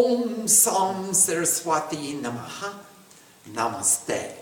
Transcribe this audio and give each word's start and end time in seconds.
Om 0.00 0.48
Sam 0.48 1.12
Saraswati 1.12 2.14
Namaha. 2.14 2.72
Namaste. 3.52 4.32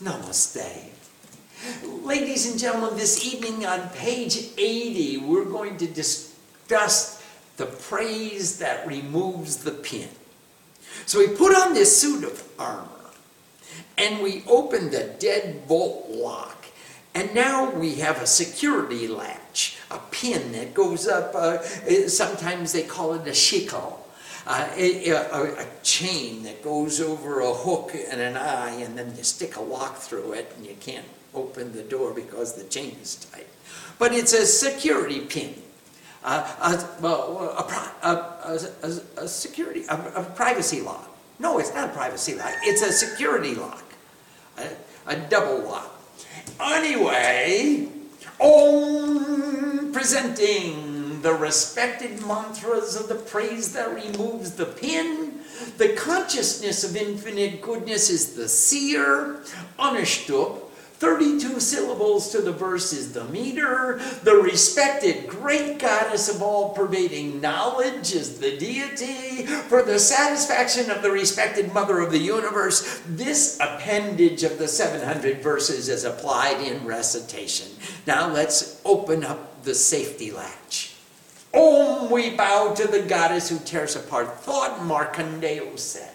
Namaste. 0.00 0.90
Ladies 2.04 2.48
and 2.48 2.60
gentlemen, 2.60 2.96
this 2.96 3.26
evening 3.26 3.66
on 3.66 3.88
page 3.88 4.50
80, 4.56 5.18
we're 5.18 5.44
going 5.44 5.76
to 5.78 5.88
discuss 5.88 7.20
the 7.56 7.66
praise 7.66 8.58
that 8.58 8.86
removes 8.86 9.56
the 9.56 9.72
pin. 9.72 10.08
So 11.06 11.18
we 11.18 11.28
put 11.28 11.52
on 11.56 11.74
this 11.74 12.00
suit 12.00 12.22
of 12.22 12.48
armor 12.56 13.10
and 13.98 14.22
we 14.22 14.44
open 14.46 14.92
the 14.92 15.16
deadbolt 15.18 16.16
lock. 16.16 16.66
And 17.12 17.34
now 17.34 17.70
we 17.70 17.96
have 17.96 18.22
a 18.22 18.26
security 18.26 19.08
latch, 19.08 19.78
a 19.90 19.98
pin 20.12 20.52
that 20.52 20.74
goes 20.74 21.08
up, 21.08 21.34
uh, 21.34 21.60
sometimes 22.06 22.72
they 22.72 22.84
call 22.84 23.14
it 23.14 23.26
a 23.26 23.34
shikel. 23.34 24.03
Uh, 24.46 24.68
a, 24.76 25.08
a, 25.08 25.62
a, 25.62 25.66
chain 25.82 26.42
that 26.42 26.62
goes 26.62 27.00
over 27.00 27.40
a 27.40 27.54
hook 27.54 27.92
and 28.10 28.20
an 28.20 28.36
eye, 28.36 28.72
and 28.72 28.98
then 28.98 29.14
you 29.16 29.22
stick 29.22 29.56
a 29.56 29.60
lock 29.60 29.96
through 29.96 30.32
it, 30.32 30.52
and 30.56 30.66
you 30.66 30.76
can't 30.80 31.06
open 31.34 31.72
the 31.72 31.82
door 31.82 32.12
because 32.12 32.52
the 32.52 32.64
chain 32.64 32.94
is 33.00 33.16
tight. 33.16 33.46
But 33.98 34.12
it's 34.12 34.34
a 34.34 34.44
security 34.44 35.20
pin. 35.20 35.54
Uh, 36.22 36.46
a, 36.60 37.02
well, 37.02 37.38
a, 38.02 38.06
a, 38.06 38.58
a, 39.16 39.28
security, 39.28 39.84
a, 39.88 40.22
privacy 40.34 40.82
lock. 40.82 41.14
No, 41.38 41.58
it's 41.58 41.72
not 41.74 41.90
a 41.90 41.92
privacy 41.92 42.34
lock. 42.34 42.52
It's 42.62 42.82
a 42.82 42.92
security 42.92 43.54
lock, 43.54 43.84
a, 45.06 45.16
double 45.16 45.64
lock. 45.64 45.90
Anyway, 46.60 47.88
Om 48.40 49.90
presenting 49.92 50.83
the 51.24 51.32
respected 51.32 52.20
mantras 52.26 52.96
of 52.96 53.08
the 53.08 53.14
praise 53.14 53.72
that 53.72 53.94
removes 53.94 54.52
the 54.52 54.66
pin. 54.66 55.40
The 55.78 55.94
consciousness 55.94 56.84
of 56.84 56.94
infinite 56.96 57.62
goodness 57.62 58.10
is 58.10 58.34
the 58.34 58.46
seer, 58.46 59.40
Anushtup, 59.78 60.60
32 60.98 61.60
syllables 61.60 62.30
to 62.30 62.42
the 62.42 62.52
verse 62.52 62.92
is 62.92 63.14
the 63.14 63.24
meter. 63.24 64.02
The 64.22 64.34
respected 64.34 65.26
great 65.26 65.78
goddess 65.78 66.28
of 66.28 66.42
all 66.42 66.74
pervading 66.74 67.40
knowledge 67.40 68.14
is 68.14 68.38
the 68.38 68.58
deity. 68.58 69.46
For 69.46 69.82
the 69.82 69.98
satisfaction 69.98 70.90
of 70.90 71.00
the 71.00 71.10
respected 71.10 71.72
mother 71.72 72.00
of 72.00 72.12
the 72.12 72.18
universe, 72.18 73.02
this 73.06 73.58
appendage 73.62 74.44
of 74.44 74.58
the 74.58 74.68
700 74.68 75.42
verses 75.42 75.88
is 75.88 76.04
applied 76.04 76.60
in 76.60 76.84
recitation. 76.84 77.68
Now 78.06 78.30
let's 78.30 78.82
open 78.84 79.24
up 79.24 79.64
the 79.64 79.74
safety 79.74 80.30
latch. 80.30 80.93
Om, 81.54 82.10
we 82.10 82.30
bow 82.30 82.74
to 82.74 82.86
the 82.88 83.02
goddess 83.02 83.48
who 83.48 83.58
tears 83.60 83.96
apart 83.96 84.40
thought, 84.40 84.80
Markandeya 84.80 85.78
said. 85.78 86.10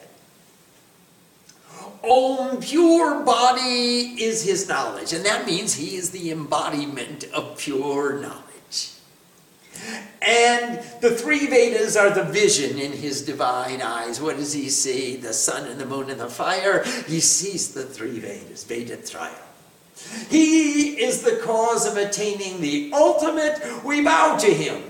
Om 2.04 2.62
pure 2.62 3.24
body 3.24 4.16
is 4.22 4.44
his 4.44 4.68
knowledge, 4.68 5.14
and 5.14 5.26
that 5.26 5.46
means 5.46 5.76
he 5.76 5.96
is 5.96 6.12
the 6.12 6.32
embodiment 6.32 7.26
of 7.34 7.58
pure 7.58 8.20
knowledge. 8.20 8.44
And 10.22 10.80
the 11.02 11.12
three 11.12 11.48
Vedas 11.48 11.96
are 11.96 12.10
the 12.10 12.24
vision 12.24 12.78
in 12.78 12.92
his 12.92 13.22
divine 13.22 13.82
eyes. 13.82 14.20
What 14.22 14.38
does 14.38 14.54
he 14.54 14.70
see? 14.70 15.16
The 15.16 15.34
sun 15.34 15.68
and 15.68 15.80
the 15.80 15.86
moon 15.86 16.10
and 16.10 16.20
the 16.20 16.28
fire. 16.28 16.84
He 17.08 17.22
sees 17.22 17.74
the 17.74 17.84
three 17.84 18.20
Vedas, 18.20 18.66
Vedatraya. 18.66 19.32
He 20.30 21.02
is 21.02 21.24
the 21.24 21.38
cause 21.44 21.86
of 21.86 21.98
attaining 21.98 22.62
the 22.62 22.92
ultimate. 22.94 23.84
We 23.84 24.02
bow 24.02 24.38
to 24.38 24.54
him 24.54 24.89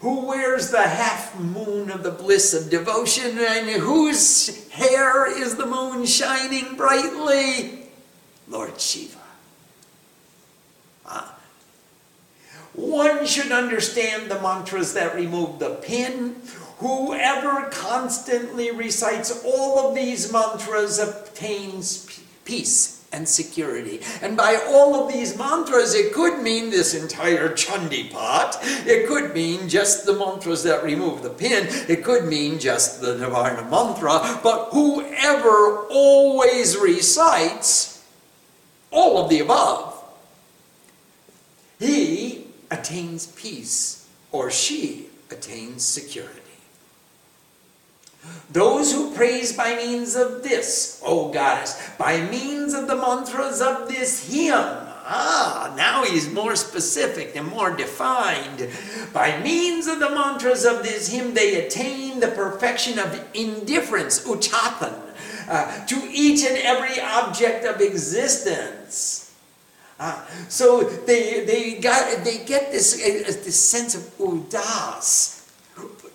who 0.00 0.26
wears 0.26 0.70
the 0.70 0.82
half 0.82 1.38
moon 1.38 1.90
of 1.90 2.02
the 2.02 2.10
bliss 2.10 2.54
of 2.54 2.70
devotion, 2.70 3.38
and 3.38 3.68
whose 3.68 4.68
hair 4.70 5.30
is 5.30 5.56
the 5.56 5.66
moon 5.66 6.06
shining 6.06 6.76
brightly? 6.76 7.86
Lord 8.48 8.80
Shiva. 8.80 9.18
Ah. 11.06 11.34
One 12.72 13.26
should 13.26 13.52
understand 13.52 14.30
the 14.30 14.40
mantras 14.40 14.94
that 14.94 15.14
remove 15.14 15.58
the 15.58 15.74
pin. 15.76 16.36
Whoever 16.78 17.68
constantly 17.70 18.70
recites 18.70 19.44
all 19.44 19.78
of 19.78 19.94
these 19.94 20.32
mantras 20.32 20.98
obtains 20.98 22.20
peace 22.44 22.99
and 23.12 23.28
security. 23.28 24.00
And 24.22 24.36
by 24.36 24.60
all 24.68 24.94
of 24.94 25.12
these 25.12 25.36
mantras, 25.36 25.94
it 25.94 26.12
could 26.12 26.42
mean 26.42 26.70
this 26.70 26.94
entire 26.94 27.50
Chandi 27.50 28.10
Pat. 28.10 28.58
It 28.86 29.08
could 29.08 29.34
mean 29.34 29.68
just 29.68 30.06
the 30.06 30.14
mantras 30.14 30.62
that 30.62 30.84
remove 30.84 31.22
the 31.22 31.30
pin. 31.30 31.66
It 31.88 32.04
could 32.04 32.26
mean 32.26 32.58
just 32.58 33.00
the 33.00 33.16
Nirvana 33.16 33.68
mantra. 33.68 34.40
But 34.42 34.68
whoever 34.70 35.86
always 35.90 36.76
recites 36.76 38.04
all 38.90 39.22
of 39.22 39.30
the 39.30 39.40
above, 39.40 40.02
he 41.78 42.46
attains 42.70 43.26
peace 43.26 44.08
or 44.30 44.50
she 44.50 45.06
attains 45.30 45.84
security. 45.84 46.39
Those 48.50 48.92
who 48.92 49.14
praise 49.14 49.52
by 49.52 49.76
means 49.76 50.16
of 50.16 50.42
this, 50.42 51.00
O 51.04 51.32
goddess, 51.32 51.80
by 51.98 52.20
means 52.20 52.74
of 52.74 52.88
the 52.88 52.96
mantras 52.96 53.60
of 53.60 53.88
this 53.88 54.32
hymn, 54.32 54.88
Ah, 55.12 55.72
now 55.76 56.04
he's 56.04 56.30
more 56.30 56.54
specific 56.54 57.34
and 57.34 57.48
more 57.48 57.74
defined. 57.74 58.68
By 59.12 59.40
means 59.40 59.88
of 59.88 59.98
the 59.98 60.10
mantras 60.10 60.64
of 60.64 60.84
this 60.84 61.08
hymn, 61.08 61.34
they 61.34 61.66
attain 61.66 62.20
the 62.20 62.28
perfection 62.28 62.96
of 63.00 63.20
indifference, 63.34 64.24
uchatan, 64.24 64.94
uh, 65.48 65.86
to 65.86 65.96
each 66.12 66.44
and 66.44 66.56
every 66.58 67.00
object 67.00 67.64
of 67.64 67.80
existence. 67.80 69.34
Uh, 69.98 70.24
so 70.48 70.82
they, 70.82 71.44
they, 71.44 71.74
got, 71.80 72.22
they 72.24 72.44
get 72.44 72.70
this, 72.70 72.94
uh, 72.94 73.32
this 73.42 73.58
sense 73.58 73.96
of 73.96 74.02
udas, 74.18 75.39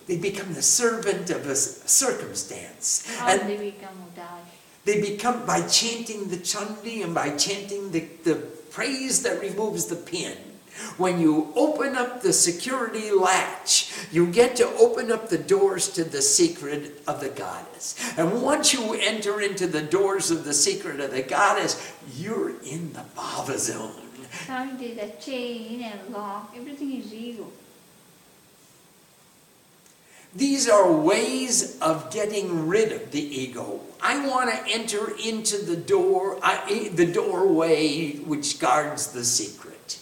they 0.06 0.16
become 0.16 0.54
the 0.54 0.62
servant 0.62 1.30
of 1.30 1.46
a 1.46 1.56
circumstance. 1.56 3.06
How 3.18 3.28
and 3.28 3.48
they 3.48 3.56
become 3.56 4.04
They 4.84 5.00
become 5.00 5.44
by 5.44 5.66
chanting 5.66 6.28
the 6.28 6.36
chandi 6.36 7.02
and 7.02 7.12
by 7.14 7.36
chanting 7.36 7.90
the, 7.90 8.06
the 8.22 8.36
praise 8.70 9.22
that 9.22 9.40
removes 9.40 9.86
the 9.86 9.96
pin. 9.96 10.36
When 10.98 11.18
you 11.20 11.52
open 11.56 11.96
up 11.96 12.20
the 12.20 12.32
security 12.32 13.10
latch, 13.10 13.92
you 14.12 14.26
get 14.26 14.56
to 14.56 14.66
open 14.76 15.10
up 15.10 15.28
the 15.28 15.38
doors 15.38 15.88
to 15.94 16.04
the 16.04 16.22
secret 16.22 17.02
of 17.06 17.20
the 17.20 17.30
goddess. 17.30 17.96
And 18.18 18.42
once 18.42 18.74
you 18.74 18.94
enter 18.94 19.40
into 19.40 19.66
the 19.66 19.82
doors 19.82 20.30
of 20.30 20.44
the 20.44 20.52
secret 20.52 21.00
of 21.00 21.10
the 21.10 21.22
goddess, 21.22 21.94
you're 22.14 22.50
in 22.60 22.92
the 22.92 23.04
Bhava 23.16 23.58
zone. 23.58 24.02
the 24.94 25.12
chain 25.18 25.82
and 25.82 26.12
lock, 26.12 26.54
everything 26.54 27.00
is 27.00 27.12
ego. 27.12 27.46
These 30.36 30.68
are 30.68 30.92
ways 30.92 31.78
of 31.80 32.12
getting 32.12 32.68
rid 32.68 32.92
of 32.92 33.10
the 33.10 33.22
ego. 33.22 33.80
I 34.02 34.26
want 34.26 34.50
to 34.50 34.72
enter 34.72 35.16
into 35.16 35.64
the 35.64 35.76
door, 35.76 36.38
the 36.68 37.10
doorway 37.10 38.16
which 38.16 38.58
guards 38.58 39.12
the 39.12 39.24
secret. 39.24 39.98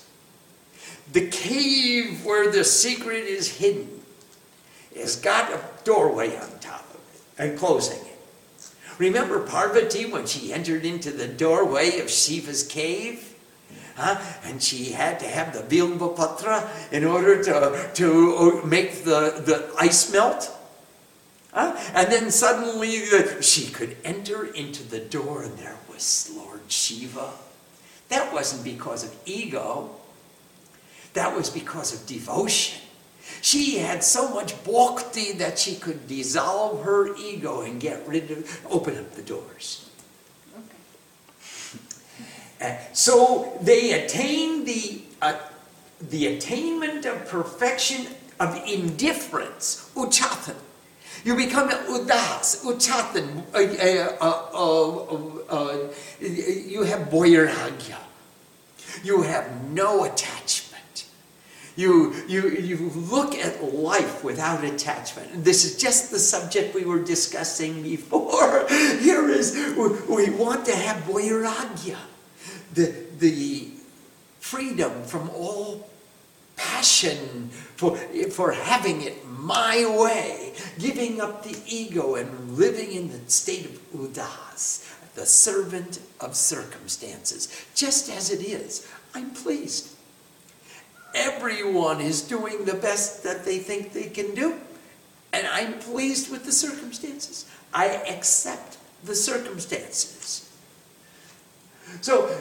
The 1.12 1.28
cave 1.28 2.24
where 2.24 2.50
the 2.50 2.64
secret 2.64 3.24
is 3.24 3.58
hidden 3.58 4.00
has 4.96 5.14
got 5.14 5.52
a 5.52 5.60
doorway 5.84 6.36
on 6.36 6.58
top 6.58 6.84
of 6.90 7.00
it 7.14 7.22
and 7.38 7.56
closing 7.56 8.00
it. 8.00 8.18
Remember 8.98 9.46
Parvati 9.46 10.06
when 10.06 10.26
she 10.26 10.52
entered 10.52 10.84
into 10.84 11.12
the 11.12 11.28
doorway 11.28 12.00
of 12.00 12.10
Shiva's 12.10 12.64
cave? 12.64 13.33
Huh? 13.96 14.20
And 14.44 14.62
she 14.62 14.92
had 14.92 15.20
to 15.20 15.26
have 15.26 15.52
the 15.52 15.62
Bilbapatra 15.62 16.92
in 16.92 17.04
order 17.04 17.42
to, 17.44 17.90
to 17.94 18.36
uh, 18.36 18.66
make 18.66 19.04
the, 19.04 19.42
the 19.44 19.72
ice 19.78 20.12
melt. 20.12 20.50
Huh? 21.52 21.76
And 21.94 22.10
then 22.10 22.30
suddenly 22.30 23.04
uh, 23.12 23.40
she 23.40 23.70
could 23.70 23.96
enter 24.04 24.46
into 24.46 24.82
the 24.82 24.98
door 24.98 25.44
and 25.44 25.56
there 25.58 25.76
was 25.88 26.32
Lord 26.36 26.62
Shiva. 26.68 27.30
That 28.08 28.32
wasn't 28.32 28.64
because 28.64 29.04
of 29.04 29.14
ego. 29.24 29.90
That 31.14 31.36
was 31.36 31.48
because 31.48 31.94
of 31.94 32.06
devotion. 32.06 32.80
She 33.40 33.78
had 33.78 34.02
so 34.02 34.28
much 34.28 34.62
bhakti 34.64 35.32
that 35.32 35.58
she 35.58 35.76
could 35.76 36.08
dissolve 36.08 36.82
her 36.82 37.16
ego 37.16 37.62
and 37.62 37.80
get 37.80 38.06
rid 38.06 38.30
of, 38.30 38.66
open 38.68 38.98
up 38.98 39.12
the 39.12 39.22
doors. 39.22 39.88
Uh, 42.60 42.76
so 42.92 43.56
they 43.60 43.92
attain 43.92 44.64
the, 44.64 45.02
uh, 45.20 45.34
the 46.00 46.26
attainment 46.26 47.04
of 47.04 47.26
perfection 47.28 48.06
of 48.40 48.56
indifference, 48.66 49.90
uchatan. 49.94 50.56
You 51.24 51.36
become 51.36 51.70
udas, 51.70 52.64
uchatan. 52.64 53.44
Uh, 53.54 54.16
uh, 54.20 55.44
uh, 55.48 55.88
you 56.20 56.82
have 56.82 57.08
vairagya. 57.08 57.96
You 59.02 59.22
have 59.22 59.70
no 59.70 60.04
attachment. 60.04 61.06
You, 61.76 62.14
you, 62.28 62.50
you 62.50 62.90
look 62.90 63.34
at 63.34 63.74
life 63.74 64.22
without 64.22 64.62
attachment. 64.62 65.44
This 65.44 65.64
is 65.64 65.76
just 65.76 66.10
the 66.10 66.18
subject 66.18 66.74
we 66.74 66.84
were 66.84 67.02
discussing 67.02 67.82
before. 67.82 68.66
Here 68.68 69.28
is, 69.28 69.54
we 70.08 70.30
want 70.30 70.66
to 70.66 70.76
have 70.76 71.02
vairagya, 71.04 71.96
the, 72.74 72.94
the 73.18 73.68
freedom 74.40 75.04
from 75.04 75.30
all 75.30 75.88
passion 76.56 77.48
for, 77.76 77.96
for 77.96 78.52
having 78.52 79.02
it 79.02 79.26
my 79.26 79.84
way, 79.98 80.52
giving 80.78 81.20
up 81.20 81.42
the 81.42 81.56
ego 81.66 82.14
and 82.14 82.56
living 82.56 82.92
in 82.92 83.10
the 83.10 83.30
state 83.30 83.64
of 83.64 83.92
udas, 83.92 84.90
the 85.14 85.26
servant 85.26 86.00
of 86.20 86.34
circumstances, 86.36 87.66
just 87.74 88.10
as 88.10 88.30
it 88.30 88.40
is. 88.40 88.88
I'm 89.14 89.30
pleased. 89.30 89.90
Everyone 91.14 92.00
is 92.00 92.22
doing 92.22 92.64
the 92.64 92.74
best 92.74 93.22
that 93.22 93.44
they 93.44 93.58
think 93.58 93.92
they 93.92 94.08
can 94.08 94.34
do, 94.34 94.58
and 95.32 95.46
I'm 95.46 95.78
pleased 95.78 96.30
with 96.30 96.44
the 96.44 96.52
circumstances. 96.52 97.46
I 97.72 97.86
accept 97.86 98.78
the 99.04 99.14
circumstances. 99.14 100.50
So, 102.00 102.34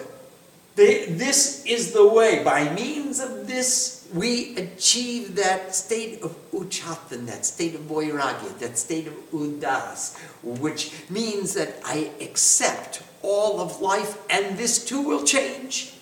this 0.76 1.66
is 1.66 1.94
the 1.94 2.08
way. 2.08 2.44
By 2.44 2.74
means 2.74 3.20
of 3.20 3.48
this, 3.48 4.08
we 4.14 4.56
achieve 4.58 5.36
that 5.36 5.76
state 5.76 6.22
of 6.22 6.36
uchatan, 6.52 7.26
that 7.28 7.46
state 7.46 7.76
of 7.76 7.82
vairagya, 7.82 8.58
that 8.60 8.78
state 8.78 9.08
of 9.08 9.14
udas, 9.32 10.18
which 10.44 10.92
means 11.10 11.54
that 11.56 11.76
I 11.84 12.12
accept 12.22 13.04
all 13.22 13.60
of 13.60 13.82
life, 13.82 14.18
and 14.30 14.58
this 14.58 14.84
too 14.86 15.02
will 15.02 15.24
change. 15.24 15.94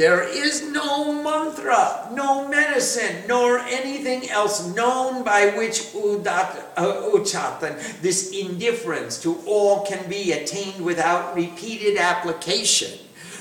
There 0.00 0.22
is 0.22 0.62
no 0.62 1.12
mantra, 1.12 2.08
no 2.14 2.48
medicine, 2.48 3.24
nor 3.28 3.58
anything 3.58 4.30
else 4.30 4.74
known 4.74 5.22
by 5.24 5.48
which 5.48 5.92
udat, 5.92 6.56
uh, 6.74 7.12
uchatan, 7.12 7.76
this 8.00 8.32
indifference 8.32 9.20
to 9.20 9.36
all 9.44 9.84
can 9.84 10.08
be 10.08 10.32
attained 10.32 10.82
without 10.82 11.36
repeated 11.36 11.98
application. 11.98 12.98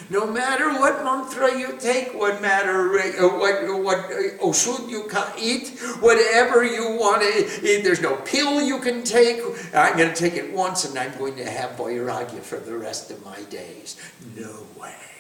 No 0.09 0.27
matter 0.27 0.67
what 0.73 1.01
mantra 1.01 1.57
you 1.57 1.77
take, 1.79 2.13
what 2.13 2.41
matter 2.41 2.91
uh, 2.99 3.39
what 3.39 3.55
what 3.79 3.99
uh, 4.11 4.43
oshud 4.43 4.89
you 4.89 5.07
can 5.07 5.31
eat, 5.39 5.79
whatever 6.01 6.65
you 6.65 6.99
want 6.99 7.21
to 7.21 7.31
eat, 7.63 7.85
there's 7.85 8.01
no 8.01 8.17
pill 8.27 8.59
you 8.59 8.79
can 8.79 9.05
take. 9.05 9.39
I'm 9.73 9.95
going 9.95 10.13
to 10.13 10.19
take 10.25 10.35
it 10.35 10.51
once 10.51 10.83
and 10.83 10.99
I'm 10.99 11.17
going 11.17 11.37
to 11.37 11.49
have 11.49 11.77
vairagya 11.77 12.41
for 12.41 12.59
the 12.59 12.77
rest 12.77 13.11
of 13.11 13.23
my 13.23 13.43
days. 13.43 13.95
No 14.35 14.67
way. 14.75 15.18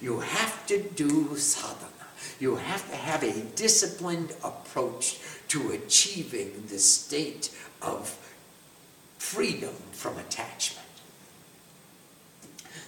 You 0.00 0.20
have 0.20 0.66
to 0.66 0.80
do 0.80 1.36
sadhana. 1.36 1.86
You 2.38 2.56
have 2.56 2.88
to 2.90 2.96
have 2.96 3.22
a 3.22 3.40
disciplined 3.56 4.32
approach 4.44 5.18
to 5.48 5.72
achieving 5.72 6.64
the 6.68 6.78
state 6.78 7.50
of 7.82 8.16
freedom 9.18 9.74
from 9.92 10.18
attachment. 10.18 10.86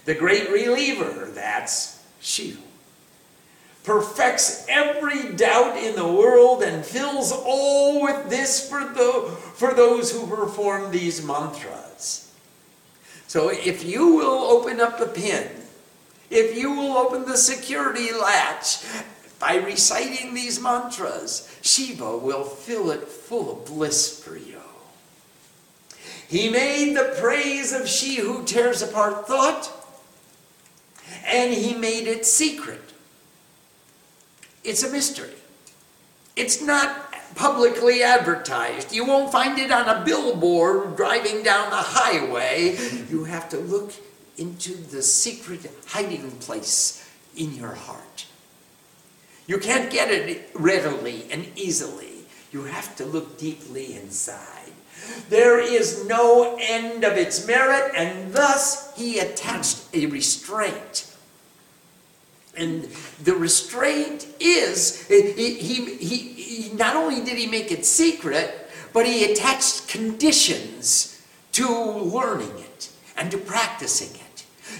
The 0.05 0.15
great 0.15 0.49
reliever, 0.49 1.29
that's 1.33 2.03
Shiva, 2.21 2.61
perfects 3.83 4.65
every 4.69 5.33
doubt 5.33 5.77
in 5.77 5.95
the 5.95 6.07
world 6.07 6.63
and 6.63 6.85
fills 6.85 7.31
all 7.31 8.01
with 8.01 8.29
this 8.29 8.69
for, 8.69 8.79
the, 8.79 9.35
for 9.55 9.73
those 9.73 10.11
who 10.11 10.27
perform 10.27 10.91
these 10.91 11.25
mantras. 11.25 12.31
So 13.27 13.49
if 13.49 13.83
you 13.83 14.15
will 14.15 14.43
open 14.43 14.79
up 14.79 14.99
the 14.99 15.07
pin 15.07 15.49
if 16.31 16.57
you 16.57 16.71
will 16.71 16.97
open 16.97 17.25
the 17.25 17.37
security 17.37 18.11
latch 18.13 18.83
by 19.37 19.55
reciting 19.55 20.33
these 20.33 20.61
mantras, 20.61 21.53
Shiva 21.61 22.17
will 22.17 22.45
fill 22.45 22.89
it 22.89 23.07
full 23.07 23.51
of 23.51 23.65
bliss 23.65 24.23
for 24.23 24.37
you. 24.37 24.61
He 26.27 26.49
made 26.49 26.95
the 26.95 27.17
praise 27.19 27.73
of 27.73 27.87
she 27.87 28.15
who 28.15 28.45
tears 28.45 28.81
apart 28.81 29.27
thought, 29.27 29.69
and 31.25 31.53
he 31.53 31.73
made 31.73 32.07
it 32.07 32.25
secret. 32.25 32.93
It's 34.63 34.83
a 34.83 34.89
mystery. 34.89 35.33
It's 36.37 36.61
not 36.61 37.13
publicly 37.35 38.03
advertised. 38.03 38.93
You 38.93 39.05
won't 39.05 39.31
find 39.31 39.59
it 39.59 39.71
on 39.71 39.89
a 39.89 40.05
billboard 40.05 40.95
driving 40.95 41.43
down 41.43 41.69
the 41.69 41.75
highway. 41.75 42.77
You 43.09 43.25
have 43.25 43.49
to 43.49 43.57
look 43.57 43.91
into 44.41 44.73
the 44.75 45.03
secret 45.03 45.69
hiding 45.87 46.31
place 46.31 47.07
in 47.37 47.53
your 47.53 47.75
heart. 47.75 48.25
You 49.45 49.59
can't 49.59 49.91
get 49.91 50.09
it 50.09 50.49
readily 50.55 51.25
and 51.31 51.45
easily. 51.55 52.25
You 52.51 52.63
have 52.63 52.95
to 52.97 53.05
look 53.05 53.37
deeply 53.37 53.95
inside. 53.95 54.73
There 55.29 55.59
is 55.59 56.05
no 56.07 56.57
end 56.59 57.03
of 57.03 57.17
its 57.17 57.45
merit, 57.47 57.93
and 57.95 58.33
thus 58.33 58.95
he 58.97 59.19
attached 59.19 59.83
a 59.93 60.07
restraint. 60.07 61.15
And 62.55 62.83
the 63.23 63.33
restraint 63.33 64.27
is, 64.39 65.07
he, 65.07 65.31
he, 65.31 65.95
he, 65.95 66.73
not 66.73 66.95
only 66.95 67.23
did 67.23 67.37
he 67.37 67.47
make 67.47 67.71
it 67.71 67.85
secret, 67.85 68.69
but 68.91 69.05
he 69.05 69.31
attached 69.31 69.87
conditions 69.87 71.21
to 71.53 71.67
learning 71.67 72.57
it 72.57 72.89
and 73.15 73.31
to 73.31 73.37
practicing 73.37 74.13
it. 74.15 74.20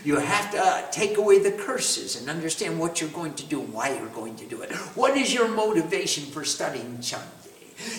You 0.03 0.17
have 0.17 0.51
to 0.51 0.59
uh, 0.59 0.89
take 0.91 1.17
away 1.17 1.39
the 1.39 1.51
curses 1.51 2.19
and 2.19 2.29
understand 2.29 2.79
what 2.79 2.99
you're 2.99 3.09
going 3.11 3.35
to 3.35 3.45
do 3.45 3.61
and 3.61 3.73
why 3.73 3.95
you're 3.95 4.07
going 4.07 4.35
to 4.37 4.45
do 4.45 4.61
it. 4.61 4.71
What 4.95 5.15
is 5.15 5.33
your 5.33 5.47
motivation 5.47 6.25
for 6.25 6.43
studying 6.43 6.97
Chandi? 6.97 7.41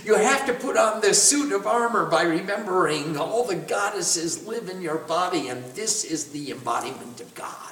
You 0.05 0.15
have 0.15 0.47
to 0.47 0.55
put 0.55 0.77
on 0.77 1.01
the 1.01 1.15
suit 1.15 1.53
of 1.53 1.67
armor 1.67 2.07
by 2.07 2.23
remembering 2.23 3.17
all 3.17 3.45
the 3.45 3.57
goddesses 3.57 4.47
live 4.47 4.69
in 4.69 4.81
your 4.81 4.99
body 4.99 5.49
and 5.49 5.65
this 5.75 6.05
is 6.05 6.31
the 6.33 6.53
embodiment 6.53 7.21
of 7.21 7.35
God. 7.35 7.72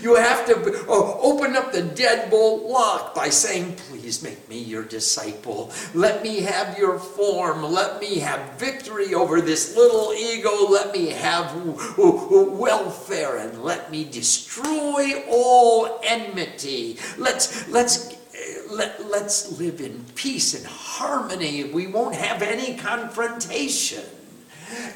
You 0.00 0.16
have 0.16 0.46
to 0.46 0.86
uh, 0.88 1.18
open 1.20 1.56
up 1.56 1.72
the 1.72 1.82
deadbolt 1.82 2.68
lock 2.68 3.14
by 3.14 3.28
saying, 3.28 3.76
Please 3.76 4.22
make 4.22 4.48
me 4.48 4.58
your 4.58 4.84
disciple. 4.84 5.72
Let 5.94 6.22
me 6.22 6.40
have 6.40 6.78
your 6.78 6.98
form. 6.98 7.62
Let 7.62 8.00
me 8.00 8.18
have 8.18 8.58
victory 8.58 9.14
over 9.14 9.40
this 9.40 9.76
little 9.76 10.12
ego. 10.12 10.68
Let 10.68 10.92
me 10.92 11.08
have 11.10 11.54
welfare 11.96 13.38
and 13.38 13.62
let 13.62 13.90
me 13.90 14.04
destroy 14.04 15.22
all 15.28 16.00
enmity. 16.02 16.98
Let's, 17.18 17.68
let's, 17.68 18.16
let, 18.70 19.06
let's 19.06 19.58
live 19.58 19.80
in 19.80 20.04
peace 20.14 20.54
and 20.54 20.66
harmony. 20.66 21.64
We 21.64 21.86
won't 21.86 22.14
have 22.14 22.42
any 22.42 22.76
confrontation. 22.76 24.04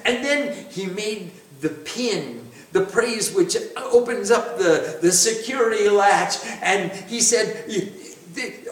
And 0.04 0.24
then 0.24 0.66
he 0.70 0.86
made 0.86 1.32
the 1.60 1.68
pin 1.70 2.45
the 2.76 2.84
praise 2.84 3.34
which 3.34 3.56
opens 3.76 4.30
up 4.30 4.58
the, 4.58 4.98
the 5.00 5.10
security 5.10 5.88
latch. 5.88 6.36
And 6.60 6.92
he 6.92 7.20
said, 7.22 7.64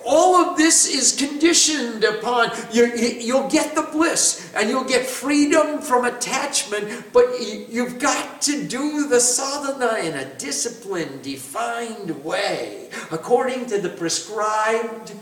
all 0.04 0.36
of 0.36 0.58
this 0.58 0.86
is 0.86 1.16
conditioned 1.16 2.04
upon 2.04 2.50
you, 2.70 2.84
you'll 2.86 3.48
get 3.48 3.74
the 3.74 3.82
bliss 3.82 4.52
and 4.54 4.68
you'll 4.68 4.84
get 4.84 5.06
freedom 5.06 5.80
from 5.80 6.04
attachment, 6.04 7.12
but 7.14 7.40
you've 7.40 7.98
got 7.98 8.42
to 8.42 8.66
do 8.66 9.08
the 9.08 9.20
sadhana 9.20 10.06
in 10.06 10.14
a 10.14 10.26
disciplined, 10.34 11.22
defined 11.22 12.22
way, 12.22 12.90
according 13.10 13.64
to 13.66 13.80
the 13.80 13.88
prescribed 13.88 15.14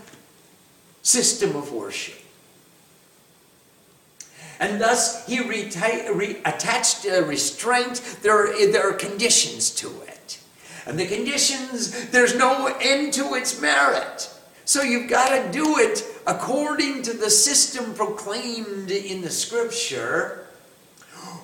system 1.02 1.54
of 1.54 1.72
worship. 1.72 2.21
And 4.60 4.80
thus, 4.80 5.26
he 5.26 5.38
reta- 5.38 6.14
re- 6.14 6.40
attached 6.44 7.04
a 7.04 7.22
restraint. 7.22 8.18
There 8.22 8.36
are, 8.36 8.66
there 8.70 8.88
are 8.88 8.92
conditions 8.92 9.70
to 9.76 9.88
it. 10.02 10.38
And 10.86 10.98
the 10.98 11.06
conditions, 11.06 12.10
there's 12.10 12.36
no 12.36 12.74
end 12.80 13.12
to 13.14 13.34
its 13.34 13.60
merit. 13.60 14.30
So 14.64 14.82
you've 14.82 15.10
got 15.10 15.28
to 15.30 15.50
do 15.50 15.78
it 15.78 16.04
according 16.26 17.02
to 17.02 17.12
the 17.12 17.30
system 17.30 17.94
proclaimed 17.94 18.90
in 18.90 19.22
the 19.22 19.30
scripture. 19.30 20.46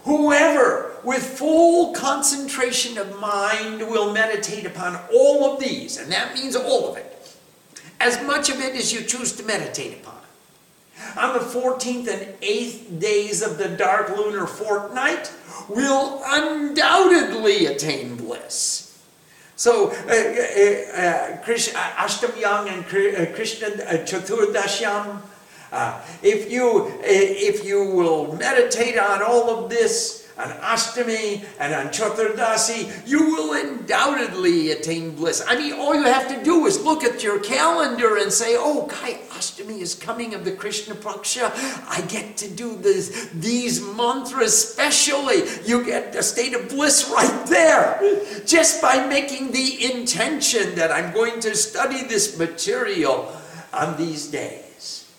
Whoever 0.05 0.97
with 1.05 1.23
full 1.23 1.93
concentration 1.93 2.99
of 2.99 3.21
mind 3.21 3.81
will 3.81 4.13
meditate 4.13 4.65
upon 4.65 4.99
all 5.13 5.53
of 5.53 5.61
these, 5.61 5.99
and 5.99 6.11
that 6.11 6.35
means 6.35 6.57
all 6.57 6.91
of 6.91 6.97
it, 6.97 7.37
as 8.01 8.23
much 8.25 8.49
of 8.49 8.61
it 8.61 8.75
as 8.75 8.93
you 8.93 9.03
choose 9.03 9.33
to 9.33 9.43
meditate 9.43 10.01
upon 10.01 10.18
on 11.17 11.35
the 11.35 11.41
14th 11.41 12.09
and 12.09 12.41
8th 12.41 13.01
days 13.01 13.43
of 13.43 13.59
the 13.59 13.69
dark 13.69 14.17
lunar 14.17 14.47
fortnight 14.47 15.33
will 15.69 16.23
undoubtedly 16.25 17.67
attain 17.67 18.17
bliss. 18.17 18.89
So, 19.57 19.91
uh, 19.91 19.93
uh, 19.93 21.01
uh, 21.03 21.43
Ashtamyam 21.43 22.71
and 22.73 22.87
Krishna 23.35 23.71
Chaturdashyam, 24.07 25.21
uh, 25.73 26.01
if 26.23 26.51
you 26.51 26.93
if 27.03 27.65
you 27.65 27.85
will 27.85 28.37
meditate 28.37 28.97
on 28.97 29.21
all 29.21 29.51
of 29.51 29.69
this, 29.69 30.28
on 30.39 30.51
Ashtami 30.51 31.45
and 31.59 31.75
on 31.75 31.89
Chaturdasi, 31.89 33.09
you 33.09 33.25
will 33.27 33.53
undoubtedly 33.55 34.71
attain 34.71 35.17
bliss. 35.17 35.45
I 35.47 35.59
mean, 35.59 35.73
all 35.73 35.95
you 35.95 36.05
have 36.05 36.29
to 36.29 36.43
do 36.45 36.67
is 36.67 36.83
look 36.85 37.03
at 37.03 37.23
your 37.23 37.41
calendar 37.41 38.19
and 38.19 38.33
say, 38.33 38.55
oh, 38.57 38.87
Kai 38.89 39.15
Ashtami 39.31 39.81
is 39.81 39.95
coming 39.95 40.35
of 40.35 40.45
the 40.45 40.53
Krishna 40.53 40.95
Paksha. 40.95 41.51
I 41.89 42.03
get 42.03 42.37
to 42.39 42.49
do 42.49 42.77
this, 42.77 43.31
these 43.35 43.81
mantras 43.81 44.73
specially. 44.73 45.43
You 45.65 45.85
get 45.85 46.15
a 46.15 46.23
state 46.23 46.55
of 46.55 46.69
bliss 46.69 47.11
right 47.11 47.47
there. 47.47 48.01
Just 48.47 48.81
by 48.81 49.07
making 49.07 49.51
the 49.51 49.93
intention 49.93 50.77
that 50.77 50.93
I'm 50.93 51.13
going 51.13 51.41
to 51.41 51.57
study 51.57 52.05
this 52.05 52.39
material 52.39 53.33
on 53.73 53.97
these 53.97 54.29
days. 54.29 55.11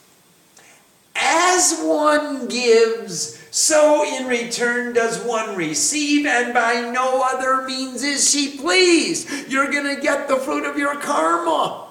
As 1.16 1.82
one 1.82 2.48
gives, 2.48 3.39
so 3.52 4.06
in 4.06 4.28
return 4.28 4.94
does 4.94 5.20
one 5.24 5.56
receive, 5.56 6.26
and 6.26 6.54
by 6.54 6.90
no 6.94 7.24
other 7.24 7.68
means 7.68 8.04
is 8.04 8.30
she 8.30 8.58
pleased. 8.58 9.50
You're 9.50 9.72
going 9.72 9.96
to 9.96 10.02
get 10.02 10.28
the 10.28 10.38
fruit 10.38 10.66
of 10.66 10.78
your 10.78 10.96
karma. 11.00 11.89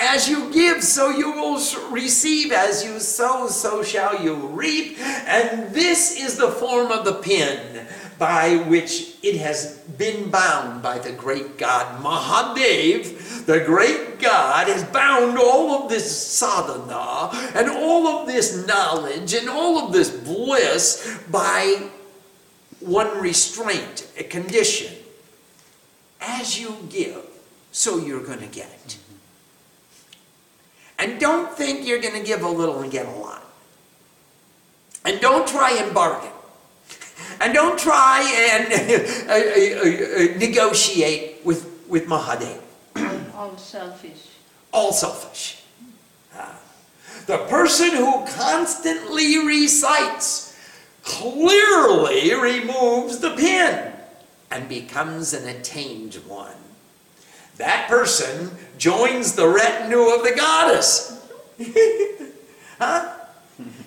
As 0.00 0.28
you 0.28 0.52
give, 0.52 0.84
so 0.84 1.10
you 1.10 1.32
will 1.32 1.60
receive. 1.90 2.52
As 2.52 2.84
you 2.84 3.00
sow, 3.00 3.48
so 3.48 3.82
shall 3.82 4.22
you 4.22 4.34
reap. 4.34 4.98
And 5.00 5.74
this 5.74 6.16
is 6.16 6.36
the 6.36 6.50
form 6.50 6.92
of 6.92 7.04
the 7.04 7.14
pin 7.14 7.86
by 8.18 8.56
which 8.68 9.14
it 9.22 9.36
has 9.38 9.78
been 9.96 10.30
bound 10.30 10.82
by 10.82 10.98
the 10.98 11.12
great 11.12 11.56
God. 11.56 12.02
Mahadev, 12.02 13.46
the 13.46 13.60
great 13.60 14.18
God, 14.18 14.68
has 14.68 14.84
bound 14.84 15.38
all 15.38 15.82
of 15.82 15.88
this 15.88 16.16
sadhana 16.16 17.30
and 17.54 17.68
all 17.68 18.06
of 18.06 18.26
this 18.26 18.66
knowledge 18.66 19.34
and 19.34 19.48
all 19.48 19.78
of 19.78 19.92
this 19.92 20.10
bliss 20.10 21.20
by 21.30 21.88
one 22.80 23.20
restraint, 23.20 24.06
a 24.16 24.24
condition. 24.24 24.94
As 26.20 26.60
you 26.60 26.76
give, 26.88 27.24
so 27.72 27.98
you're 27.98 28.24
going 28.24 28.40
to 28.40 28.46
get. 28.46 28.97
And 30.98 31.20
don't 31.20 31.52
think 31.52 31.86
you're 31.86 32.00
going 32.00 32.14
to 32.14 32.26
give 32.26 32.42
a 32.42 32.48
little 32.48 32.80
and 32.80 32.90
get 32.90 33.06
a 33.06 33.10
lot. 33.10 33.44
And 35.04 35.20
don't 35.20 35.46
try 35.46 35.72
and 35.72 35.94
bargain. 35.94 36.32
And 37.40 37.54
don't 37.54 37.78
try 37.78 38.22
and 38.50 38.72
uh, 38.72 39.32
uh, 39.32 40.34
uh, 40.34 40.38
negotiate 40.38 41.44
with, 41.44 41.84
with 41.88 42.06
Mahadev. 42.06 42.60
All 43.34 43.56
selfish. 43.56 44.26
All 44.72 44.92
selfish. 44.92 45.62
the 47.26 47.38
person 47.48 47.90
who 47.90 48.26
constantly 48.26 49.38
recites 49.46 50.58
clearly 51.02 52.34
removes 52.34 53.18
the 53.18 53.30
pin 53.30 53.92
and 54.50 54.68
becomes 54.68 55.32
an 55.32 55.48
attained 55.48 56.14
one. 56.26 56.54
That 57.58 57.88
person 57.88 58.50
joins 58.78 59.34
the 59.34 59.48
retinue 59.48 60.14
of 60.14 60.22
the 60.22 60.34
goddess. 60.36 61.20
huh? 62.78 63.14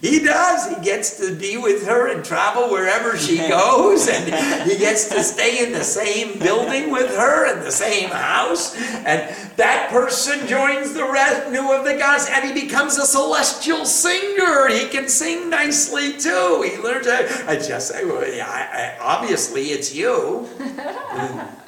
He 0.02 0.20
does. 0.20 0.68
He 0.68 0.84
gets 0.84 1.18
to 1.18 1.34
be 1.34 1.58
with 1.58 1.86
her 1.86 2.12
and 2.12 2.26
travel 2.26 2.72
wherever 2.72 3.18
she 3.18 3.38
goes, 3.48 4.10
and 4.10 4.70
he 4.70 4.78
gets 4.78 5.08
to 5.10 5.24
stay 5.24 5.64
in 5.64 5.72
the 5.72 5.84
same 5.84 6.40
building 6.40 6.92
with 6.92 7.16
her 7.16 7.56
in 7.56 7.64
the 7.64 7.72
same 7.72 8.10
house. 8.10 8.76
And 8.76 9.34
that 9.56 9.90
person 9.90 10.46
joins 10.48 10.94
the 10.94 11.06
retinue 11.06 11.72
of 11.72 11.86
the 11.86 11.96
gods, 11.98 12.28
and 12.30 12.44
he 12.44 12.66
becomes 12.66 12.98
a 12.98 13.06
celestial 13.06 13.86
singer. 13.86 14.68
He 14.68 14.90
can 14.90 15.08
sing 15.08 15.50
nicely 15.50 16.18
too. 16.18 16.70
He 16.70 16.82
learns. 16.82 17.06
To, 17.06 17.46
I 17.48 17.56
just 17.56 17.90
say, 17.90 18.04
well, 18.04 18.28
yeah, 18.28 18.50
I, 18.50 18.98
I, 18.98 18.98
obviously, 19.00 19.68
it's 19.68 19.96
you. 19.96 20.50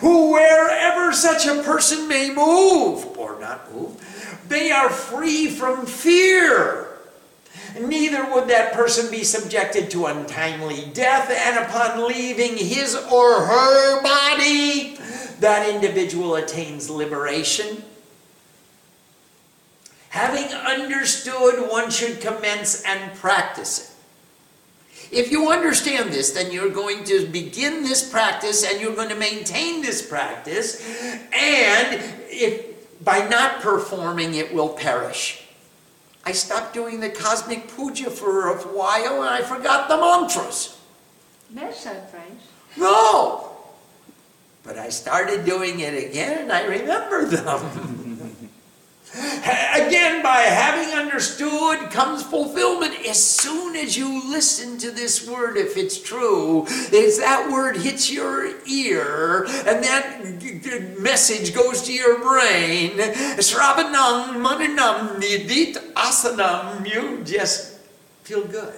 Who, 0.00 0.32
wherever 0.32 1.12
such 1.12 1.46
a 1.46 1.62
person 1.62 2.08
may 2.08 2.28
move, 2.28 3.16
or 3.18 3.40
not 3.40 3.72
move, 3.72 3.96
they 4.48 4.70
are 4.70 4.90
free 4.90 5.48
from 5.48 5.86
fear 5.86 6.90
neither 7.78 8.24
would 8.32 8.48
that 8.48 8.72
person 8.72 9.10
be 9.10 9.24
subjected 9.24 9.90
to 9.90 10.06
untimely 10.06 10.90
death, 10.92 11.30
and 11.30 11.64
upon 11.64 12.08
leaving 12.08 12.56
his 12.56 12.94
or 12.96 13.46
her 13.46 14.02
body, 14.02 14.98
that 15.40 15.68
individual 15.68 16.34
attains 16.36 16.90
liberation. 16.90 17.84
Having 20.10 20.52
understood, 20.52 21.70
one 21.70 21.90
should 21.90 22.20
commence 22.20 22.82
and 22.82 23.14
practice 23.18 23.84
it. 23.84 23.89
If 25.10 25.32
you 25.32 25.50
understand 25.50 26.12
this, 26.12 26.30
then 26.30 26.52
you're 26.52 26.70
going 26.70 27.04
to 27.04 27.26
begin 27.26 27.82
this 27.82 28.08
practice 28.08 28.64
and 28.64 28.80
you're 28.80 28.94
going 28.94 29.08
to 29.08 29.16
maintain 29.16 29.82
this 29.82 30.06
practice, 30.06 30.80
and 31.32 32.00
if 32.28 32.70
by 33.04 33.26
not 33.28 33.60
performing 33.60 34.34
it 34.34 34.52
will 34.54 34.68
perish. 34.68 35.46
I 36.24 36.32
stopped 36.32 36.74
doing 36.74 37.00
the 37.00 37.08
cosmic 37.08 37.68
puja 37.68 38.10
for 38.10 38.48
a 38.48 38.56
while 38.58 39.22
and 39.22 39.30
I 39.30 39.40
forgot 39.40 39.88
the 39.88 39.96
mantras. 39.96 40.78
Surprise. 41.72 42.30
No. 42.76 43.52
But 44.62 44.78
I 44.78 44.90
started 44.90 45.46
doing 45.46 45.80
it 45.80 46.10
again 46.10 46.42
and 46.42 46.52
I 46.52 46.64
remember 46.64 47.24
them. 47.24 47.96
Again, 49.12 50.22
by 50.22 50.38
having 50.42 50.94
understood 50.94 51.90
comes 51.90 52.22
fulfillment. 52.22 52.94
As 53.06 53.22
soon 53.22 53.74
as 53.74 53.96
you 53.96 54.30
listen 54.30 54.78
to 54.78 54.92
this 54.92 55.28
word, 55.28 55.56
if 55.56 55.76
it's 55.76 56.00
true, 56.00 56.66
as 56.66 57.18
that 57.18 57.48
word 57.50 57.76
hits 57.76 58.10
your 58.10 58.46
ear 58.66 59.46
and 59.66 59.82
that 59.82 61.00
message 61.00 61.54
goes 61.54 61.82
to 61.82 61.92
your 61.92 62.20
brain, 62.20 62.92
Sravanam, 63.38 64.40
Mananam, 64.44 65.20
Nididhyasanam, 65.20 66.88
you 66.88 67.24
just 67.24 67.78
feel 68.22 68.46
good. 68.46 68.74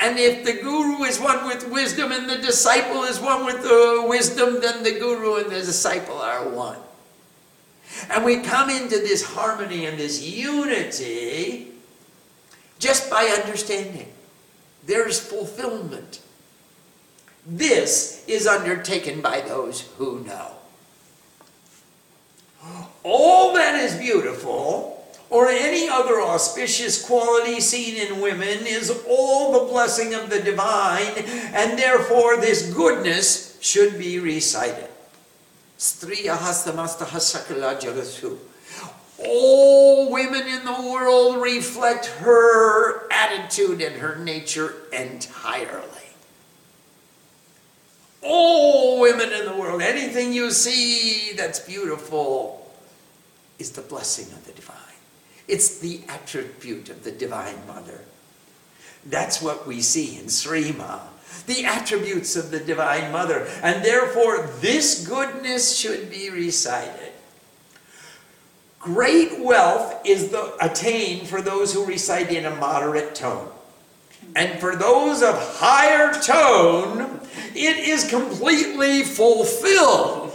And 0.00 0.18
if 0.18 0.44
the 0.44 0.54
guru 0.54 1.04
is 1.04 1.20
one 1.20 1.46
with 1.46 1.68
wisdom 1.70 2.10
and 2.10 2.28
the 2.28 2.38
disciple 2.38 3.04
is 3.04 3.20
one 3.20 3.44
with 3.44 3.62
the 3.62 4.04
wisdom, 4.08 4.60
then 4.60 4.82
the 4.82 4.98
guru 4.98 5.36
and 5.36 5.46
the 5.46 5.60
disciple 5.60 6.18
are 6.18 6.48
one. 6.48 6.78
And 8.10 8.24
we 8.24 8.40
come 8.40 8.70
into 8.70 8.96
this 8.96 9.22
harmony 9.22 9.86
and 9.86 9.98
this 9.98 10.22
unity 10.22 11.68
just 12.78 13.08
by 13.10 13.24
understanding. 13.42 14.12
There's 14.84 15.20
fulfillment. 15.20 16.20
This 17.46 18.24
is 18.26 18.46
undertaken 18.46 19.20
by 19.20 19.40
those 19.40 19.82
who 19.98 20.20
know. 20.24 20.52
All 23.02 23.54
that 23.54 23.74
is 23.74 23.96
beautiful, 23.96 25.04
or 25.30 25.48
any 25.48 25.88
other 25.88 26.20
auspicious 26.20 27.04
quality 27.04 27.60
seen 27.60 27.96
in 27.96 28.20
women, 28.20 28.66
is 28.66 28.90
all 29.08 29.52
the 29.52 29.72
blessing 29.72 30.14
of 30.14 30.30
the 30.30 30.40
divine, 30.40 31.12
and 31.52 31.78
therefore 31.78 32.36
this 32.36 32.72
goodness 32.72 33.58
should 33.60 33.98
be 33.98 34.20
recited. 34.20 34.91
Striyaha 35.82 36.52
samastaha 36.52 37.18
sakala 37.18 37.74
jagasu. 37.74 38.38
All 39.18 40.12
women 40.12 40.46
in 40.46 40.64
the 40.64 40.80
world 40.80 41.42
reflect 41.42 42.06
her 42.06 43.10
attitude 43.10 43.80
and 43.82 43.96
her 43.96 44.14
nature 44.14 44.74
entirely. 44.92 46.06
All 48.22 49.00
women 49.00 49.32
in 49.32 49.44
the 49.44 49.56
world, 49.56 49.82
anything 49.82 50.32
you 50.32 50.52
see 50.52 51.32
that's 51.36 51.58
beautiful 51.58 52.72
is 53.58 53.72
the 53.72 53.82
blessing 53.82 54.26
of 54.26 54.46
the 54.46 54.52
divine. 54.52 54.76
It's 55.48 55.80
the 55.80 56.02
attribute 56.08 56.90
of 56.90 57.02
the 57.02 57.10
Divine 57.10 57.66
Mother. 57.66 58.02
That's 59.04 59.42
what 59.42 59.66
we 59.66 59.80
see 59.80 60.16
in 60.16 60.26
Srima 60.26 61.00
the 61.46 61.64
attributes 61.64 62.36
of 62.36 62.50
the 62.50 62.60
Divine 62.60 63.12
Mother, 63.12 63.48
and 63.62 63.84
therefore 63.84 64.46
this 64.60 65.06
goodness 65.06 65.76
should 65.76 66.10
be 66.10 66.30
recited. 66.30 67.12
Great 68.78 69.40
wealth 69.40 70.00
is 70.04 70.30
the, 70.30 70.56
attained 70.60 71.28
for 71.28 71.40
those 71.40 71.72
who 71.72 71.84
recite 71.84 72.30
in 72.30 72.46
a 72.46 72.56
moderate 72.56 73.14
tone. 73.14 73.48
And 74.34 74.58
for 74.60 74.74
those 74.76 75.22
of 75.22 75.36
higher 75.58 76.12
tone, 76.20 77.20
it 77.54 77.76
is 77.76 78.08
completely 78.08 79.02
fulfilled. 79.02 80.32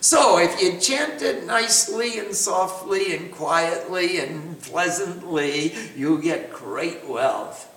So 0.00 0.38
if 0.38 0.60
you 0.60 0.78
chant 0.78 1.22
it 1.22 1.46
nicely 1.46 2.18
and 2.18 2.34
softly 2.34 3.16
and 3.16 3.32
quietly 3.32 4.20
and 4.20 4.60
pleasantly, 4.62 5.74
you 5.96 6.20
get 6.22 6.52
great 6.52 7.06
wealth. 7.08 7.72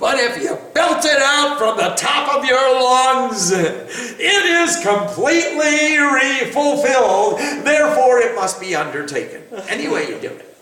But 0.00 0.18
if 0.18 0.42
you 0.42 0.58
belt 0.74 1.04
it 1.04 1.22
out 1.22 1.58
from 1.58 1.76
the 1.76 1.94
top 1.96 2.36
of 2.36 2.44
your 2.44 2.80
lungs, 2.82 3.52
it 3.52 3.90
is 4.20 4.76
completely 4.82 5.98
re-fulfilled. 5.98 7.38
Therefore, 7.64 8.18
it 8.20 8.34
must 8.34 8.60
be 8.60 8.74
undertaken. 8.74 9.42
Any 9.68 9.88
way 9.88 10.08
you 10.08 10.18
do 10.18 10.28
it. 10.28 10.56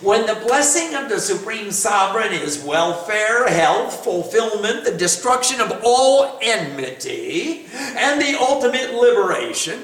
when 0.00 0.26
the 0.26 0.34
blessing 0.46 0.94
of 0.94 1.08
the 1.08 1.18
Supreme 1.18 1.70
Sovereign 1.70 2.32
is 2.32 2.62
welfare, 2.62 3.48
health, 3.48 4.04
fulfillment, 4.04 4.84
the 4.84 4.96
destruction 4.96 5.60
of 5.60 5.80
all 5.84 6.38
enmity, 6.42 7.66
and 7.72 8.20
the 8.20 8.38
ultimate 8.38 8.94
liberation, 8.94 9.80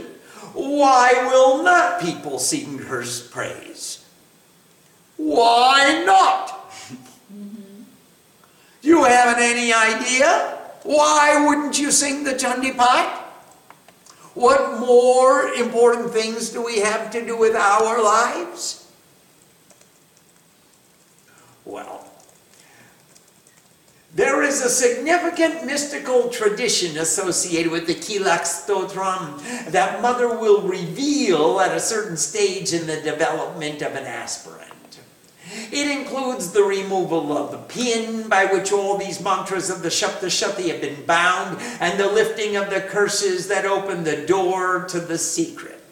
why 0.52 1.12
will 1.26 1.62
not 1.62 2.00
people 2.00 2.38
sing 2.38 2.78
her 2.78 3.02
praise? 3.30 4.04
Why 5.16 6.02
not? 6.04 6.61
You 8.82 9.04
haven't 9.04 9.42
any 9.42 9.72
idea? 9.72 10.58
Why 10.82 11.46
wouldn't 11.46 11.78
you 11.78 11.92
sing 11.92 12.24
the 12.24 12.32
Chandipat? 12.32 13.20
What 14.34 14.80
more 14.80 15.48
important 15.52 16.10
things 16.10 16.50
do 16.50 16.62
we 16.62 16.80
have 16.80 17.10
to 17.12 17.24
do 17.24 17.36
with 17.38 17.54
our 17.54 18.02
lives? 18.02 18.90
Well, 21.64 22.08
there 24.14 24.42
is 24.42 24.62
a 24.62 24.68
significant 24.68 25.64
mystical 25.64 26.28
tradition 26.28 26.98
associated 26.98 27.70
with 27.70 27.86
the 27.86 27.94
Kilak 27.94 28.42
Stotram 28.42 29.40
that 29.70 30.02
mother 30.02 30.28
will 30.28 30.62
reveal 30.62 31.60
at 31.60 31.74
a 31.74 31.80
certain 31.80 32.16
stage 32.16 32.72
in 32.72 32.86
the 32.86 33.00
development 33.00 33.80
of 33.80 33.94
an 33.94 34.04
aspirant. 34.04 34.71
It 35.70 35.90
includes 35.90 36.52
the 36.52 36.62
removal 36.62 37.36
of 37.36 37.50
the 37.50 37.58
pin 37.58 38.28
by 38.28 38.46
which 38.46 38.72
all 38.72 38.98
these 38.98 39.20
mantras 39.20 39.70
of 39.70 39.82
the 39.82 39.88
Shaptashati 39.88 40.68
have 40.68 40.80
been 40.80 41.04
bound 41.04 41.58
and 41.80 41.98
the 41.98 42.10
lifting 42.10 42.56
of 42.56 42.70
the 42.70 42.80
curses 42.80 43.48
that 43.48 43.64
open 43.64 44.04
the 44.04 44.26
door 44.26 44.84
to 44.86 45.00
the 45.00 45.18
secret. 45.18 45.82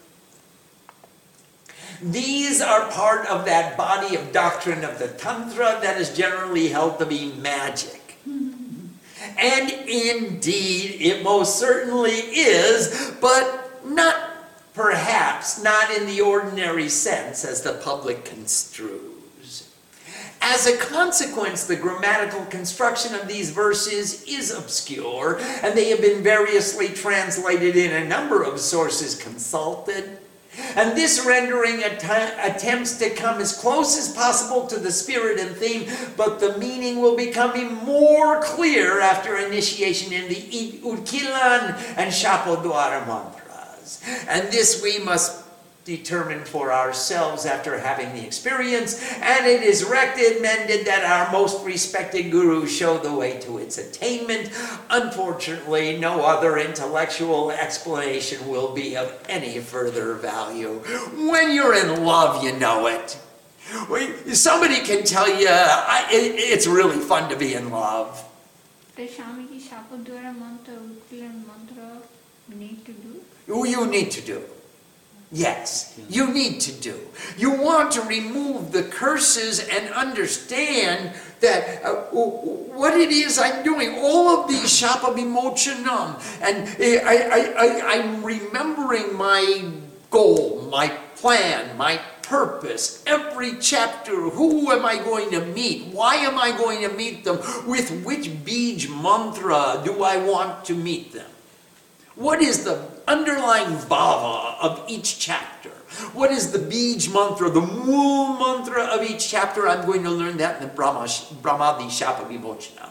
These 2.01 2.61
are 2.61 2.89
part 2.89 3.27
of 3.27 3.45
that 3.45 3.77
body 3.77 4.15
of 4.15 4.31
doctrine 4.31 4.83
of 4.83 4.97
the 4.97 5.07
Tantra 5.07 5.79
that 5.81 6.01
is 6.01 6.15
generally 6.15 6.69
held 6.69 6.97
to 6.97 7.05
be 7.05 7.31
magic. 7.33 8.17
And 9.37 9.71
indeed, 9.87 10.97
it 10.99 11.23
most 11.23 11.59
certainly 11.59 12.11
is, 12.11 13.13
but 13.21 13.85
not 13.85 14.15
perhaps 14.73 15.61
not 15.61 15.91
in 15.91 16.07
the 16.07 16.21
ordinary 16.21 16.89
sense 16.89 17.45
as 17.45 17.61
the 17.61 17.73
public 17.73 18.25
construes. 18.25 19.10
As 20.41 20.65
a 20.65 20.75
consequence, 20.75 21.65
the 21.65 21.75
grammatical 21.75 22.43
construction 22.45 23.13
of 23.13 23.27
these 23.27 23.51
verses 23.51 24.23
is 24.23 24.51
obscure, 24.51 25.39
and 25.61 25.77
they 25.77 25.89
have 25.89 26.01
been 26.01 26.23
variously 26.23 26.89
translated 26.89 27.75
in 27.75 27.93
a 27.93 28.07
number 28.07 28.43
of 28.43 28.59
sources 28.59 29.15
consulted. 29.15 30.17
And 30.75 30.97
this 30.97 31.23
rendering 31.25 31.83
att- 31.83 32.33
attempts 32.43 32.97
to 32.97 33.09
come 33.11 33.39
as 33.39 33.53
close 33.53 33.97
as 33.97 34.09
possible 34.09 34.67
to 34.67 34.79
the 34.79 34.91
spirit 34.91 35.39
and 35.39 35.55
theme, 35.55 35.89
but 36.17 36.39
the 36.39 36.57
meaning 36.57 37.01
will 37.01 37.15
become 37.15 37.73
more 37.85 38.41
clear 38.41 38.99
after 38.99 39.37
initiation 39.37 40.11
in 40.11 40.27
the 40.27 40.81
Utkilan 40.83 41.77
and 41.95 42.11
Shapodwara 42.11 43.07
mantras. 43.07 43.99
And 44.27 44.51
this 44.51 44.81
we 44.81 44.99
must 44.99 45.41
determine 45.83 46.45
for 46.45 46.71
ourselves 46.71 47.45
after 47.45 47.79
having 47.79 48.13
the 48.13 48.25
experience, 48.25 49.01
and 49.21 49.45
it 49.45 49.63
is 49.63 49.83
recommended 49.83 50.85
that 50.85 51.03
our 51.03 51.31
most 51.31 51.65
respected 51.65 52.29
guru 52.29 52.67
show 52.67 52.97
the 52.99 53.13
way 53.13 53.39
to 53.39 53.57
its 53.57 53.77
attainment. 53.77 54.51
Unfortunately, 54.89 55.97
no 55.97 56.23
other 56.23 56.57
intellectual 56.57 57.51
explanation 57.51 58.47
will 58.47 58.73
be 58.73 58.95
of 58.95 59.11
any 59.27 59.59
further 59.59 60.13
value. 60.13 60.79
When 61.29 61.53
you're 61.53 61.75
in 61.75 62.05
love, 62.05 62.43
you 62.43 62.53
know 62.57 62.87
it. 62.87 63.17
Somebody 64.35 64.81
can 64.81 65.03
tell 65.03 65.27
you 65.29 65.47
I, 65.49 66.07
it, 66.11 66.35
it's 66.37 66.67
really 66.67 66.97
fun 66.99 67.29
to 67.29 67.35
be 67.35 67.53
in 67.53 67.69
love. 67.69 68.23
The 68.95 69.07
Swamiji 69.07 69.61
Shapodwara 69.61 70.37
mantra, 70.37 70.75
Utkilan 70.75 71.47
mantra, 71.47 72.01
we 72.49 72.55
need 72.55 72.85
to 72.85 72.91
do. 72.91 73.21
You 73.47 73.87
need 73.87 74.11
to 74.11 74.21
do. 74.21 74.43
Yes, 75.31 75.97
you 76.09 76.33
need 76.33 76.59
to 76.61 76.73
do. 76.73 76.99
You 77.37 77.51
want 77.51 77.91
to 77.93 78.01
remove 78.01 78.73
the 78.73 78.83
curses 78.83 79.65
and 79.65 79.89
understand 79.93 81.13
that 81.39 81.83
uh, 81.85 81.93
what 82.11 82.93
it 82.99 83.11
is 83.11 83.39
I'm 83.39 83.63
doing. 83.63 83.95
All 83.97 84.41
of 84.41 84.49
these 84.49 84.69
shapa 84.75 85.07
vimochanam, 85.07 86.19
and 86.41 86.67
I, 86.79 87.15
I, 87.15 87.53
I, 87.57 87.81
I'm 87.93 88.25
remembering 88.25 89.15
my 89.15 89.71
goal, 90.09 90.67
my 90.69 90.89
plan, 91.15 91.77
my 91.77 92.01
purpose. 92.23 93.01
Every 93.07 93.57
chapter, 93.59 94.29
who 94.29 94.69
am 94.71 94.85
I 94.85 94.97
going 94.97 95.31
to 95.31 95.45
meet? 95.45 95.93
Why 95.93 96.15
am 96.15 96.37
I 96.37 96.51
going 96.51 96.81
to 96.81 96.89
meet 96.89 97.23
them? 97.23 97.37
With 97.65 98.03
which 98.03 98.27
Bij 98.43 98.89
mantra 99.01 99.81
do 99.85 100.03
I 100.03 100.17
want 100.17 100.65
to 100.65 100.75
meet 100.75 101.13
them? 101.13 101.29
What 102.15 102.41
is 102.41 102.65
the 102.65 102.90
underlying 103.11 103.75
bhava 103.89 104.57
of 104.61 104.83
each 104.87 105.19
chapter? 105.19 105.69
What 106.13 106.31
is 106.31 106.51
the 106.51 106.59
Bij 106.59 107.11
mantra, 107.13 107.49
the 107.49 107.61
mool 107.61 108.37
mantra 108.37 108.83
of 108.85 109.03
each 109.03 109.29
chapter? 109.29 109.67
I'm 109.67 109.85
going 109.85 110.03
to 110.03 110.09
learn 110.09 110.37
that 110.37 110.61
in 110.61 110.67
the 110.67 110.73
Brahma, 110.73 111.05
Brahmadi 111.41 111.91
Shapa 111.91 112.23
Vimochana. 112.23 112.89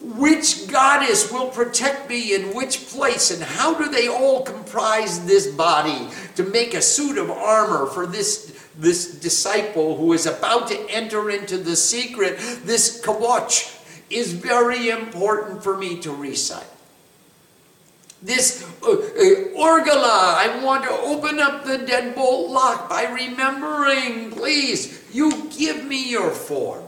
Which 0.00 0.68
goddess 0.68 1.32
will 1.32 1.48
protect 1.48 2.08
me 2.08 2.34
in 2.34 2.54
which 2.54 2.86
place, 2.86 3.30
and 3.30 3.42
how 3.42 3.74
do 3.74 3.88
they 3.88 4.08
all 4.08 4.42
comprise 4.42 5.26
this 5.26 5.46
body 5.46 6.08
to 6.36 6.44
make 6.44 6.74
a 6.74 6.82
suit 6.82 7.18
of 7.18 7.30
armor 7.30 7.86
for 7.86 8.06
this, 8.06 8.68
this 8.78 9.18
disciple 9.18 9.96
who 9.96 10.12
is 10.12 10.26
about 10.26 10.68
to 10.68 10.78
enter 10.90 11.30
into 11.30 11.56
the 11.58 11.74
secret? 11.74 12.38
This 12.64 13.00
kawach 13.02 13.72
is 14.10 14.32
very 14.32 14.90
important 14.90 15.62
for 15.62 15.76
me 15.76 15.98
to 16.00 16.12
recite. 16.12 16.75
This 18.22 18.64
uh, 18.82 18.90
uh, 18.90 18.94
orgala, 19.54 20.34
I 20.34 20.60
want 20.64 20.84
to 20.84 20.90
open 20.90 21.38
up 21.38 21.64
the 21.64 21.78
deadbolt 21.78 22.50
lock 22.50 22.88
by 22.88 23.04
remembering, 23.04 24.30
please, 24.30 25.04
you 25.12 25.48
give 25.56 25.84
me 25.84 26.10
your 26.10 26.30
form. 26.30 26.82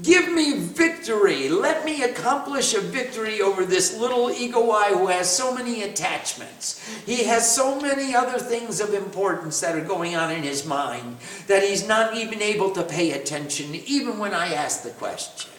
Give 0.00 0.32
me 0.32 0.58
victory. 0.58 1.50
Let 1.50 1.84
me 1.84 2.02
accomplish 2.02 2.72
a 2.72 2.80
victory 2.80 3.42
over 3.42 3.66
this 3.66 3.98
little 3.98 4.30
ego 4.30 4.70
I 4.70 4.88
who 4.88 5.08
has 5.08 5.30
so 5.30 5.54
many 5.54 5.82
attachments. 5.82 6.82
He 7.04 7.24
has 7.24 7.54
so 7.54 7.78
many 7.78 8.14
other 8.14 8.38
things 8.38 8.80
of 8.80 8.94
importance 8.94 9.60
that 9.60 9.76
are 9.76 9.84
going 9.84 10.16
on 10.16 10.32
in 10.32 10.44
his 10.44 10.64
mind 10.64 11.18
that 11.46 11.62
he's 11.62 11.86
not 11.86 12.16
even 12.16 12.40
able 12.40 12.70
to 12.70 12.82
pay 12.82 13.10
attention, 13.10 13.74
even 13.74 14.18
when 14.18 14.32
I 14.32 14.54
ask 14.54 14.82
the 14.82 14.90
question. 14.90 15.50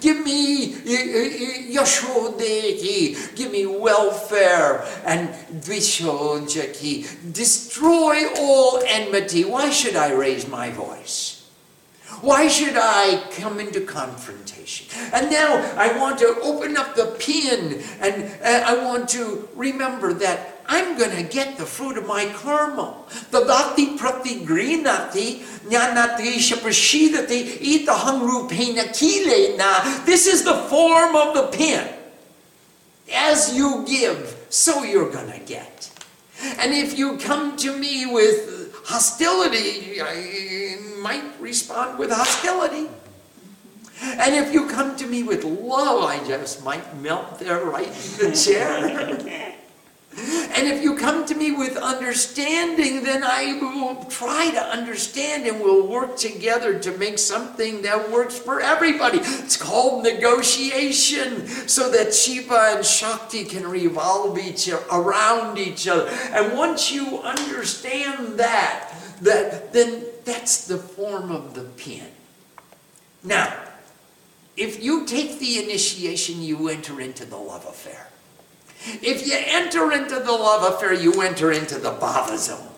Give 0.00 0.24
me 0.24 0.72
Yasho 0.74 2.38
dehi. 2.38 3.34
Give 3.34 3.50
me 3.52 3.66
welfare 3.66 4.84
and 5.04 5.28
Dvisho 5.62 6.40
jahi. 6.42 7.32
Destroy 7.32 8.28
all 8.38 8.82
enmity. 8.86 9.44
Why 9.44 9.70
should 9.70 9.96
I 9.96 10.12
raise 10.12 10.46
my 10.48 10.70
voice? 10.70 11.37
Why 12.20 12.48
should 12.48 12.74
I 12.76 13.22
come 13.36 13.60
into 13.60 13.80
confrontation? 13.82 14.88
And 15.12 15.30
now 15.30 15.54
I 15.76 15.96
want 15.98 16.18
to 16.18 16.36
open 16.42 16.76
up 16.76 16.96
the 16.96 17.14
pin 17.18 17.82
and 18.00 18.30
I 18.42 18.84
want 18.84 19.08
to 19.10 19.48
remember 19.54 20.12
that 20.14 20.62
I'm 20.66 20.98
going 20.98 21.16
to 21.16 21.22
get 21.22 21.56
the 21.56 21.64
fruit 21.64 21.96
of 21.96 22.06
my 22.06 22.26
karma. 22.26 22.96
The 23.30 23.40
Tadati 23.40 23.96
prati 23.96 24.44
grinati 24.44 25.42
jnanati 25.68 26.36
shaprashidati 26.36 27.60
itahang 27.60 28.20
rupena 28.20 28.92
kile 28.92 29.56
na. 29.56 30.04
This 30.04 30.26
is 30.26 30.44
the 30.44 30.56
form 30.68 31.14
of 31.14 31.34
the 31.34 31.56
pin. 31.56 31.88
As 33.14 33.56
you 33.56 33.84
give, 33.88 34.36
so 34.50 34.82
you're 34.82 35.10
going 35.10 35.32
to 35.32 35.38
get. 35.38 35.90
And 36.58 36.74
if 36.74 36.98
you 36.98 37.16
come 37.16 37.56
to 37.58 37.76
me 37.76 38.06
with 38.06 38.57
hostility, 38.88 40.00
I 40.00 40.78
might 41.02 41.38
respond 41.40 41.98
with 41.98 42.10
hostility. 42.10 42.88
And 44.02 44.34
if 44.34 44.54
you 44.54 44.66
come 44.66 44.96
to 44.96 45.06
me 45.06 45.22
with 45.22 45.44
love, 45.44 46.04
I 46.04 46.24
just 46.26 46.64
might 46.64 46.96
melt 46.96 47.38
there 47.38 47.64
right 47.64 47.88
in 47.88 47.92
the 48.30 48.34
chair. 48.34 49.57
And 50.18 50.66
if 50.66 50.82
you 50.82 50.96
come 50.96 51.24
to 51.26 51.34
me 51.34 51.52
with 51.52 51.76
understanding, 51.76 53.04
then 53.04 53.22
I 53.22 53.58
will 53.60 54.04
try 54.04 54.50
to 54.50 54.60
understand 54.60 55.46
and 55.46 55.60
we'll 55.60 55.86
work 55.86 56.16
together 56.16 56.78
to 56.78 56.96
make 56.98 57.18
something 57.18 57.82
that 57.82 58.10
works 58.10 58.38
for 58.38 58.60
everybody. 58.60 59.18
It's 59.18 59.56
called 59.56 60.02
negotiation 60.02 61.46
so 61.46 61.90
that 61.90 62.14
Shiva 62.14 62.74
and 62.76 62.84
Shakti 62.84 63.44
can 63.44 63.66
revolve 63.66 64.38
each 64.38 64.68
around 64.90 65.58
each 65.58 65.86
other. 65.86 66.08
And 66.32 66.56
once 66.56 66.90
you 66.90 67.20
understand 67.20 68.38
that, 68.38 68.94
that 69.22 69.72
then 69.72 70.04
that's 70.24 70.66
the 70.66 70.78
form 70.78 71.30
of 71.30 71.54
the 71.54 71.64
pin. 71.64 72.08
Now, 73.22 73.54
if 74.56 74.82
you 74.82 75.06
take 75.06 75.38
the 75.38 75.62
initiation, 75.62 76.42
you 76.42 76.68
enter 76.68 77.00
into 77.00 77.24
the 77.24 77.36
love 77.36 77.64
affair. 77.64 78.07
If 78.84 79.26
you 79.26 79.34
enter 79.36 79.92
into 79.92 80.20
the 80.20 80.32
love 80.32 80.74
affair, 80.74 80.94
you 80.94 81.20
enter 81.22 81.52
into 81.52 81.78
the 81.78 81.90
bhava 81.90 82.38
zone. 82.38 82.68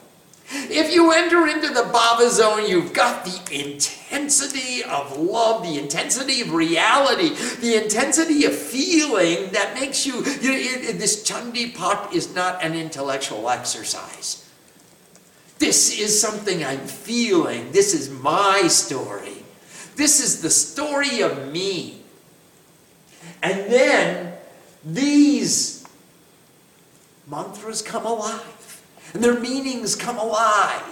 If 0.52 0.92
you 0.92 1.12
enter 1.12 1.46
into 1.46 1.68
the 1.68 1.82
bhava 1.82 2.28
zone, 2.28 2.68
you've 2.68 2.92
got 2.92 3.24
the 3.24 3.40
intensity 3.52 4.82
of 4.82 5.16
love, 5.16 5.62
the 5.62 5.78
intensity 5.78 6.40
of 6.40 6.52
reality, 6.52 7.34
the 7.60 7.80
intensity 7.82 8.44
of 8.44 8.54
feeling 8.54 9.50
that 9.52 9.74
makes 9.74 10.04
you, 10.04 10.14
you 10.14 10.52
it, 10.52 10.90
it, 10.90 10.98
this 10.98 11.28
Chandi 11.28 11.72
Pat 11.74 12.12
is 12.12 12.34
not 12.34 12.64
an 12.64 12.74
intellectual 12.74 13.48
exercise. 13.48 14.48
This 15.60 16.00
is 16.00 16.20
something 16.20 16.64
I'm 16.64 16.86
feeling. 16.86 17.70
This 17.70 17.94
is 17.94 18.10
my 18.10 18.62
story. 18.66 19.44
This 19.94 20.18
is 20.18 20.42
the 20.42 20.50
story 20.50 21.20
of 21.20 21.52
me. 21.52 22.00
And 23.42 23.70
then 23.70 24.32
these 24.82 25.79
mantras 27.30 27.80
come 27.80 28.04
alive 28.04 28.82
and 29.14 29.22
their 29.22 29.38
meanings 29.38 29.94
come 29.96 30.18
alive. 30.18 30.82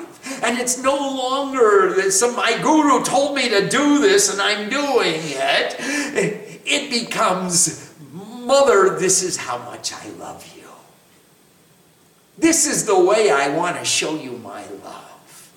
And 0.42 0.58
it's 0.58 0.82
no 0.82 0.94
longer 0.94 1.94
that 1.94 2.12
some 2.12 2.36
my 2.36 2.60
guru 2.60 3.02
told 3.04 3.34
me 3.34 3.48
to 3.48 3.68
do 3.68 4.00
this 4.00 4.32
and 4.32 4.40
I'm 4.40 4.68
doing 4.68 5.20
it. 5.20 5.76
It 6.64 6.90
becomes, 6.90 7.94
Mother, 8.12 8.98
this 8.98 9.22
is 9.22 9.36
how 9.36 9.58
much 9.58 9.92
I 9.92 10.08
love 10.10 10.46
you. 10.56 10.68
This 12.36 12.66
is 12.66 12.86
the 12.86 12.98
way 12.98 13.30
I 13.30 13.48
want 13.56 13.78
to 13.78 13.84
show 13.84 14.16
you 14.16 14.32
my 14.38 14.64
love. 14.84 15.52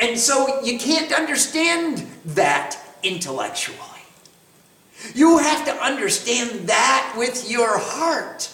And 0.00 0.18
so 0.18 0.62
you 0.62 0.78
can't 0.78 1.12
understand 1.12 2.06
that 2.24 2.78
intellectually. 3.02 3.78
You 5.14 5.38
have 5.38 5.64
to 5.66 5.72
understand 5.82 6.68
that 6.68 7.14
with 7.16 7.50
your 7.50 7.78
heart. 7.78 8.53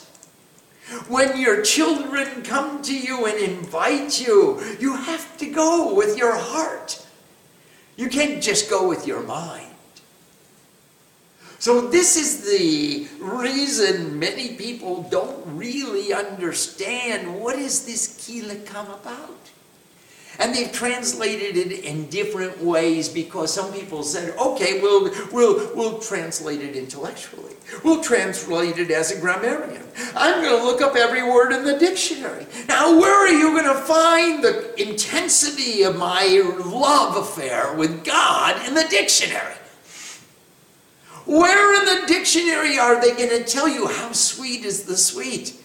When 1.08 1.40
your 1.40 1.62
children 1.62 2.42
come 2.42 2.82
to 2.82 2.96
you 2.96 3.26
and 3.26 3.38
invite 3.38 4.20
you, 4.20 4.60
you 4.80 4.96
have 4.96 5.36
to 5.38 5.46
go 5.46 5.94
with 5.94 6.18
your 6.18 6.36
heart. 6.36 7.06
You 7.96 8.08
can't 8.08 8.42
just 8.42 8.68
go 8.68 8.88
with 8.88 9.06
your 9.06 9.22
mind. 9.22 9.66
So, 11.60 11.88
this 11.88 12.16
is 12.16 12.50
the 12.50 13.06
reason 13.20 14.18
many 14.18 14.54
people 14.54 15.02
don't 15.10 15.44
really 15.58 16.12
understand 16.12 17.38
what 17.38 17.58
is 17.58 17.84
this 17.84 18.24
Kila 18.24 18.56
come 18.60 18.90
about. 18.90 19.50
And 20.40 20.54
they've 20.54 20.72
translated 20.72 21.58
it 21.58 21.84
in 21.84 22.06
different 22.06 22.62
ways 22.62 23.10
because 23.10 23.52
some 23.52 23.72
people 23.74 24.02
said, 24.02 24.34
okay, 24.38 24.80
we'll, 24.80 25.10
we'll, 25.32 25.74
we'll 25.76 25.98
translate 25.98 26.62
it 26.62 26.74
intellectually. 26.74 27.54
We'll 27.84 28.02
translate 28.02 28.78
it 28.78 28.90
as 28.90 29.10
a 29.10 29.20
grammarian. 29.20 29.86
I'm 30.16 30.42
going 30.42 30.58
to 30.58 30.64
look 30.64 30.80
up 30.80 30.96
every 30.96 31.22
word 31.22 31.52
in 31.52 31.64
the 31.64 31.78
dictionary. 31.78 32.46
Now, 32.68 32.98
where 32.98 33.14
are 33.14 33.28
you 33.28 33.50
going 33.50 33.76
to 33.76 33.82
find 33.82 34.42
the 34.42 34.80
intensity 34.80 35.82
of 35.82 35.96
my 35.96 36.42
love 36.64 37.16
affair 37.16 37.74
with 37.74 38.02
God 38.02 38.66
in 38.66 38.72
the 38.72 38.86
dictionary? 38.88 39.54
Where 41.26 41.78
in 41.80 41.84
the 42.00 42.06
dictionary 42.06 42.78
are 42.78 42.98
they 43.00 43.12
going 43.12 43.28
to 43.28 43.44
tell 43.44 43.68
you 43.68 43.86
how 43.88 44.12
sweet 44.12 44.64
is 44.64 44.84
the 44.84 44.96
sweet? 44.96 45.59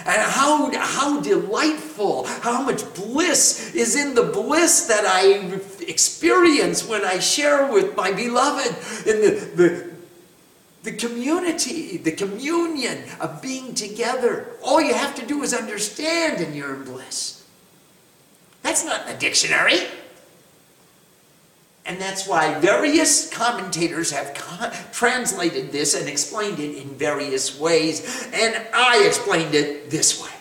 And 0.00 0.22
how, 0.22 0.70
how 0.78 1.20
delightful, 1.20 2.26
how 2.26 2.62
much 2.62 2.82
bliss 2.94 3.74
is 3.74 3.96
in 3.96 4.14
the 4.14 4.22
bliss 4.22 4.86
that 4.86 5.04
I 5.04 5.60
experience 5.82 6.86
when 6.86 7.04
I 7.04 7.18
share 7.18 7.70
with 7.72 7.96
my 7.96 8.12
beloved 8.12 9.06
in 9.06 9.20
the, 9.20 9.30
the, 9.54 9.90
the 10.82 10.92
community, 10.92 11.96
the 11.96 12.12
communion 12.12 13.04
of 13.20 13.42
being 13.42 13.74
together. 13.74 14.46
All 14.62 14.80
you 14.80 14.94
have 14.94 15.14
to 15.16 15.26
do 15.26 15.42
is 15.42 15.54
understand 15.54 16.40
and 16.40 16.54
you're 16.54 16.74
in 16.74 16.84
bliss. 16.84 17.44
That's 18.62 18.84
not 18.84 19.06
in 19.06 19.14
the 19.14 19.18
dictionary. 19.18 19.78
And 21.86 22.00
that's 22.00 22.26
why 22.26 22.58
various 22.58 23.30
commentators 23.30 24.10
have 24.10 24.34
translated 24.92 25.70
this 25.70 25.94
and 25.94 26.08
explained 26.08 26.58
it 26.58 26.76
in 26.76 26.88
various 26.96 27.58
ways. 27.58 28.28
And 28.34 28.60
I 28.74 29.04
explained 29.06 29.54
it 29.54 29.88
this 29.88 30.20
way 30.20 30.32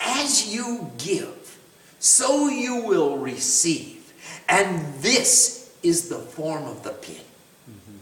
As 0.00 0.54
you 0.54 0.92
give, 0.98 1.58
so 1.98 2.48
you 2.48 2.84
will 2.84 3.18
receive. 3.18 4.12
And 4.48 4.94
this 5.02 5.76
is 5.82 6.08
the 6.08 6.18
form 6.18 6.64
of 6.64 6.84
the 6.84 6.90
pin. 6.90 7.16
Mm-hmm. 7.68 7.98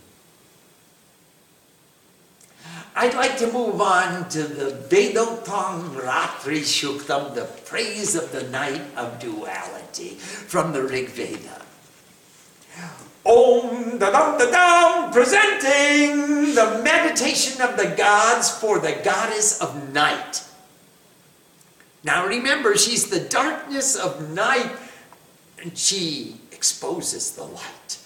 I'd 2.94 3.14
like 3.14 3.38
to 3.38 3.50
move 3.50 3.80
on 3.80 4.28
to 4.28 4.42
the 4.42 4.70
Vedoktam 4.88 5.96
Ratri 5.96 6.61
Shuktam, 6.61 7.35
the 7.35 7.46
praise 7.64 8.14
of 8.14 8.32
the 8.32 8.44
night 8.50 8.82
of 8.96 9.18
duality 9.18 10.11
from 10.11 10.72
the 10.72 10.82
Rig 10.82 11.09
Veda. 11.09 11.65
Om 13.26 13.98
da 13.98 14.10
dum 14.10 14.38
da 14.38 14.50
dum, 14.50 15.12
presenting 15.12 16.54
the 16.54 16.80
meditation 16.84 17.60
of 17.60 17.76
the 17.76 17.94
gods 17.96 18.50
for 18.50 18.78
the 18.78 18.92
goddess 19.02 19.60
of 19.60 19.92
night. 19.92 20.44
Now 22.04 22.26
remember, 22.26 22.76
she's 22.76 23.10
the 23.10 23.20
darkness 23.20 23.96
of 23.96 24.30
night, 24.30 24.70
and 25.60 25.76
she 25.76 26.36
exposes 26.52 27.32
the 27.32 27.42
light. 27.42 27.98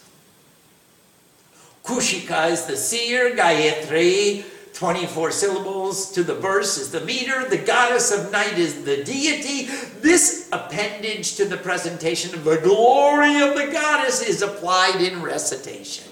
Kushika 1.84 2.50
is 2.50 2.64
the 2.64 2.76
seer, 2.76 3.36
Gayatri 3.36 4.44
24 4.80 5.30
syllables 5.30 6.10
to 6.10 6.22
the 6.22 6.34
verse 6.34 6.78
is 6.78 6.90
the 6.90 7.02
meter. 7.02 7.46
The 7.46 7.58
goddess 7.58 8.10
of 8.10 8.32
night 8.32 8.56
is 8.56 8.82
the 8.82 9.04
deity. 9.04 9.66
This 10.00 10.48
appendage 10.52 11.36
to 11.36 11.44
the 11.44 11.58
presentation 11.58 12.34
of 12.34 12.44
the 12.44 12.56
glory 12.56 13.42
of 13.42 13.56
the 13.56 13.70
goddess 13.70 14.26
is 14.26 14.40
applied 14.40 15.02
in 15.02 15.20
recitation. 15.20 16.10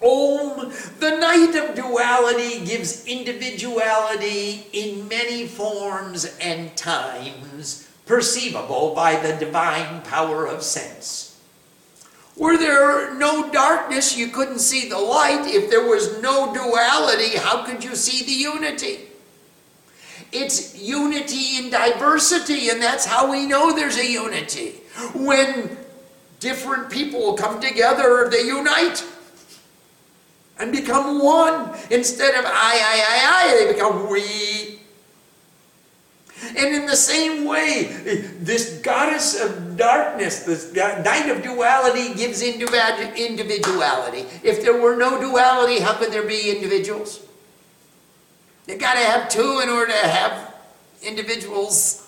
Om, 0.00 0.72
the 1.00 1.18
night 1.20 1.54
of 1.54 1.74
duality 1.74 2.64
gives 2.64 3.04
individuality 3.04 4.68
in 4.72 5.06
many 5.06 5.46
forms 5.46 6.34
and 6.40 6.74
times, 6.78 7.90
perceivable 8.06 8.94
by 8.94 9.16
the 9.16 9.36
divine 9.36 10.00
power 10.00 10.46
of 10.46 10.62
sense. 10.62 11.27
Were 12.38 12.56
there 12.56 13.14
no 13.14 13.50
darkness, 13.50 14.16
you 14.16 14.28
couldn't 14.28 14.60
see 14.60 14.88
the 14.88 14.98
light. 14.98 15.42
If 15.46 15.70
there 15.70 15.84
was 15.84 16.22
no 16.22 16.54
duality, 16.54 17.36
how 17.36 17.64
could 17.64 17.82
you 17.82 17.96
see 17.96 18.24
the 18.24 18.32
unity? 18.32 19.00
It's 20.30 20.80
unity 20.80 21.58
in 21.58 21.70
diversity, 21.70 22.68
and 22.68 22.80
that's 22.80 23.04
how 23.04 23.30
we 23.30 23.46
know 23.46 23.74
there's 23.74 23.96
a 23.96 24.06
unity. 24.06 24.74
When 25.14 25.76
different 26.38 26.90
people 26.90 27.34
come 27.34 27.60
together, 27.60 28.28
they 28.30 28.42
unite 28.42 29.04
and 30.58 30.70
become 30.70 31.22
one. 31.22 31.76
Instead 31.90 32.34
of 32.34 32.44
I, 32.44 32.50
I, 32.50 33.04
I, 33.08 33.50
I, 33.50 33.64
they 33.64 33.72
become 33.72 34.10
we. 34.10 34.57
And 36.56 36.74
in 36.74 36.86
the 36.86 36.96
same 36.96 37.44
way, 37.44 37.84
this 38.40 38.78
goddess 38.82 39.40
of 39.40 39.76
darkness, 39.76 40.44
this 40.44 40.72
night 40.72 41.28
of 41.28 41.42
duality, 41.42 42.14
gives 42.14 42.42
individuality. 42.42 44.24
If 44.42 44.62
there 44.62 44.80
were 44.80 44.96
no 44.96 45.20
duality, 45.20 45.80
how 45.80 45.94
could 45.94 46.12
there 46.12 46.26
be 46.26 46.50
individuals? 46.50 47.20
You 48.66 48.76
got 48.76 48.94
to 48.94 49.00
have 49.00 49.28
two 49.28 49.60
in 49.62 49.68
order 49.68 49.92
to 49.92 50.08
have 50.08 50.54
individuals. 51.02 52.04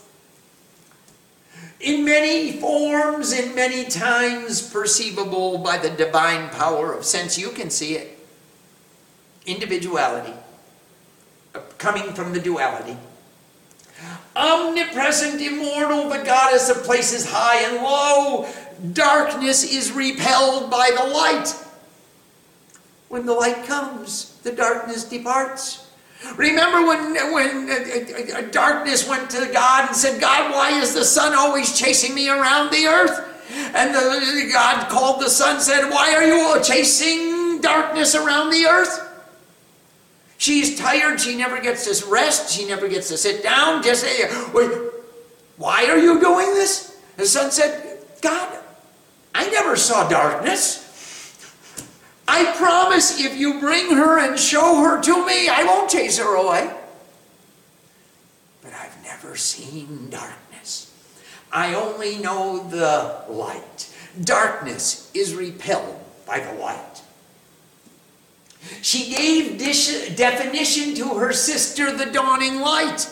In 1.80 2.04
many 2.04 2.52
forms, 2.52 3.32
in 3.32 3.54
many 3.54 3.84
times, 3.86 4.60
perceivable 4.60 5.58
by 5.58 5.78
the 5.78 5.90
divine 5.90 6.50
power 6.50 6.92
of 6.92 7.04
sense, 7.04 7.38
you 7.38 7.50
can 7.50 7.70
see 7.70 7.94
it. 7.94 8.18
Individuality, 9.46 10.34
coming 11.78 12.12
from 12.12 12.32
the 12.32 12.40
duality. 12.40 12.96
Omnipresent, 14.36 15.40
immortal, 15.40 16.08
the 16.08 16.22
goddess 16.24 16.68
of 16.68 16.84
places 16.84 17.30
high 17.30 17.62
and 17.68 17.82
low. 17.82 18.48
Darkness 18.92 19.64
is 19.64 19.92
repelled 19.92 20.70
by 20.70 20.90
the 20.96 21.04
light. 21.04 21.54
When 23.08 23.26
the 23.26 23.34
light 23.34 23.64
comes, 23.64 24.38
the 24.42 24.52
darkness 24.52 25.04
departs. 25.04 25.90
Remember 26.36 26.86
when, 26.86 27.14
when 27.32 27.70
uh, 27.70 27.74
uh, 27.74 28.38
uh, 28.38 28.42
darkness 28.50 29.08
went 29.08 29.30
to 29.30 29.50
God 29.52 29.88
and 29.88 29.96
said, 29.96 30.20
God, 30.20 30.52
why 30.52 30.78
is 30.78 30.94
the 30.94 31.04
sun 31.04 31.34
always 31.34 31.76
chasing 31.78 32.14
me 32.14 32.28
around 32.28 32.70
the 32.70 32.86
earth? 32.86 33.26
And 33.74 33.94
the, 33.94 34.50
God 34.52 34.88
called 34.88 35.20
the 35.20 35.30
sun, 35.30 35.60
said, 35.60 35.90
Why 35.90 36.14
are 36.14 36.24
you 36.24 36.62
chasing 36.62 37.60
darkness 37.60 38.14
around 38.14 38.50
the 38.50 38.64
earth? 38.66 39.09
She's 40.40 40.78
tired. 40.78 41.20
She 41.20 41.36
never 41.36 41.60
gets 41.60 41.84
to 41.84 42.06
rest. 42.06 42.50
She 42.50 42.66
never 42.66 42.88
gets 42.88 43.08
to 43.08 43.18
sit 43.18 43.42
down. 43.42 43.82
Just 43.82 44.00
say, 44.00 44.26
why 45.58 45.84
are 45.84 45.98
you 45.98 46.18
doing 46.18 46.54
this? 46.54 46.98
The 47.18 47.26
son 47.26 47.50
said, 47.50 47.98
God, 48.22 48.58
I 49.34 49.50
never 49.50 49.76
saw 49.76 50.08
darkness. 50.08 50.78
I 52.26 52.56
promise 52.56 53.20
if 53.20 53.36
you 53.36 53.60
bring 53.60 53.90
her 53.90 54.18
and 54.18 54.38
show 54.38 54.82
her 54.82 55.02
to 55.02 55.26
me, 55.26 55.50
I 55.50 55.64
won't 55.64 55.90
chase 55.90 56.16
her 56.16 56.36
away. 56.36 56.72
But 58.62 58.72
I've 58.72 58.96
never 59.04 59.36
seen 59.36 60.08
darkness. 60.08 60.90
I 61.52 61.74
only 61.74 62.16
know 62.16 62.66
the 62.66 63.24
light. 63.28 63.94
Darkness 64.24 65.10
is 65.12 65.34
repelled 65.34 66.00
by 66.24 66.40
the 66.40 66.54
light. 66.54 66.99
She 68.82 69.14
gave 69.14 69.58
definition 69.58 70.94
to 70.96 71.18
her 71.18 71.32
sister, 71.32 71.96
the 71.96 72.06
dawning 72.06 72.60
light. 72.60 73.08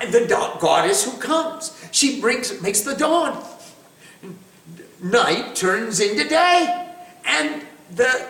The 0.00 0.26
goddess 0.60 1.04
who 1.04 1.18
comes. 1.18 1.76
She 1.92 2.20
brings, 2.20 2.60
makes 2.62 2.80
the 2.80 2.94
dawn. 2.94 3.44
Night 5.02 5.54
turns 5.54 6.00
into 6.00 6.28
day. 6.28 6.88
And 7.24 7.62
the 7.94 8.26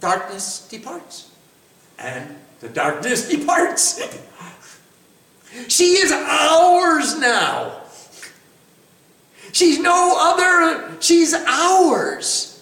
darkness 0.00 0.66
departs. 0.68 1.30
And 1.98 2.36
the 2.60 2.68
darkness 2.68 3.28
departs. 3.36 4.00
She 5.68 5.96
is 5.96 6.12
ours 6.12 7.18
now. 7.18 7.80
She's 9.52 9.78
no 9.78 10.16
other, 10.18 10.96
she's 11.00 11.32
ours. 11.32 12.53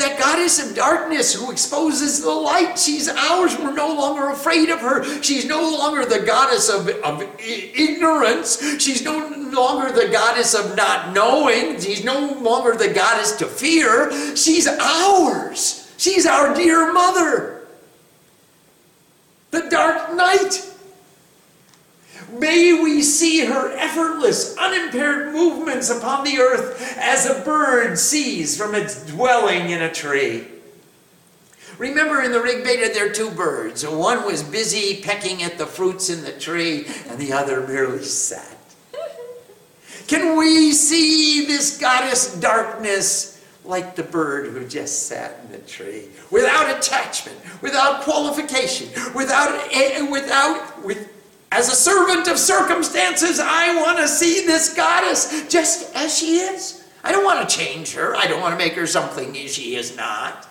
That 0.00 0.18
goddess 0.18 0.66
of 0.66 0.74
darkness 0.74 1.34
who 1.34 1.50
exposes 1.50 2.22
the 2.22 2.30
light, 2.30 2.78
she's 2.78 3.06
ours. 3.06 3.54
We're 3.58 3.74
no 3.74 3.92
longer 3.92 4.30
afraid 4.30 4.70
of 4.70 4.80
her. 4.80 5.04
She's 5.22 5.44
no 5.44 5.60
longer 5.60 6.06
the 6.06 6.24
goddess 6.24 6.70
of, 6.70 6.88
of 6.88 7.22
ignorance. 7.38 8.80
She's 8.82 9.02
no 9.02 9.18
longer 9.52 9.92
the 9.92 10.08
goddess 10.10 10.54
of 10.54 10.74
not 10.74 11.12
knowing. 11.12 11.78
She's 11.78 12.02
no 12.02 12.32
longer 12.40 12.78
the 12.78 12.94
goddess 12.94 13.36
to 13.36 13.46
fear. 13.46 14.10
She's 14.34 14.66
ours. 14.66 15.92
She's 15.98 16.24
our 16.24 16.54
dear 16.54 16.94
mother. 16.94 17.68
The 19.50 19.68
dark 19.68 20.14
night. 20.14 20.69
May 22.32 22.80
we 22.82 23.02
see 23.02 23.44
her 23.44 23.72
effortless, 23.76 24.56
unimpaired 24.56 25.32
movements 25.32 25.90
upon 25.90 26.24
the 26.24 26.38
earth 26.38 26.96
as 26.98 27.26
a 27.26 27.40
bird 27.42 27.98
sees 27.98 28.56
from 28.56 28.74
its 28.74 29.04
dwelling 29.06 29.70
in 29.70 29.82
a 29.82 29.92
tree. 29.92 30.46
Remember 31.78 32.20
in 32.20 32.30
the 32.30 32.40
Rig 32.40 32.62
there 32.62 33.10
are 33.10 33.12
two 33.12 33.30
birds. 33.30 33.86
One 33.86 34.26
was 34.26 34.42
busy 34.42 35.00
pecking 35.02 35.42
at 35.42 35.56
the 35.56 35.66
fruits 35.66 36.10
in 36.10 36.22
the 36.22 36.32
tree, 36.32 36.86
and 37.08 37.18
the 37.18 37.32
other 37.32 37.66
merely 37.66 38.04
sat. 38.04 38.56
Can 40.06 40.36
we 40.36 40.72
see 40.72 41.46
this 41.46 41.78
goddess 41.78 42.34
darkness 42.38 43.42
like 43.64 43.96
the 43.96 44.02
bird 44.02 44.52
who 44.52 44.66
just 44.66 45.06
sat 45.06 45.38
in 45.44 45.52
the 45.52 45.58
tree, 45.58 46.08
without 46.30 46.76
attachment, 46.76 47.38
without 47.62 48.02
qualification, 48.02 48.88
without, 49.14 49.68
eh, 49.72 50.02
without, 50.10 50.84
with, 50.84 51.08
as 51.52 51.68
a 51.68 51.74
servant 51.74 52.28
of 52.28 52.38
circumstances, 52.38 53.40
I 53.40 53.80
want 53.82 53.98
to 53.98 54.08
see 54.08 54.46
this 54.46 54.72
goddess 54.74 55.48
just 55.48 55.94
as 55.94 56.16
she 56.16 56.38
is. 56.38 56.84
I 57.02 57.12
don't 57.12 57.24
want 57.24 57.48
to 57.48 57.56
change 57.56 57.94
her. 57.94 58.14
I 58.14 58.26
don't 58.26 58.40
want 58.40 58.52
to 58.52 58.58
make 58.58 58.74
her 58.74 58.86
something 58.86 59.34
she 59.46 59.74
is 59.74 59.96
not. 59.96 60.46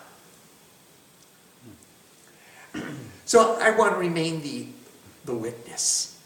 So 3.25 3.57
I 3.61 3.69
want 3.71 3.93
to 3.93 3.99
remain 3.99 4.41
the, 4.41 4.65
the 5.25 5.35
witness. 5.35 6.19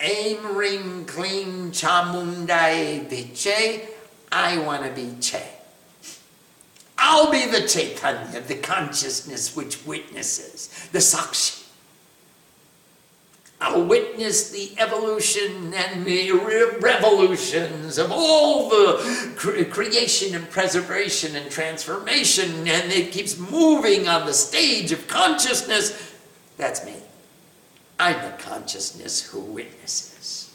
Aim 0.00 0.56
ring 0.56 1.04
clean 1.04 1.70
chamundai 1.70 3.06
viche. 3.08 3.82
I 4.32 4.58
want 4.58 4.84
to 4.84 4.90
be 4.90 5.16
Che. 5.20 5.42
I'll 6.96 7.30
be 7.30 7.46
the 7.46 7.66
Chaitanya, 7.66 8.40
the 8.40 8.56
consciousness 8.56 9.54
which 9.54 9.84
witnesses, 9.86 10.88
the 10.92 10.98
Sakshi. 10.98 11.67
I'll 13.60 13.84
witness 13.84 14.50
the 14.50 14.70
evolution 14.78 15.74
and 15.74 16.04
the 16.04 16.30
revolutions 16.80 17.98
of 17.98 18.12
all 18.12 18.68
the 18.68 19.34
cre 19.36 19.64
creation 19.64 20.36
and 20.36 20.48
preservation 20.48 21.34
and 21.34 21.50
transformation, 21.50 22.68
and 22.68 22.92
it 22.92 23.10
keeps 23.10 23.36
moving 23.36 24.06
on 24.06 24.26
the 24.26 24.32
stage 24.32 24.92
of 24.92 25.08
consciousness. 25.08 26.14
That's 26.56 26.84
me. 26.84 26.94
I'm 27.98 28.16
the 28.22 28.36
consciousness 28.38 29.22
who 29.22 29.40
witnesses. 29.40 30.54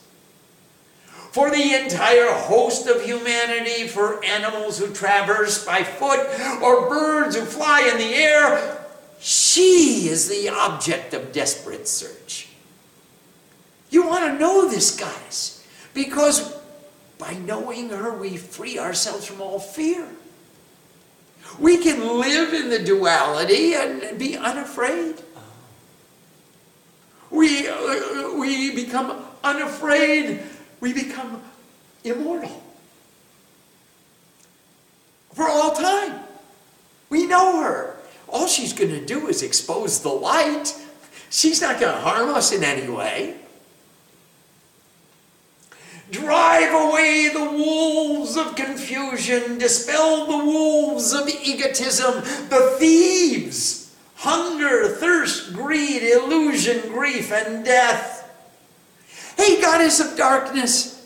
For 1.32 1.50
the 1.50 1.74
entire 1.74 2.32
host 2.32 2.88
of 2.88 3.02
humanity, 3.02 3.88
for 3.88 4.24
animals 4.24 4.78
who 4.78 4.94
traverse 4.94 5.66
by 5.66 5.84
foot, 5.84 6.20
or 6.62 6.88
birds 6.88 7.36
who 7.36 7.44
fly 7.44 7.82
in 7.92 7.98
the 7.98 8.13
air, 8.13 8.86
she 9.20 10.08
is 10.08 10.30
the 10.30 10.48
object 10.48 11.13
of 11.13 11.34
desperate 11.34 11.88
search. 11.88 12.48
You 13.93 14.08
want 14.08 14.23
to 14.23 14.39
know 14.39 14.67
this 14.67 14.97
goddess 14.97 15.63
because 15.93 16.58
by 17.19 17.36
knowing 17.36 17.89
her, 17.89 18.12
we 18.17 18.38
free 18.38 18.79
ourselves 18.79 19.27
from 19.27 19.39
all 19.39 19.60
fear. 19.60 20.08
We 21.60 21.77
can 21.77 22.19
live 22.19 22.56
in 22.56 22.71
the 22.71 22.79
duality 22.79 23.75
and 23.75 24.17
be 24.17 24.36
unafraid. 24.36 25.21
We, 27.29 27.67
uh, 27.67 28.34
we 28.36 28.73
become 28.73 29.25
unafraid. 29.43 30.41
We 30.79 30.91
become 30.93 31.43
immortal. 32.03 32.63
For 35.36 35.47
all 35.47 35.73
time. 35.73 36.19
We 37.12 37.27
know 37.27 37.62
her. 37.62 37.97
All 38.27 38.47
she's 38.47 38.73
going 38.73 38.89
to 38.89 39.06
do 39.06 39.27
is 39.27 39.43
expose 39.43 40.01
the 40.01 40.10
light. 40.10 40.73
She's 41.29 41.62
not 41.62 41.79
going 41.79 41.93
to 41.93 42.01
harm 42.01 42.29
us 42.29 42.51
in 42.51 42.63
any 42.63 42.89
way. 42.89 43.36
Drive 46.13 46.71
away 46.71 47.30
the 47.34 47.43
wolves 47.43 48.38
of 48.38 48.56
confusion, 48.56 49.58
dispel 49.58 50.28
the 50.28 50.45
wolves 50.45 51.12
of 51.12 51.28
egotism, 51.28 52.21
the 52.49 52.76
thieves, 52.78 53.91
hunger, 54.17 54.89
thirst, 54.89 55.54
greed, 55.54 56.04
illusion, 56.04 56.88
grief, 56.93 57.32
and 57.32 57.65
death. 57.65 58.30
Hey, 59.36 59.60
goddess 59.60 59.99
of 59.99 60.15
darkness, 60.15 61.04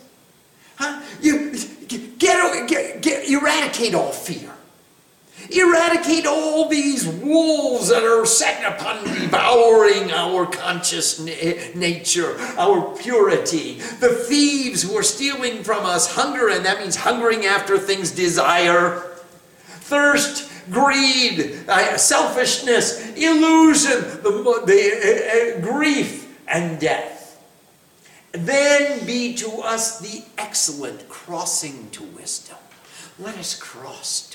huh? 0.75 1.01
you 1.21 1.51
get, 1.87 2.19
get, 2.19 3.01
get 3.01 3.29
eradicate 3.29 3.95
all 3.95 4.11
fear. 4.11 4.56
Eradicate 5.49 6.25
all 6.25 6.67
these 6.67 7.07
wolves 7.07 7.89
that 7.89 8.03
are 8.03 8.25
set 8.25 8.65
upon 8.65 9.03
devouring 9.05 10.11
our 10.11 10.45
conscious 10.45 11.19
na 11.19 11.31
nature, 11.73 12.37
our 12.57 12.95
purity. 12.97 13.75
The 13.99 14.09
thieves 14.09 14.83
who 14.83 14.97
are 14.97 15.03
stealing 15.03 15.63
from 15.63 15.85
us 15.85 16.15
hunger, 16.15 16.49
and 16.49 16.65
that 16.65 16.79
means 16.79 16.97
hungering 16.97 17.45
after 17.45 17.77
things 17.77 18.11
desire. 18.11 19.03
Thirst, 19.67 20.51
greed, 20.69 21.59
uh, 21.69 21.97
selfishness, 21.97 23.15
illusion, 23.15 24.01
the, 24.23 24.63
the 24.65 25.55
uh, 25.55 25.57
uh, 25.57 25.61
grief, 25.61 26.27
and 26.47 26.79
death. 26.79 27.41
Then 28.33 29.05
be 29.05 29.33
to 29.35 29.49
us 29.59 29.99
the 29.99 30.25
excellent 30.37 31.07
crossing 31.07 31.89
to 31.91 32.03
wisdom. 32.03 32.57
Let 33.17 33.37
us 33.37 33.57
cross 33.57 34.29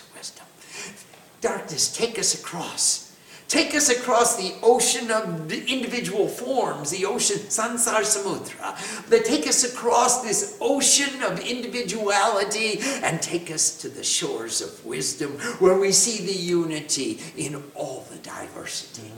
Darkness, 1.42 1.94
take 1.94 2.18
us 2.18 2.40
across. 2.40 3.12
Take 3.48 3.74
us 3.74 3.90
across 3.90 4.36
the 4.36 4.54
ocean 4.62 5.10
of 5.10 5.52
individual 5.52 6.26
forms, 6.26 6.90
the 6.90 7.04
ocean, 7.04 7.36
Sansar 7.36 8.00
Samudra. 8.00 9.10
But 9.10 9.26
take 9.26 9.46
us 9.46 9.62
across 9.62 10.22
this 10.22 10.56
ocean 10.58 11.22
of 11.22 11.38
individuality 11.40 12.78
and 13.02 13.20
take 13.20 13.50
us 13.50 13.76
to 13.82 13.90
the 13.90 14.04
shores 14.04 14.62
of 14.62 14.82
wisdom 14.86 15.32
where 15.58 15.76
we 15.78 15.92
see 15.92 16.24
the 16.24 16.32
unity 16.32 17.20
in 17.36 17.62
all 17.74 18.06
the 18.10 18.16
diversity. 18.18 19.12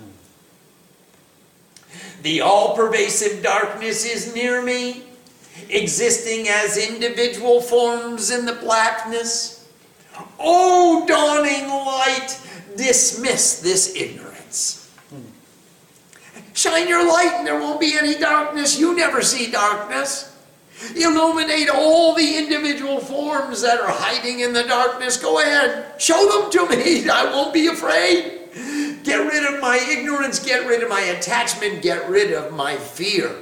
The 2.23 2.41
all 2.41 2.75
pervasive 2.75 3.41
darkness 3.41 4.05
is 4.05 4.35
near 4.35 4.63
me, 4.63 5.05
existing 5.69 6.49
as 6.49 6.77
individual 6.77 7.61
forms 7.61 8.33
in 8.33 8.47
the 8.47 8.55
blackness. 8.55 9.54
O 10.39 11.05
dawning 11.07 11.69
light, 11.69 12.39
dismiss 12.77 13.61
this 13.61 13.95
ignorance. 13.95 14.93
Shine 16.55 16.87
your 16.89 17.07
light 17.07 17.33
and 17.35 17.47
there 17.47 17.59
won't 17.59 17.81
be 17.81 17.99
any 17.99 18.17
darkness. 18.17 18.79
You 18.79 18.95
never 18.97 19.23
see 19.23 19.51
darkness. 19.51 20.31
Illuminate 20.95 21.69
all 21.69 22.15
the 22.15 22.37
individual 22.37 23.01
forms 23.01 23.63
that 23.63 23.81
are 23.81 23.91
hiding 23.91 24.41
in 24.41 24.53
the 24.53 24.65
darkness. 24.65 25.17
Go 25.17 25.41
ahead. 25.41 26.01
Show 26.01 26.43
them 26.43 26.51
to 26.53 26.77
me. 26.77 27.09
I 27.09 27.25
won't 27.25 27.53
be 27.53 27.67
afraid. 27.67 28.41
Get 29.03 29.17
rid 29.17 29.55
of 29.55 29.61
my 29.61 29.77
ignorance. 29.77 30.39
Get 30.39 30.67
rid 30.67 30.83
of 30.83 30.89
my 30.89 31.01
attachment. 31.01 31.83
Get 31.83 32.09
rid 32.09 32.33
of 32.33 32.53
my 32.53 32.77
fear. 32.77 33.35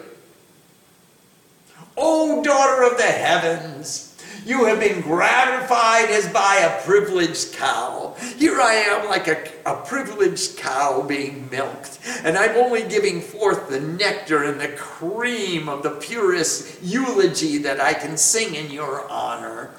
O 1.97 2.43
daughter 2.43 2.85
of 2.85 2.97
the 2.97 3.05
heavens, 3.05 4.12
You 4.45 4.65
have 4.65 4.81
been 4.81 5.01
gratified 5.03 6.11
as 6.11 6.29
by 6.33 6.57
a 6.57 6.83
privileged 6.83 7.53
cow. 7.53 8.17
Here 8.37 8.61
I 8.61 8.75
am 8.75 9.09
like 9.09 9.29
a, 9.29 9.49
a 9.65 9.77
privileged 9.77 10.57
cow 10.57 11.03
being 11.03 11.49
milked, 11.51 12.01
and 12.25 12.37
I'm 12.37 12.57
only 12.57 12.83
giving 12.83 13.21
forth 13.21 13.69
the 13.69 13.81
nectar 13.81 14.43
and 14.43 14.61
the 14.61 14.69
cream 14.69 15.69
of 15.69 15.85
the 15.85 15.91
purest 15.91 16.83
eulogy 16.83 17.59
that 17.59 17.81
I 17.81 17.95
can 17.95 18.17
sing 18.17 18.57
in 18.57 18.73
your 18.73 19.09
honor. 19.09 19.71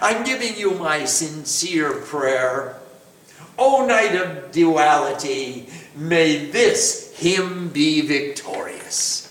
I'm 0.00 0.24
giving 0.24 0.56
you 0.56 0.72
my 0.72 1.04
sincere 1.04 1.92
prayer. 1.92 2.76
O 3.58 3.86
night 3.86 4.16
of 4.16 4.50
duality, 4.50 5.68
may 5.94 6.46
this 6.46 7.16
hymn 7.16 7.68
be 7.68 8.00
victorious. 8.00 9.21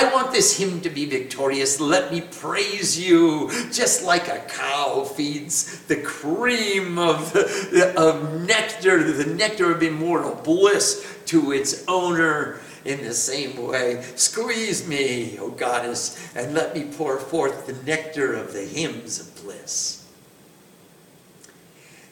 I 0.00 0.10
want 0.14 0.32
this 0.32 0.56
hymn 0.56 0.80
to 0.80 0.88
be 0.88 1.04
victorious. 1.04 1.78
Let 1.78 2.10
me 2.10 2.22
praise 2.22 2.98
you, 2.98 3.50
just 3.70 4.02
like 4.02 4.28
a 4.28 4.38
cow 4.48 5.04
feeds 5.04 5.82
the 5.82 5.96
cream 5.96 6.98
of, 6.98 7.36
of 7.36 8.40
nectar, 8.46 9.12
the 9.12 9.26
nectar 9.34 9.70
of 9.70 9.82
immortal 9.82 10.36
bliss 10.36 11.06
to 11.26 11.52
its 11.52 11.84
owner. 11.86 12.60
In 12.86 13.04
the 13.04 13.12
same 13.12 13.62
way, 13.66 14.02
squeeze 14.16 14.88
me, 14.88 15.38
O 15.38 15.50
goddess, 15.50 16.18
and 16.34 16.54
let 16.54 16.74
me 16.74 16.84
pour 16.84 17.18
forth 17.18 17.66
the 17.66 17.74
nectar 17.84 18.32
of 18.32 18.54
the 18.54 18.64
hymns 18.64 19.20
of 19.20 19.42
bliss. 19.42 20.08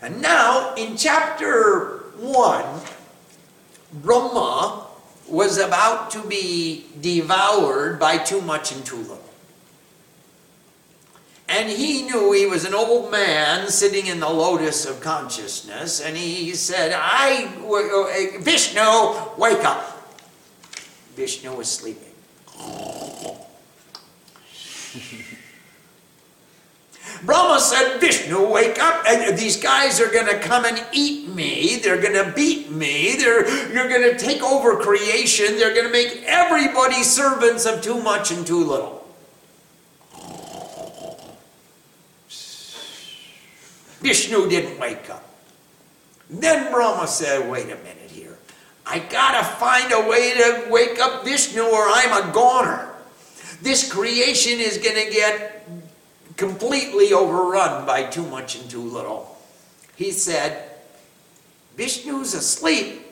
And 0.02 0.20
now, 0.20 0.74
in 0.74 0.98
chapter 0.98 2.00
1, 2.18 2.80
Brahma 3.94 4.87
was 5.28 5.58
about 5.58 6.10
to 6.12 6.22
be 6.22 6.86
devoured 7.00 7.98
by 7.98 8.18
too 8.18 8.40
much 8.40 8.72
and 8.72 8.84
too 8.84 8.96
little. 8.96 9.22
And 11.48 11.70
he 11.70 12.02
knew 12.02 12.32
he 12.32 12.46
was 12.46 12.66
an 12.66 12.74
old 12.74 13.10
man 13.10 13.68
sitting 13.68 14.06
in 14.06 14.20
the 14.20 14.28
lotus 14.28 14.84
of 14.84 15.00
consciousness, 15.00 16.00
and 16.00 16.16
he 16.16 16.54
said, 16.54 16.92
I, 16.94 17.46
uh, 17.64 18.40
Vishnu, 18.40 19.40
wake 19.40 19.64
up. 19.64 19.94
Vishnu 21.16 21.54
was 21.54 21.70
sleeping. 21.70 22.04
Brahma 27.24 27.60
said, 27.60 27.98
Vishnu, 27.98 28.46
wake 28.50 28.80
up. 28.80 29.04
And 29.06 29.36
these 29.36 29.56
guys 29.56 30.00
are 30.00 30.10
going 30.10 30.26
to 30.26 30.38
come 30.38 30.64
and 30.64 30.84
eat 30.92 31.28
me. 31.28 31.76
They're 31.76 32.00
going 32.00 32.14
to 32.14 32.32
beat 32.32 32.70
me. 32.70 33.16
They're, 33.16 33.48
you're 33.72 33.88
going 33.88 34.02
to 34.02 34.18
take 34.18 34.42
over 34.42 34.76
creation. 34.76 35.58
They're 35.58 35.74
going 35.74 35.86
to 35.86 35.92
make 35.92 36.22
everybody 36.26 37.02
servants 37.02 37.66
of 37.66 37.82
too 37.82 38.00
much 38.00 38.30
and 38.30 38.46
too 38.46 38.64
little. 38.64 39.06
Vishnu 44.00 44.48
didn't 44.48 44.78
wake 44.78 45.10
up. 45.10 45.24
Then 46.30 46.70
Brahma 46.72 47.06
said, 47.06 47.50
wait 47.50 47.64
a 47.64 47.76
minute 47.76 48.10
here. 48.10 48.38
I 48.86 49.00
got 49.00 49.38
to 49.38 49.44
find 49.56 49.92
a 49.92 50.08
way 50.08 50.34
to 50.34 50.66
wake 50.70 51.00
up 51.00 51.24
Vishnu 51.24 51.62
or 51.62 51.86
I'm 51.88 52.28
a 52.28 52.32
goner. 52.32 52.88
This 53.60 53.90
creation 53.90 54.60
is 54.60 54.78
going 54.78 55.04
to 55.04 55.12
get 55.12 55.68
completely 56.38 57.12
overrun 57.12 57.84
by 57.84 58.04
too 58.04 58.24
much 58.24 58.58
and 58.58 58.70
too 58.70 58.80
little. 58.80 59.36
He 59.96 60.12
said, 60.12 60.70
Vishnu's 61.76 62.32
asleep. 62.32 63.02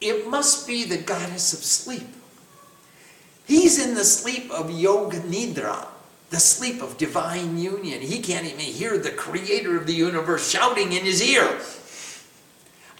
It 0.00 0.28
must 0.28 0.66
be 0.66 0.84
the 0.84 0.98
goddess 0.98 1.54
of 1.54 1.60
sleep. 1.60 2.08
He's 3.46 3.84
in 3.84 3.94
the 3.94 4.04
sleep 4.04 4.50
of 4.50 4.70
Yoga 4.70 5.20
Nidra, 5.20 5.86
the 6.30 6.40
sleep 6.40 6.82
of 6.82 6.98
divine 6.98 7.58
union. 7.58 8.00
He 8.00 8.20
can't 8.20 8.44
even 8.44 8.58
hear 8.58 8.98
the 8.98 9.10
creator 9.10 9.76
of 9.76 9.86
the 9.86 9.94
universe 9.94 10.50
shouting 10.50 10.92
in 10.92 11.04
his 11.04 11.22
ear. 11.22 11.60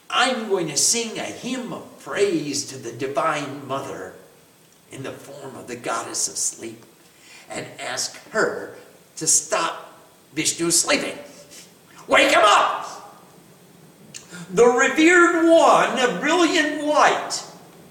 I'm 0.08 0.48
going 0.48 0.68
to 0.68 0.76
sing 0.76 1.18
a 1.18 1.24
hymn 1.24 1.72
of 1.72 2.00
praise 2.00 2.64
to 2.66 2.78
the 2.78 2.92
divine 2.92 3.66
mother 3.66 4.14
in 4.92 5.02
the 5.02 5.10
form 5.10 5.56
of 5.56 5.66
the 5.66 5.76
goddess 5.76 6.28
of 6.28 6.36
sleep 6.36 6.84
and 7.50 7.66
ask 7.80 8.16
her 8.28 8.76
to 9.16 9.26
stop 9.26 10.00
Vishnu 10.34 10.70
sleeping. 10.70 11.18
Wake 12.08 12.32
him 12.32 12.42
up! 12.42 12.84
The 14.50 14.66
revered 14.66 15.48
one 15.48 15.98
of 15.98 16.20
brilliant 16.20 16.84
light 16.84 17.42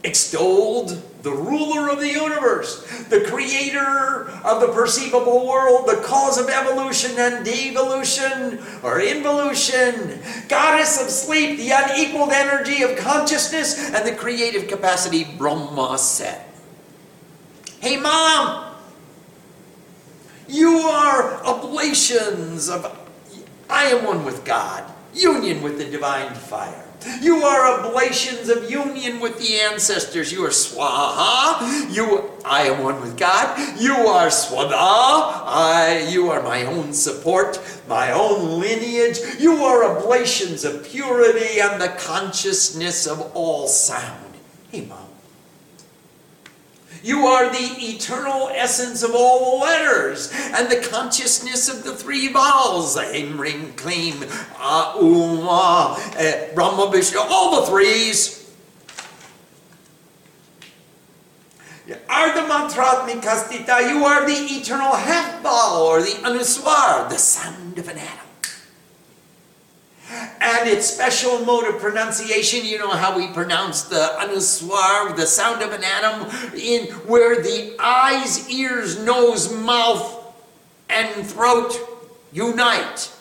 extolled 0.03 1.01
the 1.23 1.31
ruler 1.31 1.89
of 1.89 1.99
the 1.99 2.09
universe, 2.09 2.85
the 3.05 3.21
creator 3.21 4.29
of 4.43 4.59
the 4.59 4.67
perceivable 4.73 5.47
world, 5.47 5.87
the 5.87 6.01
cause 6.05 6.37
of 6.37 6.49
evolution 6.49 7.11
and 7.17 7.45
devolution 7.45 8.61
or 8.83 8.99
involution, 8.99 10.19
goddess 10.49 11.01
of 11.01 11.09
sleep, 11.09 11.57
the 11.57 11.71
unequaled 11.71 12.31
energy 12.31 12.83
of 12.83 12.97
consciousness, 12.97 13.91
and 13.91 14.05
the 14.05 14.13
creative 14.13 14.67
capacity, 14.67 15.23
Brahma 15.37 15.97
said. 15.97 16.43
Hey, 17.79 17.95
mom! 17.95 18.62
You 20.47 20.79
are 20.79 21.43
oblations 21.45 22.69
of, 22.69 22.85
I 23.69 23.85
am 23.85 24.05
one 24.05 24.25
with 24.25 24.43
God, 24.45 24.83
union 25.13 25.61
with 25.61 25.77
the 25.77 25.85
divine 25.85 26.33
fire. 26.33 26.83
You 27.21 27.43
are 27.43 27.79
oblations 27.79 28.49
of 28.49 28.69
union 28.69 29.19
with 29.19 29.37
the 29.37 29.59
ancestors. 29.59 30.31
You 30.31 30.45
are 30.45 30.49
swaha. 30.49 31.93
You, 31.93 32.31
I 32.45 32.63
am 32.63 32.83
one 32.83 33.01
with 33.01 33.17
God. 33.17 33.79
You 33.79 33.93
are 33.93 34.27
swadha. 34.27 34.73
I, 34.73 36.07
you 36.09 36.29
are 36.29 36.41
my 36.41 36.63
own 36.63 36.93
support, 36.93 37.59
my 37.87 38.11
own 38.11 38.59
lineage. 38.59 39.19
You 39.39 39.63
are 39.65 39.97
oblations 39.97 40.63
of 40.63 40.85
purity 40.85 41.59
and 41.59 41.81
the 41.81 41.89
consciousness 41.99 43.05
of 43.05 43.19
all 43.35 43.67
sound. 43.67 44.33
Hey, 44.71 44.85
mom. 44.85 45.02
You 47.03 47.27
are 47.27 47.51
the 47.51 47.75
eternal 47.81 48.49
essence 48.55 49.03
of 49.03 49.11
all 49.13 49.59
the 49.59 49.65
letters 49.65 50.31
and 50.33 50.71
the 50.71 50.79
consciousness 50.87 51.67
of 51.67 51.83
the 51.83 51.93
three 51.93 52.29
vowels. 52.29 52.97
Aim, 52.97 53.33
Hrim, 53.33 53.73
Klim, 53.73 54.23
ah, 54.55 54.95
uh, 56.17 56.53
Brahma, 56.55 56.89
Vishnu, 56.89 57.19
all 57.19 57.59
the 57.59 57.67
threes. 57.67 58.39
Ardhamatratmikastita, 62.07 63.89
you 63.89 64.05
are 64.05 64.25
the 64.25 64.55
eternal 64.55 64.95
half 64.95 65.41
vowel 65.43 65.81
or 65.81 66.01
the 66.01 66.11
anuswar, 66.23 67.09
the 67.09 67.17
sound 67.17 67.77
of 67.77 67.89
an 67.89 67.97
atom 67.97 68.22
and 70.39 70.69
its 70.69 70.87
special 70.87 71.39
mode 71.45 71.65
of 71.73 71.79
pronunciation. 71.79 72.65
You 72.65 72.79
know 72.79 72.91
how 72.91 73.15
we 73.17 73.27
pronounce 73.27 73.83
the 73.83 74.15
anuswar, 74.19 75.15
the 75.15 75.25
sound 75.25 75.61
of 75.61 75.71
an 75.71 75.83
atom, 75.83 76.29
in 76.55 76.87
where 77.07 77.41
the 77.41 77.75
eyes, 77.79 78.49
ears, 78.49 78.99
nose, 79.03 79.53
mouth, 79.53 80.19
and 80.89 81.25
throat 81.25 81.73
unite. 82.31 83.11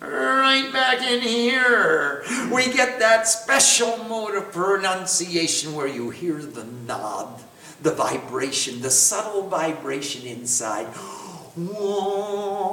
Right 0.00 0.70
back 0.72 1.00
in 1.02 1.20
here, 1.22 2.24
we 2.52 2.70
get 2.72 2.98
that 2.98 3.26
special 3.26 3.96
mode 4.04 4.34
of 4.34 4.52
pronunciation 4.52 5.74
where 5.74 5.86
you 5.86 6.10
hear 6.10 6.42
the 6.42 6.64
nod, 6.64 7.40
the 7.80 7.92
vibration, 7.92 8.82
the 8.82 8.90
subtle 8.90 9.48
vibration 9.48 10.26
inside. 10.26 10.88
Whoa. 11.56 12.64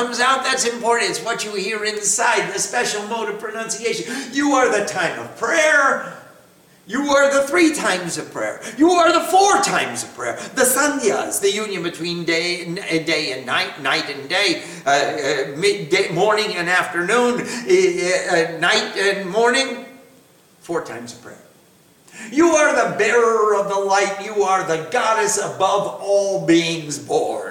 Comes 0.00 0.18
out 0.18 0.42
that's 0.42 0.64
important, 0.64 1.10
it's 1.10 1.22
what 1.22 1.44
you 1.44 1.54
hear 1.54 1.84
inside, 1.84 2.50
the 2.54 2.58
special 2.58 3.06
mode 3.08 3.28
of 3.28 3.38
pronunciation. 3.38 4.32
You 4.32 4.52
are 4.52 4.70
the 4.70 4.86
time 4.86 5.18
of 5.18 5.36
prayer. 5.36 6.16
You 6.86 7.02
are 7.10 7.32
the 7.32 7.46
three 7.46 7.74
times 7.74 8.16
of 8.16 8.32
prayer. 8.32 8.62
You 8.78 8.92
are 8.92 9.12
the 9.12 9.20
four 9.28 9.60
times 9.60 10.02
of 10.02 10.14
prayer. 10.14 10.36
The 10.54 10.62
sandhyas, 10.62 11.40
the 11.42 11.52
union 11.52 11.82
between 11.82 12.24
day 12.24 12.64
and, 12.64 12.78
uh, 12.78 13.04
day 13.04 13.32
and 13.32 13.44
night, 13.44 13.82
night 13.82 14.08
and 14.08 14.26
day, 14.28 14.62
uh, 14.86 14.90
uh, 14.90 15.56
midday, 15.58 16.10
morning 16.12 16.56
and 16.56 16.70
afternoon, 16.70 17.42
uh, 17.42 17.44
uh, 17.44 18.58
night 18.58 18.96
and 18.96 19.30
morning. 19.30 19.84
Four 20.60 20.82
times 20.82 21.12
of 21.12 21.22
prayer. 21.22 21.44
You 22.32 22.48
are 22.48 22.74
the 22.74 22.96
bearer 22.96 23.54
of 23.54 23.68
the 23.68 23.78
light. 23.78 24.24
You 24.24 24.44
are 24.44 24.66
the 24.66 24.88
goddess 24.90 25.36
above 25.36 26.00
all 26.00 26.46
beings 26.46 26.98
born. 26.98 27.49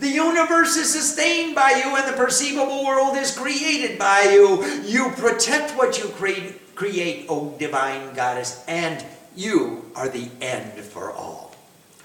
The 0.00 0.08
universe 0.08 0.76
is 0.76 0.92
sustained 0.92 1.54
by 1.54 1.82
you 1.84 1.96
and 1.96 2.08
the 2.08 2.16
perceivable 2.16 2.84
world 2.84 3.16
is 3.16 3.36
created 3.36 3.98
by 3.98 4.22
you. 4.32 4.64
You 4.82 5.10
protect 5.10 5.76
what 5.76 5.98
you 5.98 6.08
create, 6.10 6.74
create, 6.74 7.26
O 7.28 7.54
divine 7.58 8.14
goddess, 8.14 8.64
and 8.66 9.04
you 9.36 9.90
are 9.94 10.08
the 10.08 10.28
end 10.40 10.72
for 10.80 11.12
all. 11.12 11.54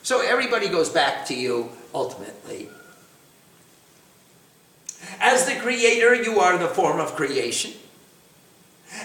So 0.04 0.22
everybody 0.22 0.70
goes 0.70 0.90
back 0.90 1.26
to 1.28 1.36
you 1.36 1.70
ultimately. 1.94 2.70
As 5.20 5.46
the 5.46 5.56
creator, 5.56 6.14
you 6.14 6.40
are 6.40 6.58
the 6.58 6.68
form 6.68 7.00
of 7.00 7.16
creation. 7.16 7.74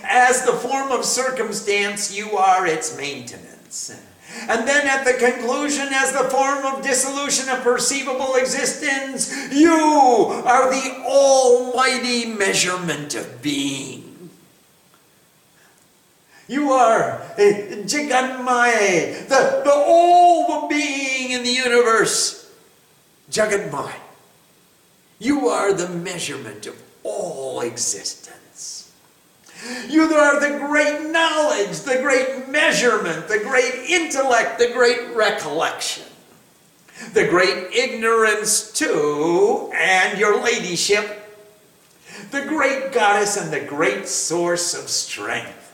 As 0.02 0.44
the 0.44 0.52
form 0.52 0.92
of 0.92 1.04
circumstance, 1.04 2.16
you 2.16 2.36
are 2.36 2.66
its 2.66 2.96
maintenance. 2.96 4.00
And 4.48 4.66
then 4.68 4.86
at 4.86 5.04
the 5.04 5.14
conclusion, 5.14 5.88
as 5.92 6.12
the 6.12 6.24
form 6.24 6.64
of 6.66 6.82
dissolution 6.82 7.48
of 7.48 7.62
perceivable 7.62 8.34
existence, 8.34 9.52
you 9.52 9.70
are 9.70 10.70
the 10.70 11.02
almighty 11.06 12.26
measurement 12.26 13.14
of 13.14 13.40
being. 13.40 14.30
You 16.46 16.72
are 16.72 17.22
eh, 17.38 17.84
Jaganmaya, 17.84 19.28
the, 19.28 19.62
the 19.64 19.72
all 19.72 20.68
being 20.68 21.30
in 21.30 21.42
the 21.42 21.50
universe. 21.50 22.52
Jaganmaya. 23.30 24.00
You 25.18 25.48
are 25.48 25.72
the 25.72 25.88
measurement 25.88 26.66
of 26.66 26.80
all 27.02 27.60
existence. 27.62 28.30
You 29.88 30.02
are 30.14 30.40
the 30.40 30.58
great 30.58 31.10
knowledge, 31.10 31.80
the 31.80 31.98
great 32.02 32.48
measurement, 32.48 33.28
the 33.28 33.38
great 33.38 33.74
intellect, 33.88 34.58
the 34.58 34.70
great 34.72 35.14
recollection, 35.14 36.04
the 37.12 37.26
great 37.28 37.72
ignorance 37.72 38.72
too, 38.72 39.70
and 39.74 40.18
your 40.18 40.42
ladyship, 40.42 41.20
the 42.30 42.42
great 42.42 42.92
goddess 42.92 43.36
and 43.36 43.52
the 43.52 43.60
great 43.60 44.06
source 44.06 44.74
of 44.74 44.88
strength. 44.90 45.64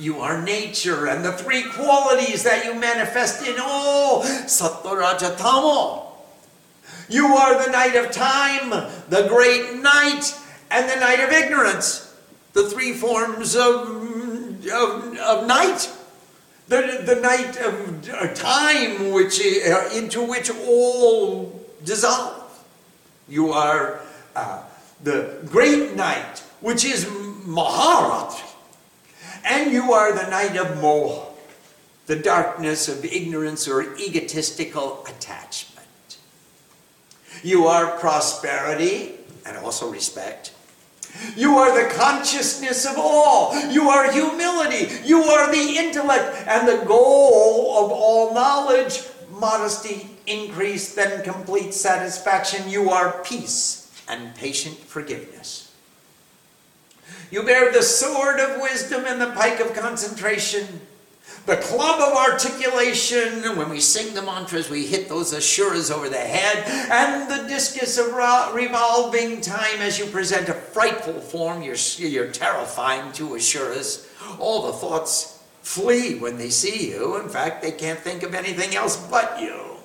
You 0.00 0.20
are 0.20 0.40
nature 0.40 1.06
and 1.06 1.22
the 1.22 1.32
three 1.32 1.62
qualities 1.62 2.42
that 2.44 2.64
you 2.64 2.74
manifest 2.74 3.46
in 3.46 3.56
all 3.60 4.22
Sattvaraja 4.22 5.36
You 7.08 7.26
are 7.26 7.62
the 7.62 7.70
night 7.70 7.94
of 7.96 8.10
time, 8.10 8.70
the 9.10 9.28
great 9.28 9.74
night, 9.74 10.34
and 10.70 10.88
the 10.88 10.96
night 10.96 11.20
of 11.20 11.30
ignorance, 11.30 12.14
the 12.52 12.68
three 12.68 12.92
forms 12.92 13.56
of, 13.56 13.88
of, 14.72 15.18
of 15.18 15.46
night. 15.46 15.90
The, 16.68 17.02
the 17.04 17.16
night 17.16 17.56
of 17.56 18.34
time 18.36 19.10
which, 19.10 19.40
uh, 19.40 19.88
into 19.92 20.22
which 20.22 20.50
all 20.50 21.60
dissolve. 21.84 22.64
You 23.28 23.50
are 23.50 24.00
uh, 24.36 24.62
the 25.02 25.38
great 25.46 25.96
night, 25.96 26.44
which 26.60 26.84
is 26.84 27.06
Maharatri. 27.06 28.46
And 29.44 29.72
you 29.72 29.92
are 29.92 30.12
the 30.12 30.30
night 30.30 30.56
of 30.56 30.78
Moha, 30.78 31.32
the 32.06 32.16
darkness 32.16 32.88
of 32.88 33.04
ignorance 33.04 33.66
or 33.66 33.96
egotistical 33.96 35.04
attachment. 35.08 36.18
You 37.42 37.66
are 37.66 37.98
prosperity 37.98 39.16
and 39.44 39.56
also 39.56 39.90
respect. 39.90 40.52
You 41.36 41.58
are 41.58 41.82
the 41.82 41.94
consciousness 41.94 42.86
of 42.86 42.94
all. 42.96 43.54
You 43.70 43.88
are 43.88 44.10
humility. 44.12 44.88
You 45.04 45.22
are 45.22 45.50
the 45.50 45.76
intellect 45.78 46.46
and 46.46 46.66
the 46.66 46.84
goal 46.84 47.84
of 47.84 47.92
all 47.92 48.34
knowledge. 48.34 49.02
Modesty, 49.30 50.10
increase, 50.26 50.94
then 50.94 51.22
complete 51.24 51.72
satisfaction. 51.72 52.68
You 52.68 52.90
are 52.90 53.22
peace 53.22 53.90
and 54.08 54.34
patient 54.34 54.76
forgiveness. 54.76 55.72
You 57.30 57.44
bear 57.44 57.72
the 57.72 57.82
sword 57.82 58.40
of 58.40 58.60
wisdom 58.60 59.04
and 59.06 59.20
the 59.20 59.30
pike 59.30 59.60
of 59.60 59.72
concentration 59.74 60.80
the 61.50 61.56
club 61.56 62.00
of 62.00 62.16
articulation, 62.16 63.42
when 63.56 63.68
we 63.68 63.80
sing 63.80 64.14
the 64.14 64.22
mantras, 64.22 64.70
we 64.70 64.86
hit 64.86 65.08
those 65.08 65.34
asuras 65.34 65.90
over 65.90 66.08
the 66.08 66.16
head, 66.16 66.64
and 66.92 67.28
the 67.28 67.48
discus 67.48 67.98
of 67.98 68.14
revolving 68.54 69.40
time 69.40 69.80
as 69.80 69.98
you 69.98 70.06
present 70.06 70.48
a 70.48 70.54
frightful 70.54 71.20
form, 71.20 71.62
you're, 71.62 71.74
you're 71.98 72.30
terrifying 72.30 73.10
to 73.12 73.34
asuras. 73.34 74.08
All 74.38 74.66
the 74.66 74.72
thoughts 74.72 75.42
flee 75.62 76.14
when 76.20 76.38
they 76.38 76.50
see 76.50 76.88
you. 76.92 77.16
In 77.20 77.28
fact, 77.28 77.62
they 77.62 77.72
can't 77.72 77.98
think 77.98 78.22
of 78.22 78.32
anything 78.32 78.76
else 78.76 78.96
but 79.08 79.40
you. 79.40 79.76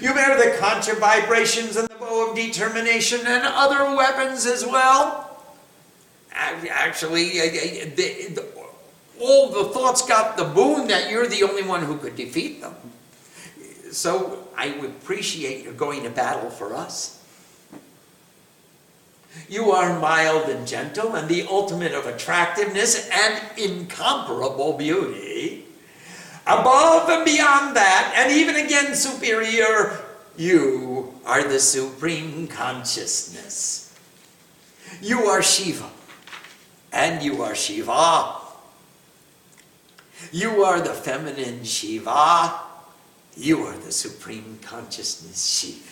You 0.00 0.14
bear 0.14 0.38
the 0.38 0.56
concha 0.58 0.94
vibrations 0.94 1.76
and 1.76 1.88
the 1.88 1.94
bow 1.96 2.30
of 2.30 2.36
determination 2.36 3.20
and 3.26 3.44
other 3.44 3.94
weapons 3.94 4.46
as 4.46 4.64
well. 4.64 5.42
Actually, 6.32 7.38
all 9.20 9.50
the 9.50 9.72
thoughts 9.72 10.06
got 10.06 10.36
the 10.36 10.44
boon 10.44 10.88
that 10.88 11.10
you're 11.10 11.26
the 11.26 11.42
only 11.42 11.62
one 11.62 11.82
who 11.84 11.96
could 11.98 12.16
defeat 12.16 12.60
them. 12.60 12.74
So 13.92 14.48
I 14.56 14.76
would 14.78 14.90
appreciate 14.90 15.64
your 15.64 15.72
going 15.72 16.02
to 16.02 16.10
battle 16.10 16.50
for 16.50 16.74
us. 16.74 17.22
You 19.48 19.72
are 19.72 19.98
mild 19.98 20.48
and 20.48 20.66
gentle 20.66 21.14
and 21.14 21.28
the 21.28 21.46
ultimate 21.48 21.92
of 21.92 22.06
attractiveness 22.06 23.08
and 23.12 23.40
incomparable 23.58 24.74
beauty. 24.74 25.64
Above 26.46 27.08
and 27.08 27.24
beyond 27.24 27.74
that, 27.76 28.14
and 28.16 28.32
even 28.32 28.56
again 28.56 28.94
superior, 28.94 29.98
you 30.36 31.14
are 31.24 31.42
the 31.42 31.58
supreme 31.58 32.46
consciousness. 32.46 33.96
You 35.00 35.20
are 35.24 35.42
Shiva, 35.42 35.88
and 36.92 37.22
you 37.22 37.42
are 37.42 37.54
Shiva. 37.54 38.43
You 40.32 40.64
are 40.64 40.80
the 40.80 40.94
feminine 40.94 41.64
Shiva. 41.64 42.54
You 43.36 43.62
are 43.64 43.76
the 43.76 43.92
supreme 43.92 44.58
consciousness 44.62 45.44
Shiva. 45.44 45.90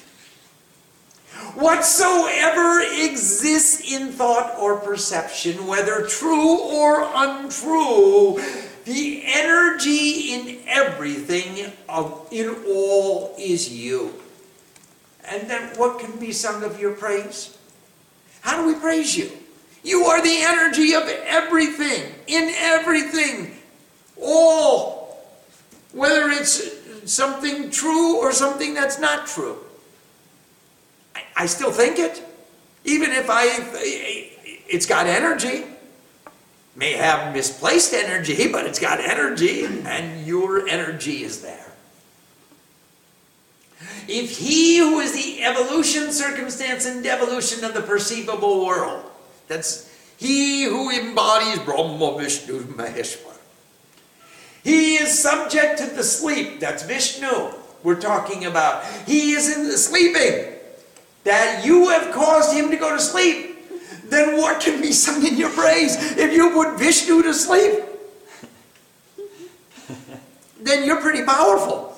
Whatsoever 1.58 2.82
exists 2.82 3.92
in 3.92 4.12
thought 4.12 4.58
or 4.58 4.76
perception, 4.76 5.66
whether 5.66 6.06
true 6.06 6.58
or 6.58 7.08
untrue, 7.14 8.40
the 8.84 9.22
energy 9.24 10.34
in 10.34 10.60
everything, 10.66 11.72
of, 11.88 12.28
in 12.30 12.54
all, 12.66 13.34
is 13.38 13.72
you. 13.72 14.14
And 15.24 15.48
then 15.48 15.76
what 15.78 16.00
can 16.00 16.18
be 16.18 16.32
sung 16.32 16.64
of 16.64 16.78
your 16.78 16.92
praise? 16.92 17.56
How 18.42 18.60
do 18.60 18.66
we 18.66 18.78
praise 18.78 19.16
you? 19.16 19.30
You 19.82 20.04
are 20.04 20.22
the 20.22 20.42
energy 20.42 20.94
of 20.94 21.04
everything, 21.08 22.14
in 22.26 22.52
everything 22.56 23.56
all, 24.22 25.18
whether 25.92 26.30
it's 26.30 26.62
something 27.04 27.70
true 27.70 28.18
or 28.18 28.32
something 28.32 28.74
that's 28.74 28.98
not 28.98 29.26
true. 29.26 29.58
I, 31.14 31.22
I 31.36 31.46
still 31.46 31.72
think 31.72 31.98
it, 31.98 32.22
even 32.84 33.10
if 33.10 33.28
I, 33.28 33.44
it's 34.68 34.86
got 34.86 35.06
energy. 35.06 35.64
May 36.74 36.92
have 36.92 37.34
misplaced 37.34 37.92
energy, 37.92 38.50
but 38.50 38.64
it's 38.64 38.78
got 38.78 38.98
energy, 38.98 39.66
and 39.66 40.26
your 40.26 40.66
energy 40.66 41.22
is 41.22 41.42
there. 41.42 41.72
If 44.08 44.38
he 44.38 44.78
who 44.78 45.00
is 45.00 45.12
the 45.12 45.42
evolution, 45.44 46.12
circumstance, 46.12 46.86
and 46.86 47.04
devolution 47.04 47.62
of 47.64 47.74
the 47.74 47.82
perceivable 47.82 48.64
world, 48.64 49.04
that's 49.48 49.90
he 50.16 50.64
who 50.64 50.90
embodies 50.90 51.58
Brahma, 51.58 52.16
Vishnu, 52.18 52.60
Maheshwara, 52.60 53.31
he 54.62 54.94
is 54.94 55.18
subject 55.18 55.78
to 55.78 55.86
the 55.86 56.04
sleep. 56.04 56.60
That's 56.60 56.84
Vishnu 56.84 57.52
we're 57.82 58.00
talking 58.00 58.44
about. 58.44 58.84
He 59.06 59.32
is 59.32 59.56
in 59.56 59.64
the 59.64 59.76
sleeping. 59.76 60.54
That 61.24 61.64
you 61.64 61.88
have 61.90 62.12
caused 62.12 62.54
him 62.54 62.70
to 62.70 62.76
go 62.76 62.94
to 62.94 63.00
sleep. 63.00 63.56
Then 64.08 64.36
what 64.38 64.60
can 64.60 64.80
be 64.80 64.92
sung 64.92 65.24
in 65.26 65.36
your 65.36 65.50
praise 65.50 65.96
if 66.16 66.32
you 66.32 66.50
put 66.50 66.78
Vishnu 66.78 67.22
to 67.22 67.34
sleep? 67.34 67.80
then 70.60 70.84
you're 70.84 71.00
pretty 71.00 71.24
powerful. 71.24 71.96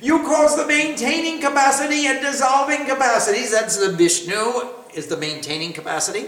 You 0.00 0.20
cause 0.20 0.56
the 0.56 0.66
maintaining 0.66 1.40
capacity 1.40 2.06
and 2.06 2.20
dissolving 2.20 2.86
capacities. 2.86 3.50
That's 3.50 3.76
the 3.76 3.92
Vishnu 3.92 4.70
is 4.94 5.08
the 5.08 5.16
maintaining 5.16 5.72
capacity. 5.72 6.26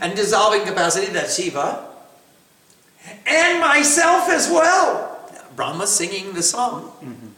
And 0.00 0.14
dissolving 0.14 0.64
capacity, 0.66 1.06
that's 1.06 1.36
Shiva 1.36 1.91
and 3.26 3.60
myself 3.60 4.28
as 4.28 4.50
well. 4.50 5.08
Brahma 5.56 5.86
singing 5.86 6.32
the 6.32 6.42
song. 6.42 6.92
Mm-hmm. 7.02 7.28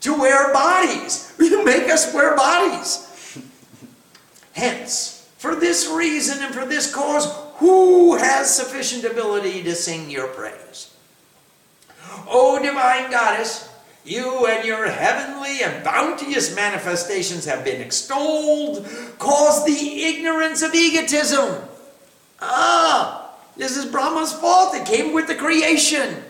To 0.00 0.14
wear 0.14 0.52
bodies. 0.52 1.32
You 1.44 1.64
make 1.64 1.88
us 1.90 2.12
wear 2.14 2.36
bodies. 2.36 3.38
Hence, 4.52 5.28
for 5.36 5.54
this 5.54 5.88
reason 5.88 6.42
and 6.42 6.54
for 6.54 6.64
this 6.64 6.92
cause, 6.92 7.26
who 7.56 8.16
has 8.16 8.54
sufficient 8.54 9.04
ability 9.04 9.62
to 9.64 9.74
sing 9.74 10.10
your 10.10 10.28
praise? 10.28 10.94
O 12.28 12.60
divine 12.62 13.10
goddess, 13.10 13.68
you 14.04 14.46
and 14.46 14.64
your 14.64 14.88
heavenly 14.88 15.62
and 15.62 15.82
bounteous 15.84 16.54
manifestations 16.54 17.44
have 17.46 17.64
been 17.64 17.80
extolled, 17.80 18.86
cause 19.18 19.64
the 19.64 20.04
ignorance 20.04 20.62
of 20.62 20.74
egotism. 20.74 21.62
Ah, 22.40 23.23
This 23.56 23.76
is 23.76 23.86
Brahma's 23.86 24.32
fault. 24.32 24.74
It 24.74 24.86
came 24.86 25.12
with 25.12 25.26
the 25.26 25.34
creation. 25.34 26.22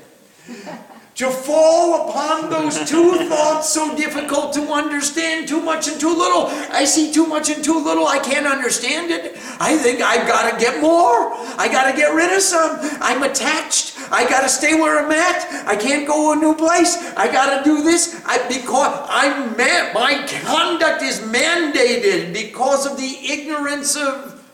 to 1.14 1.31
fall 1.31 2.11
upon 2.11 2.51
those 2.51 2.91
two 2.91 3.14
thoughts 3.29 3.68
so 3.68 3.97
difficult 3.97 4.53
to 4.53 4.61
understand 4.72 5.47
too 5.47 5.61
much 5.61 5.87
and 5.87 6.01
too 6.01 6.12
little. 6.12 6.47
I 6.72 6.85
see 6.85 7.12
too 7.12 7.27
much 7.27 7.49
and 7.51 7.62
too 7.62 7.83
little. 7.83 8.07
I 8.07 8.18
can't 8.18 8.47
understand 8.47 9.12
it. 9.12 9.37
I 9.61 9.79
think 9.79 10.01
I've 10.01 10.27
got 10.27 10.51
to 10.51 10.59
get 10.59 10.81
more. 10.83 11.33
I 11.57 11.68
got 11.70 11.91
to 11.91 11.97
get 11.97 12.12
rid 12.14 12.35
of 12.35 12.43
some. 12.43 12.79
I'm 13.01 13.22
attached. 13.22 13.97
I 14.11 14.29
got 14.29 14.43
to 14.43 14.49
stay 14.49 14.75
where 14.75 14.99
I'm 14.99 15.12
at. 15.12 15.68
I 15.68 15.77
can't 15.77 16.07
go 16.07 16.33
a 16.33 16.37
new 16.37 16.55
place. 16.55 16.97
I 17.16 17.31
got 17.31 17.59
to 17.59 17.64
do 17.64 17.83
this 17.83 18.20
I, 18.27 18.47
because 18.49 19.07
I'm 19.09 19.57
man. 19.57 19.95
My 19.95 20.27
conduct 20.43 21.03
is 21.03 21.20
mandated 21.20 22.33
because 22.33 22.87
of 22.87 22.97
the 22.97 23.18
ignorance 23.22 23.97
of 23.97 24.45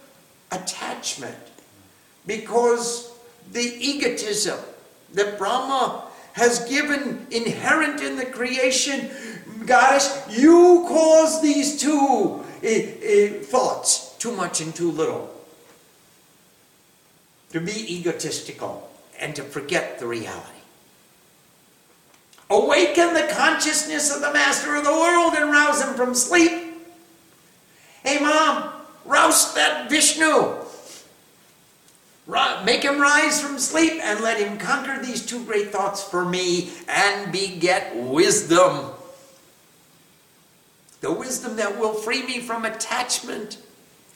attachment, 0.53 1.37
because 2.27 3.13
the 3.53 3.77
egotism 3.79 4.59
that 5.13 5.39
Brahma 5.39 6.05
has 6.33 6.69
given 6.69 7.27
inherent 7.31 8.01
in 8.01 8.17
the 8.17 8.27
creation. 8.27 9.11
Goddess, 9.67 10.25
you 10.31 10.85
cause 10.89 11.43
these 11.43 11.81
two 11.81 12.45
uh, 12.63 12.67
uh, 12.67 13.43
thoughts, 13.45 14.17
too 14.19 14.33
much 14.33 14.61
and 14.61 14.75
too 14.75 14.91
little, 14.91 15.31
to 17.51 17.61
be 17.61 17.99
egotistical 17.99 18.91
and 19.19 19.35
to 19.37 19.43
forget 19.43 19.99
the 19.99 20.07
reality. 20.07 20.47
Awaken 22.49 23.15
the 23.15 23.29
consciousness 23.33 24.15
of 24.15 24.23
the 24.23 24.33
master 24.33 24.77
of 24.77 24.85
the 24.85 24.91
world 24.91 25.35
and 25.35 25.51
rouse 25.51 25.83
him 25.83 25.95
from 25.95 26.15
sleep. 26.15 26.53
Hey, 28.03 28.19
mom, 28.19 28.73
rouse 29.05 29.55
that 29.55 29.91
Vishnu. 29.91 30.60
Make 32.27 32.83
him 32.85 33.01
rise 33.01 33.41
from 33.41 33.59
sleep 33.59 34.01
and 34.03 34.21
let 34.21 34.39
him 34.39 34.59
conquer 34.59 35.01
these 35.03 35.25
two 35.25 35.45
great 35.45 35.73
thoughts 35.73 36.03
for 36.03 36.25
me 36.25 36.71
and 36.89 37.33
beget 37.33 37.97
wisdom. 37.97 38.91
The 41.01 41.13
wisdom 41.13 41.57
that 41.57 41.79
will 41.79 41.95
free 41.95 42.23
me 42.25 42.41
from 42.41 42.65
attachment 42.65 43.59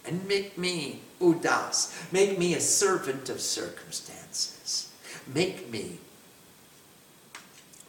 and 0.07 0.29
make 0.29 0.59
me 0.59 1.01
udas, 1.21 2.13
make 2.13 2.39
me 2.39 2.55
a 2.55 2.61
servant 2.61 3.29
of 3.31 3.41
circumstances, 3.41 4.93
make 5.27 5.71
me 5.71 5.99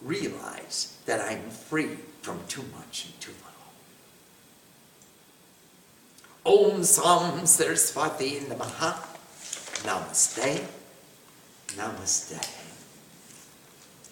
realize 0.01 0.97
that 1.05 1.19
I'm 1.19 1.49
free 1.49 1.97
from 2.21 2.39
too 2.47 2.63
much 2.75 3.05
and 3.05 3.19
too 3.19 3.33
little. 6.45 6.71
Om 6.73 6.83
Sam 6.83 7.45
Saraswati 7.45 8.39
Namaha. 8.39 9.04
Namaste. 9.85 10.65
Namaste. 11.67 12.61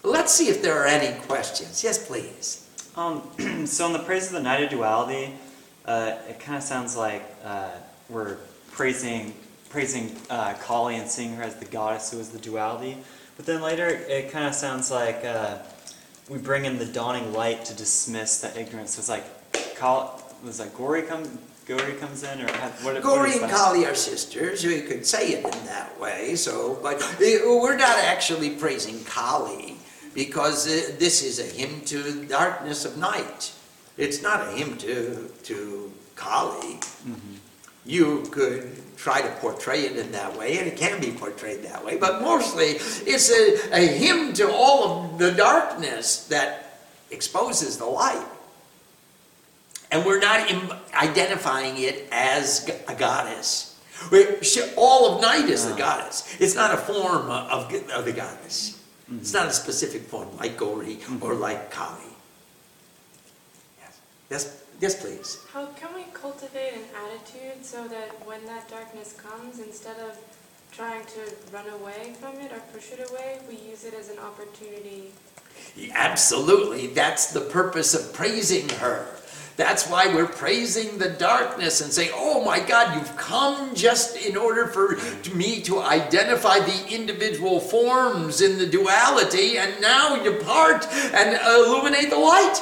Let's 0.04 0.32
see 0.32 0.48
if 0.48 0.62
there 0.62 0.78
are 0.80 0.86
any 0.86 1.18
questions. 1.22 1.82
Yes, 1.82 2.06
please. 2.06 2.68
Um, 2.96 3.22
so 3.66 3.86
in 3.86 3.92
the 3.92 3.98
praise 3.98 4.28
of 4.28 4.34
the 4.34 4.42
night 4.42 4.62
of 4.62 4.70
duality, 4.70 5.34
uh, 5.84 6.16
it 6.28 6.38
kind 6.38 6.56
of 6.56 6.62
sounds 6.62 6.96
like 6.96 7.24
uh, 7.44 7.70
we're 8.08 8.36
praising 8.70 9.34
praising 9.68 10.14
uh, 10.30 10.54
Kali 10.60 10.94
and 10.94 11.10
seeing 11.10 11.34
her 11.34 11.42
as 11.42 11.56
the 11.56 11.64
goddess 11.64 12.12
who 12.12 12.20
is 12.20 12.28
the 12.28 12.38
duality. 12.38 12.96
But 13.36 13.44
then 13.44 13.60
later, 13.60 13.88
it 13.88 14.30
kind 14.30 14.46
of 14.46 14.54
sounds 14.54 14.88
like 14.88 15.24
uh, 15.24 15.58
we 16.28 16.38
bring 16.38 16.64
in 16.64 16.78
the 16.78 16.86
dawning 16.86 17.32
light 17.32 17.64
to 17.64 17.74
dismiss 17.74 18.40
that 18.42 18.56
ignorance. 18.56 18.94
So 18.94 19.00
it's 19.00 19.08
like 19.08 19.74
Kali, 19.74 20.22
was 20.44 20.60
like 20.60 20.76
Gauri 20.76 21.02
come 21.02 21.24
Gauri 21.66 21.94
comes 21.94 22.22
in, 22.22 22.42
or 22.42 22.52
have, 22.52 22.84
what? 22.84 23.02
Gauri 23.02 23.32
what 23.32 23.42
and 23.42 23.50
Kali 23.50 23.86
are 23.86 23.94
sisters. 23.94 24.64
We 24.64 24.82
could 24.82 25.06
say 25.06 25.32
it 25.32 25.44
in 25.44 25.66
that 25.66 25.98
way. 25.98 26.34
So, 26.36 26.78
but 26.82 27.02
eh, 27.22 27.38
we're 27.44 27.76
not 27.76 27.98
actually 27.98 28.50
praising 28.50 29.02
Kali 29.04 29.76
because 30.14 30.66
uh, 30.66 30.94
this 30.98 31.22
is 31.22 31.38
a 31.38 31.56
hymn 31.56 31.80
to 31.86 32.02
the 32.02 32.26
darkness 32.26 32.84
of 32.84 32.98
night. 32.98 33.52
It's 33.96 34.22
not 34.22 34.46
a 34.46 34.50
hymn 34.50 34.76
to 34.78 35.30
to 35.44 35.92
Kali. 36.16 36.74
Mm-hmm. 36.74 37.34
You 37.86 38.22
could 38.30 38.96
try 38.96 39.20
to 39.20 39.28
portray 39.40 39.82
it 39.82 39.96
in 39.96 40.12
that 40.12 40.36
way, 40.38 40.58
and 40.58 40.66
it 40.66 40.76
can 40.76 41.00
be 41.00 41.12
portrayed 41.12 41.62
that 41.64 41.84
way. 41.84 41.96
But 41.96 42.22
mostly, 42.22 42.76
it's 43.06 43.30
a, 43.30 43.74
a 43.74 43.86
hymn 43.86 44.32
to 44.34 44.50
all 44.50 45.04
of 45.04 45.18
the 45.18 45.32
darkness 45.32 46.26
that 46.28 46.80
exposes 47.10 47.78
the 47.78 47.86
light. 47.86 48.24
And 49.94 50.04
we're 50.04 50.18
not 50.18 50.52
identifying 50.92 51.78
it 51.78 52.08
as 52.10 52.68
a 52.88 52.96
goddess. 52.96 53.78
all 54.76 55.14
of 55.14 55.22
night 55.22 55.48
is 55.48 55.68
the 55.68 55.76
goddess. 55.76 56.36
It's 56.40 56.56
not 56.56 56.74
a 56.74 56.76
form 56.76 57.30
of, 57.30 57.72
of 57.72 58.04
the 58.04 58.12
goddess. 58.12 58.82
Mm-hmm. 59.06 59.20
It's 59.20 59.32
not 59.32 59.46
a 59.46 59.52
specific 59.52 60.02
form 60.02 60.36
like 60.36 60.56
Gauri 60.56 60.96
mm-hmm. 60.96 61.22
or 61.22 61.36
like 61.36 61.70
Kali. 61.70 62.02
Yes. 63.78 64.00
yes, 64.30 64.64
yes, 64.80 65.00
please. 65.00 65.38
How 65.52 65.66
can 65.66 65.94
we 65.94 66.02
cultivate 66.12 66.72
an 66.74 66.82
attitude 67.06 67.64
so 67.64 67.86
that 67.86 68.26
when 68.26 68.44
that 68.46 68.68
darkness 68.68 69.12
comes, 69.12 69.60
instead 69.60 69.98
of 70.00 70.18
trying 70.72 71.04
to 71.04 71.20
run 71.52 71.68
away 71.68 72.14
from 72.18 72.34
it 72.40 72.50
or 72.50 72.58
push 72.72 72.90
it 72.90 73.08
away, 73.10 73.38
we 73.48 73.58
use 73.58 73.84
it 73.84 73.94
as 73.94 74.08
an 74.08 74.18
opportunity? 74.18 75.12
Absolutely. 75.92 76.88
That's 76.88 77.32
the 77.32 77.42
purpose 77.42 77.94
of 77.94 78.12
praising 78.12 78.68
her 78.80 79.06
that's 79.56 79.88
why 79.88 80.12
we're 80.12 80.26
praising 80.26 80.98
the 80.98 81.08
darkness 81.08 81.80
and 81.80 81.92
saying, 81.92 82.10
Oh 82.14 82.44
my 82.44 82.58
God, 82.58 82.96
you've 82.96 83.16
come 83.16 83.74
just 83.74 84.16
in 84.16 84.36
order 84.36 84.66
for 84.66 84.98
me 85.34 85.60
to 85.62 85.80
identify 85.80 86.58
the 86.58 86.88
individual 86.88 87.60
forms 87.60 88.40
in 88.40 88.58
the 88.58 88.66
duality, 88.66 89.58
and 89.58 89.80
now 89.80 90.20
depart 90.22 90.86
and 90.88 91.38
illuminate 91.46 92.10
the 92.10 92.18
light. 92.18 92.60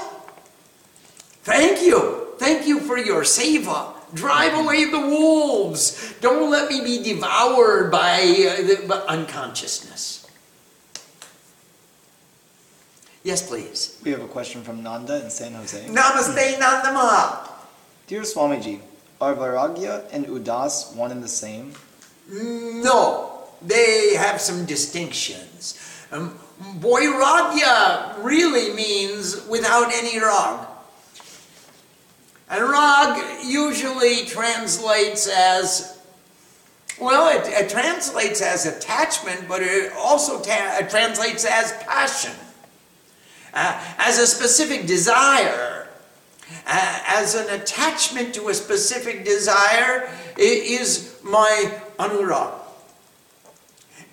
Thank 1.44 1.82
you. 1.82 2.28
Thank 2.38 2.66
you 2.66 2.80
for 2.80 2.98
your 2.98 3.22
seva. 3.22 3.94
Drive 4.14 4.54
away 4.54 4.84
the 4.84 5.00
wolves. 5.00 6.14
Don't 6.20 6.50
let 6.50 6.70
me 6.70 6.82
be 6.84 7.02
devoured 7.02 7.90
by, 7.90 8.20
uh, 8.20 8.86
by 8.86 8.96
unconsciousness. 9.06 10.21
Yes, 13.24 13.46
please. 13.46 14.00
We 14.04 14.10
have 14.10 14.20
a 14.22 14.26
question 14.26 14.62
from 14.62 14.82
Nanda 14.82 15.22
in 15.22 15.30
San 15.30 15.52
Jose. 15.54 15.86
Namaste, 15.86 16.54
Nandama. 16.56 17.48
Dear 18.08 18.22
Swamiji, 18.22 18.80
are 19.20 19.34
Vairagya 19.36 20.04
and 20.12 20.26
Udas 20.26 20.94
one 20.96 21.12
and 21.12 21.22
the 21.22 21.28
same? 21.28 21.72
No, 22.28 23.44
they 23.62 24.14
have 24.16 24.40
some 24.40 24.64
distinctions. 24.66 25.78
Um, 26.10 26.36
Vairagya 26.80 28.22
really 28.24 28.74
means 28.74 29.46
without 29.46 29.92
any 29.94 30.18
rag. 30.18 30.66
And 32.50 32.68
rag 32.68 33.44
usually 33.44 34.26
translates 34.26 35.28
as, 35.28 36.02
well, 37.00 37.28
it, 37.28 37.46
it 37.46 37.70
translates 37.70 38.42
as 38.42 38.66
attachment, 38.66 39.46
but 39.48 39.62
it 39.62 39.92
also 39.96 40.40
ta- 40.42 40.78
it 40.80 40.90
translates 40.90 41.44
as 41.44 41.72
passion 41.84 42.32
uh, 43.54 43.94
as 43.98 44.18
a 44.18 44.26
specific 44.26 44.86
desire, 44.86 45.88
uh, 46.66 46.98
as 47.06 47.34
an 47.34 47.48
attachment 47.60 48.34
to 48.34 48.48
a 48.48 48.54
specific 48.54 49.24
desire, 49.24 50.08
is 50.36 51.18
my 51.22 51.72
anurag. 51.98 52.54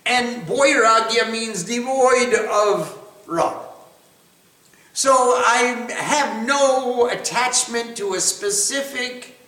And 0.05 0.47
vairagya 0.47 1.31
means 1.31 1.63
devoid 1.63 2.33
of 2.33 2.97
rag. 3.27 3.57
So 4.93 5.11
I 5.13 5.87
have 5.91 6.45
no 6.45 7.07
attachment 7.09 7.95
to 7.97 8.15
a 8.15 8.19
specific 8.19 9.39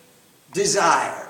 desire. 0.54 1.28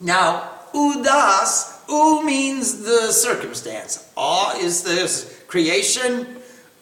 Now, 0.00 0.50
udas, 0.74 1.80
u 1.88 2.22
means 2.24 2.82
the 2.82 3.12
circumstance. 3.12 4.12
A 4.16 4.52
is 4.58 4.82
the 4.82 5.08
creation, 5.46 6.35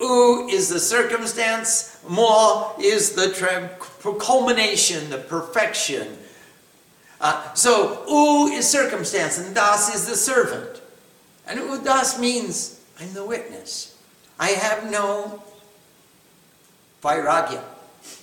U 0.04 0.48
is 0.48 0.68
the 0.68 0.80
circumstance, 0.80 1.98
Mo 2.08 2.74
is 2.78 3.12
the 3.12 3.30
culmination, 4.20 5.10
the 5.10 5.18
perfection. 5.18 6.18
Uh, 7.20 7.54
so 7.54 8.04
U 8.08 8.52
is 8.52 8.68
circumstance, 8.68 9.38
and 9.38 9.54
Das 9.54 9.94
is 9.94 10.06
the 10.06 10.16
servant. 10.16 10.80
And 11.46 11.60
Udas 11.60 12.18
means 12.18 12.80
I'm 13.00 13.12
the 13.14 13.24
witness. 13.24 13.98
I 14.38 14.50
have 14.50 14.90
no 14.90 15.42
vairagya. 17.02 17.62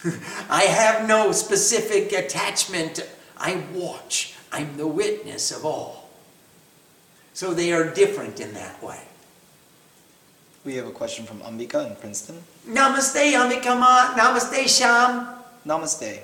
I 0.49 0.63
have 0.63 1.07
no 1.07 1.31
specific 1.31 2.11
attachment. 2.11 3.07
I 3.37 3.63
watch. 3.73 4.35
I'm 4.51 4.77
the 4.77 4.87
witness 4.87 5.51
of 5.51 5.65
all. 5.65 6.09
So 7.33 7.53
they 7.53 7.71
are 7.71 7.89
different 7.89 8.39
in 8.39 8.53
that 8.53 8.83
way. 8.83 9.01
We 10.63 10.75
have 10.75 10.85
a 10.85 10.91
question 10.91 11.25
from 11.25 11.39
Ambika 11.39 11.89
in 11.89 11.95
Princeton. 11.95 12.43
Namaste, 12.67 13.33
Ambika 13.33 13.79
Ma. 13.79 14.13
Namaste, 14.13 14.67
Sham. 14.67 15.27
Namaste. 15.65 16.19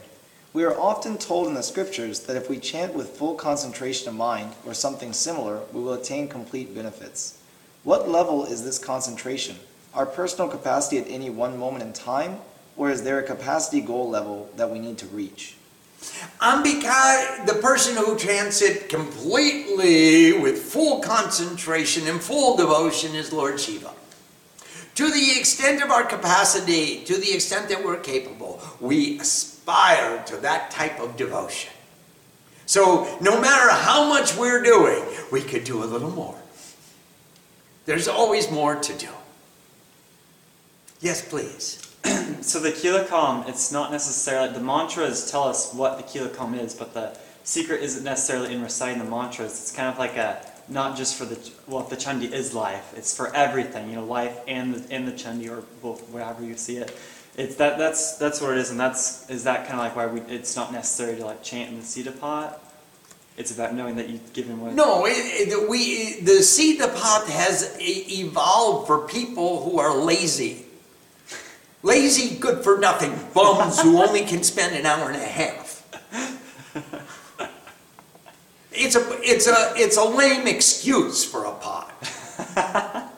We 0.53 0.63
are 0.63 0.79
often 0.79 1.17
told 1.17 1.47
in 1.47 1.55
the 1.55 1.63
scriptures 1.63 2.19
that 2.21 2.37
if 2.37 2.47
we 2.47 2.59
chant 2.59 2.93
with 2.93 3.09
full 3.09 3.33
concentration 3.33 4.09
of 4.09 4.13
mind 4.13 4.53
or 4.63 4.75
something 4.75 5.11
similar, 5.11 5.61
we 5.73 5.81
will 5.81 5.93
attain 5.93 6.27
complete 6.27 6.75
benefits. 6.75 7.39
What 7.83 8.09
level 8.09 8.45
is 8.45 8.63
this 8.63 8.77
concentration? 8.77 9.55
Our 9.95 10.05
personal 10.05 10.49
capacity 10.49 10.99
at 10.99 11.07
any 11.07 11.31
one 11.31 11.57
moment 11.57 11.83
in 11.83 11.93
time, 11.93 12.37
or 12.75 12.91
is 12.91 13.01
there 13.01 13.17
a 13.17 13.23
capacity 13.23 13.81
goal 13.81 14.07
level 14.07 14.51
that 14.55 14.69
we 14.69 14.77
need 14.77 14.99
to 14.99 15.07
reach? 15.07 15.55
Ambika, 16.41 17.43
the 17.47 17.55
person 17.55 17.95
who 17.95 18.15
chants 18.19 18.61
it 18.61 18.87
completely 18.87 20.33
with 20.33 20.61
full 20.61 20.99
concentration 20.99 22.07
and 22.07 22.21
full 22.21 22.55
devotion 22.55 23.15
is 23.15 23.33
Lord 23.33 23.59
Shiva. 23.59 23.91
To 24.97 25.11
the 25.11 25.37
extent 25.37 25.83
of 25.83 25.91
our 25.91 26.03
capacity, 26.03 27.01
to 27.01 27.17
the 27.17 27.31
extent 27.31 27.69
that 27.69 27.85
we're 27.85 27.99
capable, 27.99 28.59
we 28.81 29.19
aspire 29.19 30.23
to 30.23 30.37
that 30.37 30.71
type 30.71 30.99
of 30.99 31.15
devotion. 31.15 31.71
So, 32.65 33.15
no 33.21 33.39
matter 33.39 33.71
how 33.71 34.09
much 34.09 34.35
we're 34.35 34.63
doing, 34.63 35.03
we 35.31 35.41
could 35.41 35.65
do 35.65 35.83
a 35.83 35.85
little 35.85 36.09
more. 36.09 36.35
There's 37.85 38.07
always 38.07 38.49
more 38.49 38.73
to 38.75 38.93
do. 38.93 39.09
Yes, 40.99 41.21
please. 41.27 41.83
So 42.41 42.59
the 42.59 42.71
kilakam, 42.71 43.47
it's 43.47 43.71
not 43.71 43.91
necessarily 43.91 44.53
the 44.53 44.61
mantras 44.61 45.29
tell 45.29 45.43
us 45.43 45.73
what 45.73 45.97
the 45.97 46.03
kilakam 46.03 46.59
is, 46.59 46.73
but 46.73 46.93
the 46.93 47.17
secret 47.43 47.81
isn't 47.83 48.03
necessarily 48.03 48.53
in 48.53 48.61
reciting 48.63 48.99
the 49.03 49.09
mantras. 49.09 49.51
It's 49.51 49.71
kind 49.71 49.89
of 49.89 49.97
like 49.99 50.15
a 50.17 50.39
not 50.69 50.97
just 50.97 51.15
for 51.15 51.25
the 51.25 51.37
well, 51.67 51.83
the 51.83 51.95
chandi 51.95 52.31
is 52.31 52.53
life, 52.53 52.93
it's 52.95 53.15
for 53.15 53.33
everything. 53.35 53.89
You 53.89 53.97
know, 53.97 54.05
life 54.05 54.39
and 54.47 54.73
the 54.73 54.93
and 54.93 55.07
the 55.07 55.11
chandi 55.11 55.49
or 55.49 55.63
both, 55.81 56.09
wherever 56.09 56.43
you 56.43 56.55
see 56.55 56.77
it. 56.77 56.95
It's 57.37 57.55
that 57.55 57.77
that's 57.77 58.17
that's 58.17 58.41
what 58.41 58.51
it 58.51 58.57
is, 58.57 58.71
and 58.71 58.79
that's 58.79 59.29
is 59.29 59.43
that 59.43 59.67
kind 59.67 59.79
of 59.79 59.79
like 59.79 59.95
why 59.95 60.07
we. 60.07 60.21
It's 60.21 60.55
not 60.55 60.73
necessary 60.73 61.17
to 61.17 61.25
like 61.25 61.43
chant 61.43 61.69
in 61.69 61.79
the 61.79 61.85
Sita 61.85 62.11
pot. 62.11 62.63
It's 63.37 63.51
about 63.51 63.75
knowing 63.75 63.97
that 63.97 64.09
you've 64.09 64.33
given 64.33 64.59
what. 64.59 64.73
No, 64.73 65.05
it, 65.05 65.11
it, 65.11 65.69
we 65.69 66.19
the 66.21 66.41
Sita 66.41 66.87
pot 66.87 67.27
has 67.29 67.77
evolved 67.79 68.87
for 68.87 69.07
people 69.07 69.63
who 69.63 69.79
are 69.79 69.95
lazy. 69.95 70.65
Lazy, 71.83 72.37
good 72.39 72.63
for 72.63 72.79
nothing 72.79 73.17
bums 73.35 73.79
who 73.79 74.01
only 74.01 74.25
can 74.25 74.41
spend 74.41 74.75
an 74.75 74.87
hour 74.87 75.07
and 75.07 75.15
a 75.15 75.25
half. 75.25 75.66
It's 78.87 78.95
a 78.95 79.19
it's 79.21 79.47
a 79.47 79.73
it's 79.75 79.97
a 79.97 80.03
lame 80.03 80.47
excuse 80.47 81.23
for 81.23 81.43
a 81.45 81.51
pot. 81.51 81.93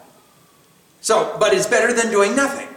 So, 1.02 1.38
but 1.40 1.54
it's 1.54 1.66
better 1.66 1.94
than 1.94 2.12
doing 2.12 2.36
nothing. 2.36 2.68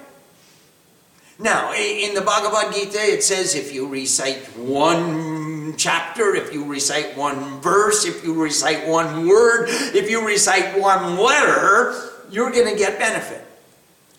Now, 1.38 1.74
in 1.74 2.14
the 2.14 2.20
Bhagavad 2.20 2.72
Gita, 2.72 2.98
it 2.98 3.22
says 3.24 3.54
if 3.54 3.74
you 3.74 3.88
recite 3.88 4.38
one 4.56 5.76
chapter, 5.76 6.34
if 6.34 6.52
you 6.52 6.64
recite 6.64 7.16
one 7.16 7.60
verse, 7.60 8.06
if 8.06 8.22
you 8.24 8.40
recite 8.40 8.86
one 8.86 9.26
word, 9.26 9.66
if 9.68 10.08
you 10.08 10.24
recite 10.24 10.80
one 10.80 11.18
letter, 11.18 12.10
you're 12.30 12.52
going 12.52 12.72
to 12.72 12.78
get 12.78 12.98
benefit. 12.98 13.44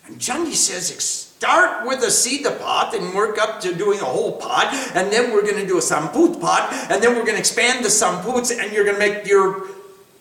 And 0.06 0.18
Chandi 0.18 0.52
says, 0.52 1.23
start 1.44 1.86
with 1.86 2.02
a 2.02 2.10
Sita 2.10 2.52
pot 2.52 2.94
and 2.94 3.12
work 3.12 3.36
up 3.36 3.60
to 3.60 3.74
doing 3.74 4.00
a 4.00 4.04
whole 4.04 4.32
pot, 4.32 4.72
and 4.94 5.12
then 5.12 5.30
we're 5.30 5.42
going 5.42 5.60
to 5.60 5.66
do 5.66 5.76
a 5.76 5.82
Samput 5.82 6.40
pot, 6.40 6.72
and 6.90 7.02
then 7.02 7.14
we're 7.14 7.24
going 7.24 7.34
to 7.34 7.38
expand 7.38 7.84
the 7.84 7.90
Samputs, 7.90 8.50
and 8.50 8.72
you're 8.72 8.84
going 8.84 8.96
to 8.96 8.98
make 8.98 9.26
your 9.26 9.68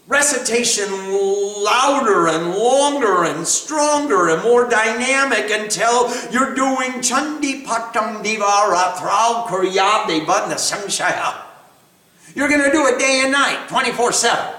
recitation 0.10 0.90
louder 1.64 2.28
and 2.28 2.52
longer 2.52 3.24
and 3.24 3.48
stronger 3.48 4.32
and 4.32 4.44
more 4.44 4.70
dynamic 4.70 5.50
until 5.50 6.12
you're 6.30 6.54
doing 6.56 7.00
Chandi 7.00 7.64
Patam 7.64 8.22
Divara 8.22 8.98
Thrau 8.98 9.46
Kuryade 9.48 10.26
Badna 10.26 10.60
Samshaya. 10.60 11.40
You're 12.36 12.50
going 12.50 12.64
to 12.64 12.72
do 12.72 12.86
it 12.88 13.00
day 13.00 13.22
and 13.24 13.32
night, 13.32 13.70
24 13.70 14.12
7. 14.12 14.56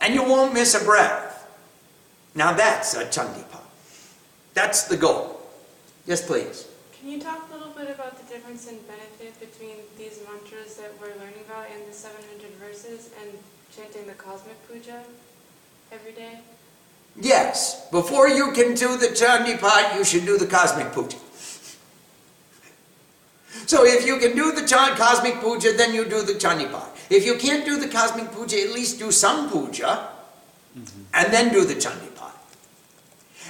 And 0.00 0.14
you 0.14 0.22
won't 0.22 0.54
miss 0.54 0.74
a 0.74 0.82
breath. 0.82 1.46
Now 2.34 2.54
that's 2.54 2.94
a 2.94 3.04
Chandi 3.04 3.46
Pat. 3.50 3.67
That's 4.58 4.88
the 4.88 4.96
goal. 4.96 5.40
Yes, 6.04 6.26
please. 6.26 6.66
Can 6.98 7.08
you 7.08 7.20
talk 7.20 7.48
a 7.48 7.52
little 7.54 7.72
bit 7.80 7.90
about 7.94 8.18
the 8.18 8.26
difference 8.34 8.66
in 8.66 8.76
benefit 8.90 9.38
between 9.38 9.76
these 9.96 10.18
mantras 10.26 10.74
that 10.78 10.90
we're 11.00 11.14
learning 11.22 11.44
about 11.46 11.66
in 11.70 11.86
the 11.86 11.92
700 11.92 12.50
verses 12.58 13.10
and 13.20 13.30
chanting 13.74 14.08
the 14.08 14.14
cosmic 14.14 14.58
puja 14.66 15.04
every 15.92 16.10
day? 16.10 16.40
Yes, 17.14 17.88
before 17.92 18.28
you 18.28 18.50
can 18.50 18.74
do 18.74 18.96
the 18.96 19.06
Chandi 19.20 19.60
Pat, 19.60 19.94
you 19.94 20.02
should 20.02 20.26
do 20.26 20.36
the 20.36 20.46
Cosmic 20.46 20.92
Puja. 20.92 21.18
So 23.66 23.84
if 23.84 24.06
you 24.06 24.18
can 24.18 24.34
do 24.34 24.52
the 24.52 24.66
Chan- 24.66 24.96
Cosmic 24.96 25.40
Puja, 25.40 25.72
then 25.76 25.94
you 25.94 26.04
do 26.04 26.22
the 26.22 26.34
Chandi 26.34 26.70
Pat. 26.70 26.90
If 27.10 27.24
you 27.24 27.36
can't 27.36 27.64
do 27.64 27.78
the 27.78 27.88
Cosmic 27.88 28.32
Puja, 28.32 28.60
at 28.60 28.70
least 28.70 28.98
do 28.98 29.10
some 29.10 29.50
puja, 29.50 30.10
mm-hmm. 30.76 31.02
and 31.14 31.32
then 31.32 31.52
do 31.52 31.64
the 31.64 31.74
Chandi 31.74 32.10
Pat. 32.14 32.17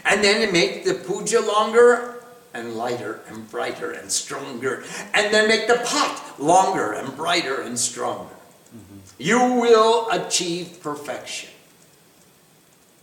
And 0.04 0.22
then 0.22 0.52
make 0.52 0.84
the 0.84 0.94
puja 0.94 1.40
longer 1.40 2.16
and 2.54 2.74
lighter 2.74 3.20
and 3.28 3.48
brighter 3.50 3.92
and 3.92 4.10
stronger, 4.10 4.84
and 5.14 5.32
then 5.32 5.48
make 5.48 5.68
the 5.68 5.80
pot 5.84 6.40
longer 6.40 6.92
and 6.92 7.14
brighter 7.16 7.60
and 7.60 7.78
stronger. 7.78 8.34
Mm-hmm. 8.74 8.98
You 9.18 9.38
will 9.60 10.08
achieve 10.10 10.78
perfection. 10.82 11.50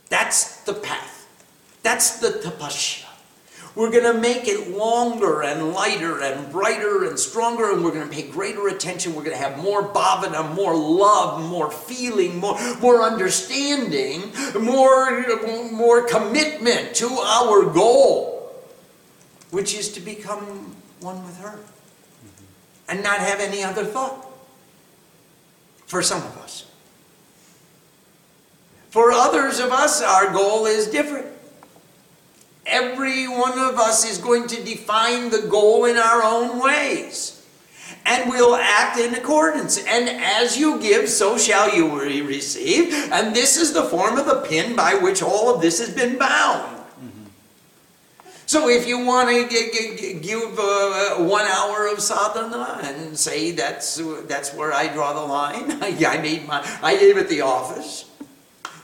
That's 0.08 0.62
the 0.62 0.74
path. 0.74 1.26
That's 1.82 2.18
the 2.20 2.28
tapasya. 2.28 3.05
We're 3.76 3.90
going 3.90 4.04
to 4.04 4.18
make 4.18 4.48
it 4.48 4.70
longer 4.70 5.42
and 5.42 5.74
lighter 5.74 6.22
and 6.22 6.50
brighter 6.50 7.04
and 7.04 7.18
stronger, 7.18 7.72
and 7.72 7.84
we're 7.84 7.92
going 7.92 8.08
to 8.08 8.14
pay 8.14 8.26
greater 8.26 8.68
attention. 8.68 9.14
We're 9.14 9.22
going 9.22 9.36
to 9.36 9.42
have 9.42 9.58
more 9.58 9.86
bhavana, 9.86 10.54
more 10.54 10.74
love, 10.74 11.42
more 11.48 11.70
feeling, 11.70 12.38
more, 12.38 12.58
more 12.80 13.02
understanding, 13.02 14.32
more, 14.58 15.70
more 15.70 16.08
commitment 16.08 16.94
to 16.96 17.06
our 17.06 17.70
goal, 17.70 18.50
which 19.50 19.74
is 19.74 19.92
to 19.92 20.00
become 20.00 20.74
one 21.00 21.22
with 21.26 21.36
her 21.40 21.58
and 22.88 23.02
not 23.02 23.18
have 23.18 23.40
any 23.40 23.62
other 23.62 23.84
thought. 23.84 24.26
For 25.86 26.02
some 26.02 26.22
of 26.22 26.36
us. 26.38 26.64
For 28.90 29.12
others 29.12 29.60
of 29.60 29.70
us, 29.70 30.02
our 30.02 30.32
goal 30.32 30.66
is 30.66 30.88
different. 30.88 31.35
Every 32.66 33.28
one 33.28 33.58
of 33.58 33.78
us 33.78 34.04
is 34.04 34.18
going 34.18 34.48
to 34.48 34.62
define 34.62 35.30
the 35.30 35.46
goal 35.48 35.84
in 35.84 35.96
our 35.96 36.22
own 36.22 36.62
ways. 36.62 37.32
And 38.04 38.30
we'll 38.30 38.56
act 38.56 38.98
in 38.98 39.14
accordance. 39.14 39.78
And 39.78 40.08
as 40.08 40.56
you 40.58 40.80
give, 40.80 41.08
so 41.08 41.38
shall 41.38 41.74
you 41.74 42.00
receive. 42.00 42.92
And 43.12 43.34
this 43.34 43.56
is 43.56 43.72
the 43.72 43.84
form 43.84 44.16
of 44.18 44.26
the 44.26 44.44
pin 44.48 44.76
by 44.76 44.94
which 44.94 45.22
all 45.22 45.54
of 45.54 45.60
this 45.60 45.78
has 45.80 45.92
been 45.94 46.18
bound. 46.18 46.76
So 48.48 48.68
if 48.68 48.86
you 48.86 49.04
want 49.04 49.28
to 49.28 49.48
g- 49.48 49.70
g- 49.72 49.96
g- 49.96 50.20
give 50.20 50.56
uh, 50.56 51.16
one 51.16 51.44
hour 51.46 51.88
of 51.88 52.00
sadhana 52.00 52.78
and 52.84 53.18
say 53.18 53.50
that's 53.50 54.00
that's 54.28 54.54
where 54.54 54.72
I 54.72 54.86
draw 54.86 55.12
the 55.14 55.26
line, 55.26 55.82
I 55.82 56.18
made 56.22 56.46
my 56.46 56.62
I 56.80 56.96
gave 56.96 57.16
it 57.16 57.28
the 57.28 57.40
office, 57.40 58.04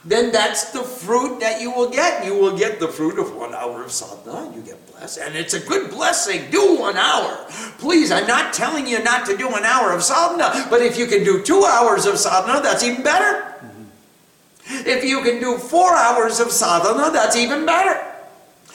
then 0.05 0.31
that's 0.31 0.71
the 0.71 0.83
fruit 0.83 1.39
that 1.39 1.61
you 1.61 1.71
will 1.71 1.89
get. 1.89 2.25
You 2.25 2.35
will 2.35 2.57
get 2.57 2.79
the 2.79 2.89
fruit 2.89 3.17
of 3.17 3.35
one 3.35 3.53
hour 3.53 3.83
of 3.83 3.91
sadhana. 3.91 4.53
You 4.53 4.61
get 4.61 4.85
blessed, 4.91 5.19
and 5.19 5.35
it's 5.35 5.53
a 5.53 5.59
good 5.61 5.91
blessing. 5.91 6.51
Do 6.51 6.77
one 6.77 6.97
hour, 6.97 7.45
please. 7.77 8.11
I'm 8.11 8.27
not 8.27 8.53
telling 8.53 8.85
you 8.85 9.01
not 9.01 9.25
to 9.27 9.37
do 9.37 9.47
an 9.55 9.63
hour 9.63 9.93
of 9.93 10.03
sadhana, 10.03 10.67
but 10.69 10.81
if 10.81 10.97
you 10.97 11.07
can 11.07 11.23
do 11.23 11.41
two 11.41 11.63
hours 11.63 12.05
of 12.05 12.17
sadhana, 12.17 12.61
that's 12.61 12.83
even 12.83 13.01
better. 13.01 13.49
If 14.65 15.05
you 15.05 15.21
can 15.21 15.39
do 15.39 15.57
four 15.57 15.93
hours 15.93 16.39
of 16.39 16.51
sadhana, 16.51 17.11
that's 17.11 17.35
even 17.35 17.65
better. 17.65 18.13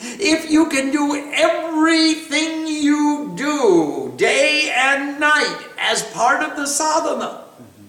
If 0.01 0.49
you 0.49 0.67
can 0.69 0.91
do 0.91 1.31
everything 1.33 2.67
you 2.67 3.33
do 3.35 4.13
day 4.17 4.73
and 4.75 5.19
night 5.19 5.67
as 5.77 6.03
part 6.11 6.41
of 6.41 6.55
the 6.55 6.65
sadhana, 6.65 7.43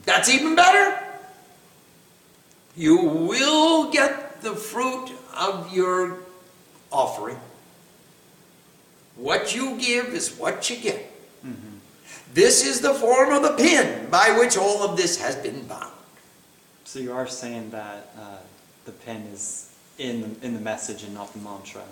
that's 0.04 0.28
even 0.28 0.54
better. 0.54 0.99
You 2.80 2.96
will 2.96 3.90
get 3.90 4.40
the 4.40 4.56
fruit 4.56 5.12
of 5.36 5.70
your 5.70 6.20
offering. 6.90 7.38
What 9.16 9.54
you 9.54 9.76
give 9.76 10.06
is 10.06 10.34
what 10.38 10.70
you 10.70 10.76
get. 10.76 11.12
This 12.32 12.64
is 12.64 12.80
the 12.80 12.94
form 12.94 13.34
of 13.34 13.42
the 13.42 13.52
pin 13.62 14.08
by 14.08 14.34
which 14.38 14.56
all 14.56 14.82
of 14.82 14.96
this 14.96 15.20
has 15.20 15.36
been 15.36 15.66
bound. 15.66 15.92
So 16.84 17.00
you 17.00 17.12
are 17.12 17.26
saying 17.26 17.68
that 17.68 18.12
uh, 18.18 18.38
the 18.86 18.92
pen 18.92 19.28
is 19.30 19.76
in 19.98 20.22
the, 20.22 20.46
in 20.46 20.54
the 20.54 20.60
message 20.60 21.02
and 21.02 21.12
not 21.12 21.34
the 21.34 21.40
mantra. 21.40 21.82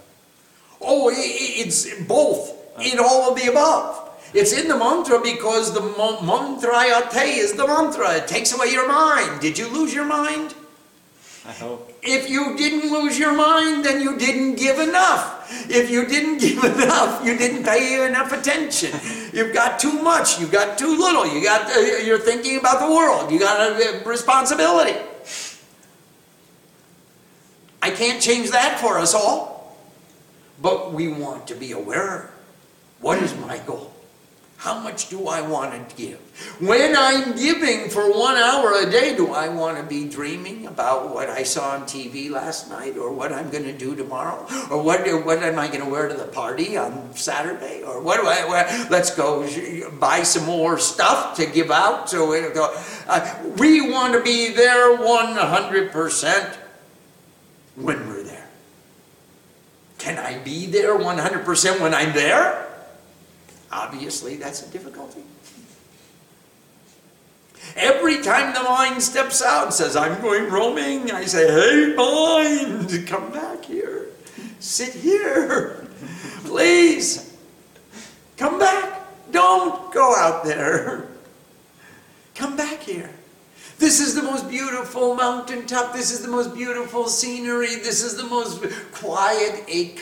Oh, 0.80 1.10
it's 1.12 1.84
both 2.06 2.80
in 2.80 2.98
all 2.98 3.30
of 3.30 3.38
the 3.38 3.50
above. 3.50 4.08
It's 4.32 4.54
in 4.54 4.68
the 4.68 4.78
mantra 4.78 5.20
because 5.20 5.74
the 5.74 5.82
mo- 5.82 6.20
mantrayate 6.22 7.36
is 7.36 7.52
the 7.52 7.66
mantra. 7.66 8.14
It 8.14 8.26
takes 8.26 8.54
away 8.54 8.68
your 8.70 8.88
mind. 8.88 9.42
Did 9.42 9.58
you 9.58 9.68
lose 9.68 9.92
your 9.92 10.06
mind? 10.06 10.54
If 12.02 12.28
you 12.28 12.56
didn't 12.56 12.92
lose 12.92 13.18
your 13.18 13.34
mind, 13.34 13.84
then 13.84 14.02
you 14.02 14.18
didn't 14.18 14.56
give 14.56 14.78
enough. 14.78 15.70
If 15.70 15.90
you 15.90 16.04
didn't 16.04 16.38
give 16.46 16.62
enough, 16.62 17.24
you 17.24 17.38
didn't 17.38 17.64
pay 17.64 18.06
enough 18.06 18.32
attention. 18.32 18.92
You've 19.32 19.54
got 19.54 19.78
too 19.80 20.02
much. 20.02 20.38
You've 20.38 20.52
got 20.52 20.76
too 20.76 20.98
little. 20.98 21.26
You 21.26 21.42
got. 21.42 21.74
Uh, 21.74 21.80
you're 22.04 22.18
thinking 22.18 22.58
about 22.58 22.80
the 22.86 22.94
world. 22.94 23.32
You 23.32 23.38
got 23.38 23.60
a 23.60 24.02
responsibility. 24.04 24.98
I 27.80 27.90
can't 27.90 28.20
change 28.20 28.50
that 28.50 28.78
for 28.80 28.98
us 28.98 29.14
all, 29.14 29.78
but 30.60 30.92
we 30.92 31.08
want 31.08 31.46
to 31.48 31.54
be 31.54 31.72
aware. 31.72 32.30
What 33.00 33.22
is 33.22 33.34
my 33.36 33.58
goal? 33.58 33.92
How 34.58 34.80
much 34.80 35.08
do 35.08 35.28
I 35.28 35.40
want 35.40 35.88
to 35.88 35.96
give? 35.96 36.18
When 36.58 36.96
I'm 36.96 37.36
giving 37.36 37.88
for 37.90 38.10
one 38.10 38.36
hour 38.36 38.82
a 38.82 38.90
day, 38.90 39.14
do 39.14 39.32
I 39.32 39.48
want 39.48 39.76
to 39.78 39.84
be 39.84 40.08
dreaming 40.08 40.66
about 40.66 41.14
what 41.14 41.30
I 41.30 41.44
saw 41.44 41.70
on 41.76 41.82
TV 41.82 42.28
last 42.28 42.68
night 42.68 42.96
or 42.96 43.12
what 43.12 43.32
I'm 43.32 43.50
going 43.50 43.62
to 43.62 43.72
do 43.72 43.94
tomorrow? 43.94 44.48
Or 44.68 44.82
what, 44.82 45.06
what 45.24 45.44
am 45.44 45.60
I 45.60 45.68
going 45.68 45.84
to 45.84 45.88
wear 45.88 46.08
to 46.08 46.14
the 46.14 46.26
party 46.26 46.76
on 46.76 47.14
Saturday? 47.14 47.84
Or 47.84 48.02
what 48.02 48.20
do 48.20 48.26
I 48.26 48.44
wear? 48.48 48.88
Let's 48.90 49.14
go 49.14 49.48
buy 50.00 50.24
some 50.24 50.44
more 50.44 50.76
stuff 50.76 51.36
to 51.36 51.46
give 51.46 51.70
out. 51.70 52.10
So 52.10 52.28
go. 52.52 52.74
Uh, 53.06 53.52
we 53.58 53.92
want 53.92 54.14
to 54.14 54.22
be 54.24 54.52
there 54.52 54.98
100% 54.98 56.56
when 57.76 58.08
we're 58.08 58.24
there. 58.24 58.48
Can 59.98 60.18
I 60.18 60.38
be 60.38 60.66
there 60.66 60.98
100% 60.98 61.80
when 61.80 61.94
I'm 61.94 62.12
there? 62.12 62.67
Obviously, 63.70 64.36
that's 64.36 64.66
a 64.66 64.70
difficulty. 64.70 65.22
Every 67.76 68.22
time 68.22 68.54
the 68.54 68.62
mind 68.62 69.02
steps 69.02 69.42
out 69.42 69.64
and 69.64 69.74
says, 69.74 69.96
I'm 69.96 70.20
going 70.22 70.50
roaming, 70.50 71.10
I 71.10 71.24
say, 71.26 71.46
hey, 71.46 71.94
mind, 71.94 73.06
come 73.06 73.30
back 73.30 73.64
here. 73.64 74.06
Sit 74.58 74.94
here. 74.94 75.86
Please. 76.44 77.36
Come 78.36 78.58
back. 78.58 79.30
Don't 79.30 79.92
go 79.92 80.14
out 80.16 80.44
there. 80.44 81.08
Come 82.34 82.56
back 82.56 82.80
here. 82.80 83.10
This 83.78 84.00
is 84.00 84.14
the 84.14 84.22
most 84.22 84.48
beautiful 84.48 85.14
mountaintop. 85.14 85.92
This 85.92 86.10
is 86.10 86.22
the 86.22 86.28
most 86.28 86.54
beautiful 86.54 87.06
scenery. 87.08 87.76
This 87.76 88.02
is 88.02 88.16
the 88.16 88.24
most 88.24 88.62
quiet, 88.92 89.64
a, 89.68 89.94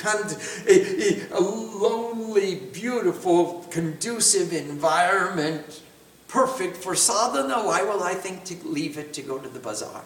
a, 0.69 1.27
a 1.33 1.41
lonely, 1.41 2.57
beautiful, 2.73 3.67
conducive 3.71 4.53
environment. 4.53 5.83
Perfect 6.29 6.77
for 6.77 6.95
sadhana. 6.95 7.67
Why 7.67 7.83
will 7.83 8.03
I 8.03 8.15
think 8.15 8.45
to 8.45 8.57
leave 8.67 8.97
it 8.97 9.13
to 9.15 9.23
go 9.23 9.39
to 9.39 9.49
the 9.49 9.59
bazaar? 9.59 10.05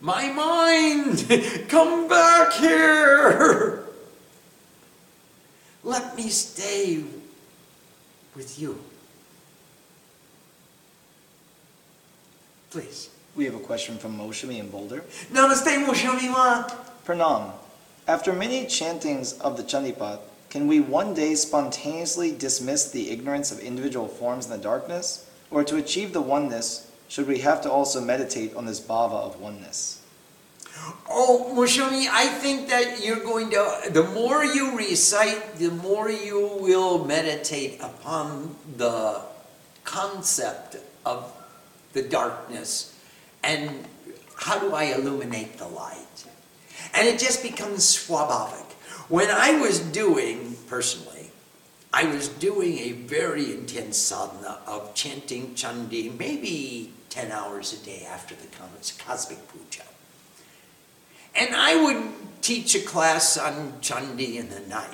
My 0.00 0.30
mind, 0.30 1.26
come 1.68 2.08
back 2.08 2.52
here. 2.54 3.84
Let 5.84 6.16
me 6.16 6.28
stay 6.28 7.04
with 8.34 8.58
you. 8.58 8.78
Please. 12.76 13.08
We 13.34 13.46
have 13.46 13.54
a 13.54 13.58
question 13.58 13.96
from 13.96 14.18
Moshami 14.18 14.58
in 14.58 14.68
Boulder. 14.68 15.02
Namaste, 15.32 15.82
Moshami-ma. 15.86 16.68
Pranam. 17.06 17.52
After 18.06 18.34
many 18.34 18.66
chantings 18.66 19.32
of 19.40 19.56
the 19.56 19.62
Chandipat, 19.62 20.18
can 20.50 20.66
we 20.66 20.80
one 20.80 21.14
day 21.14 21.36
spontaneously 21.36 22.32
dismiss 22.32 22.90
the 22.90 23.08
ignorance 23.10 23.50
of 23.50 23.60
individual 23.60 24.08
forms 24.08 24.44
in 24.44 24.50
the 24.50 24.58
darkness? 24.58 25.26
Or 25.50 25.64
to 25.64 25.76
achieve 25.76 26.12
the 26.12 26.20
oneness, 26.20 26.92
should 27.08 27.26
we 27.26 27.38
have 27.38 27.62
to 27.62 27.70
also 27.70 28.02
meditate 28.02 28.54
on 28.54 28.66
this 28.66 28.78
bhava 28.78 29.24
of 29.24 29.40
oneness? 29.40 30.02
Oh, 31.08 31.54
Moshami, 31.56 32.08
I 32.10 32.26
think 32.26 32.68
that 32.68 33.02
you're 33.02 33.24
going 33.24 33.48
to, 33.52 33.88
the 33.90 34.04
more 34.04 34.44
you 34.44 34.76
recite, 34.76 35.56
the 35.56 35.70
more 35.70 36.10
you 36.10 36.58
will 36.60 37.06
meditate 37.06 37.80
upon 37.80 38.54
the 38.76 39.22
concept 39.84 40.76
of 41.06 41.32
the 41.96 42.02
darkness 42.02 42.94
and 43.42 43.70
how 44.36 44.58
do 44.58 44.74
I 44.74 44.84
illuminate 44.84 45.56
the 45.56 45.66
light? 45.66 46.24
And 46.94 47.08
it 47.08 47.18
just 47.18 47.42
becomes 47.42 47.84
swabhavic. 47.84 48.72
When 49.08 49.30
I 49.30 49.58
was 49.58 49.80
doing, 49.80 50.56
personally, 50.68 51.30
I 51.92 52.04
was 52.04 52.28
doing 52.28 52.78
a 52.78 52.92
very 52.92 53.50
intense 53.52 53.96
sadhana 53.96 54.58
of 54.66 54.94
chanting 54.94 55.54
Chandi, 55.54 56.16
maybe 56.18 56.92
10 57.08 57.32
hours 57.32 57.72
a 57.72 57.84
day 57.84 58.06
after 58.08 58.34
the 58.34 58.46
cosmic 58.98 59.38
puja. 59.48 59.82
And 61.34 61.54
I 61.54 61.82
would 61.82 62.42
teach 62.42 62.74
a 62.74 62.80
class 62.80 63.38
on 63.38 63.72
Chandi 63.80 64.36
in 64.36 64.50
the 64.50 64.60
night. 64.60 64.90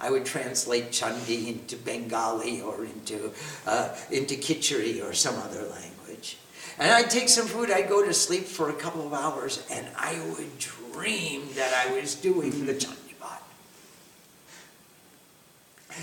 I 0.00 0.10
would 0.10 0.24
translate 0.24 0.92
Chandi 0.92 1.48
into 1.48 1.76
Bengali 1.76 2.62
or 2.62 2.84
into, 2.84 3.32
uh, 3.66 3.94
into 4.10 4.34
Khichdi 4.36 5.04
or 5.04 5.12
some 5.12 5.36
other 5.36 5.62
language. 5.62 5.97
And 6.78 6.92
I'd 6.92 7.10
take 7.10 7.28
some 7.28 7.46
food, 7.46 7.70
I'd 7.70 7.88
go 7.88 8.04
to 8.04 8.14
sleep 8.14 8.44
for 8.44 8.70
a 8.70 8.74
couple 8.74 9.06
of 9.06 9.12
hours, 9.12 9.66
and 9.70 9.86
I 9.96 10.20
would 10.36 10.58
dream 10.58 11.48
that 11.54 11.72
I 11.86 11.92
was 11.92 12.14
doing 12.14 12.66
the 12.66 12.74
Chandi 12.74 13.08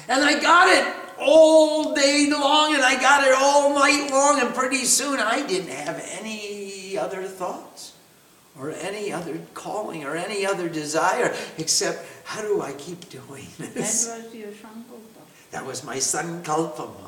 and 0.08 0.24
I 0.24 0.40
got 0.40 0.70
it 0.70 0.94
all 1.20 1.94
day 1.94 2.28
long 2.30 2.74
and 2.76 2.84
I 2.84 3.00
got 3.00 3.26
it 3.26 3.34
all 3.38 3.74
night 3.74 4.10
long, 4.12 4.42
and 4.42 4.54
pretty 4.54 4.84
soon 4.86 5.20
I 5.20 5.46
didn't 5.46 5.72
have 5.72 6.04
any 6.20 6.98
other 6.98 7.24
thoughts 7.24 7.94
or 8.60 8.72
any 8.72 9.12
other 9.12 9.40
calling 9.54 10.04
or 10.04 10.16
any 10.16 10.46
other 10.46 10.70
desire 10.70 11.34
except 11.58 12.06
how 12.24 12.42
do 12.42 12.62
I 12.62 12.74
keep 12.74 13.10
doing 13.10 13.48
this? 13.58 14.08
That 14.08 14.26
was 14.26 14.36
your 14.36 14.50
sankalpa. 14.50 15.52
That 15.52 15.66
was 15.66 15.84
my 15.84 15.98
sankalpa. 15.98 17.05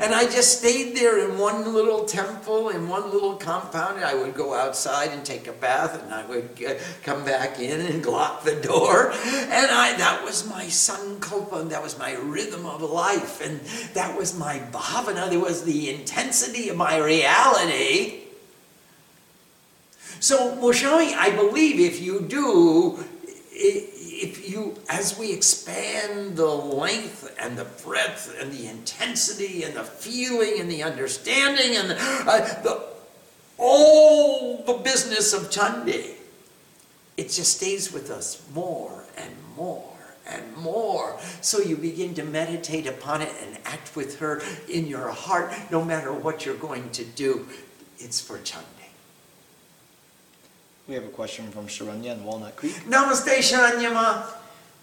And 0.00 0.14
I 0.14 0.24
just 0.24 0.58
stayed 0.58 0.96
there 0.96 1.18
in 1.28 1.38
one 1.38 1.72
little 1.72 2.04
temple, 2.04 2.70
in 2.70 2.88
one 2.88 3.10
little 3.10 3.36
compound. 3.36 3.96
And 3.96 4.04
I 4.04 4.14
would 4.14 4.34
go 4.34 4.54
outside 4.54 5.10
and 5.10 5.24
take 5.24 5.46
a 5.46 5.52
bath, 5.52 6.02
and 6.02 6.12
I 6.12 6.26
would 6.26 6.50
come 7.02 7.24
back 7.24 7.58
in 7.60 7.80
and 7.80 8.04
lock 8.04 8.44
the 8.44 8.56
door. 8.56 9.10
And 9.12 9.70
I, 9.70 9.96
that 9.98 10.22
was 10.24 10.48
my 10.48 10.64
sankalpa, 10.64 11.68
that 11.70 11.82
was 11.82 11.98
my 11.98 12.14
rhythm 12.14 12.66
of 12.66 12.82
life, 12.82 13.40
and 13.40 13.60
that 13.94 14.16
was 14.16 14.36
my 14.38 14.58
bhavana. 14.72 15.30
There 15.30 15.40
was 15.40 15.64
the 15.64 15.90
intensity 15.90 16.68
of 16.68 16.76
my 16.76 16.98
reality. 16.98 18.20
So, 20.20 20.56
Moshami, 20.56 21.14
I 21.14 21.30
believe 21.36 21.78
if 21.78 22.00
you 22.00 22.20
do, 22.20 23.04
if 23.50 23.93
you, 24.48 24.76
as 24.88 25.18
we 25.18 25.32
expand 25.32 26.36
the 26.36 26.46
length 26.46 27.34
and 27.40 27.56
the 27.56 27.64
breadth 27.84 28.36
and 28.40 28.52
the 28.52 28.66
intensity 28.66 29.62
and 29.62 29.74
the 29.74 29.84
feeling 29.84 30.60
and 30.60 30.70
the 30.70 30.82
understanding 30.82 31.76
and 31.76 31.90
the, 31.90 31.96
uh, 32.26 32.62
the 32.62 32.94
all 33.56 34.64
the 34.64 34.74
business 34.74 35.32
of 35.32 35.42
Chandi, 35.50 36.14
it 37.16 37.24
just 37.30 37.56
stays 37.56 37.92
with 37.92 38.10
us 38.10 38.42
more 38.52 39.04
and 39.16 39.32
more 39.56 39.94
and 40.26 40.56
more. 40.56 41.16
So 41.40 41.58
you 41.60 41.76
begin 41.76 42.14
to 42.14 42.24
meditate 42.24 42.86
upon 42.86 43.22
it 43.22 43.32
and 43.42 43.58
act 43.64 43.94
with 43.94 44.18
her 44.18 44.42
in 44.68 44.86
your 44.86 45.10
heart, 45.10 45.52
no 45.70 45.84
matter 45.84 46.12
what 46.12 46.44
you're 46.44 46.56
going 46.56 46.90
to 46.90 47.04
do. 47.04 47.46
It's 47.98 48.20
for 48.20 48.38
Chandi. 48.38 48.73
We 50.86 50.94
have 50.94 51.04
a 51.04 51.08
question 51.08 51.50
from 51.50 51.66
Sharanya 51.66 52.12
in 52.12 52.24
Walnut 52.24 52.56
Creek. 52.56 52.74
Namaste, 52.86 53.38
Sharanyama. 53.38 54.26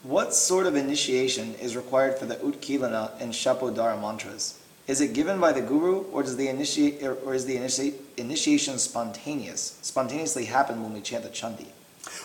What 0.01 0.33
sort 0.33 0.65
of 0.65 0.75
initiation 0.75 1.53
is 1.61 1.75
required 1.75 2.17
for 2.17 2.25
the 2.25 2.37
Utkilana 2.37 3.11
and 3.21 3.31
Shapodhara 3.31 4.01
mantras? 4.01 4.57
Is 4.87 4.99
it 4.99 5.13
given 5.13 5.39
by 5.39 5.51
the 5.51 5.61
guru, 5.61 6.05
or 6.11 6.23
does 6.23 6.37
the 6.37 6.47
initiate, 6.47 7.03
or 7.03 7.35
is 7.35 7.45
the 7.45 7.55
initi- 7.55 7.93
initiation 8.17 8.79
spontaneous? 8.79 9.77
Spontaneously 9.83 10.45
happen 10.45 10.81
when 10.81 10.91
we 10.93 11.01
chant 11.01 11.23
the 11.23 11.29
chandi. 11.29 11.67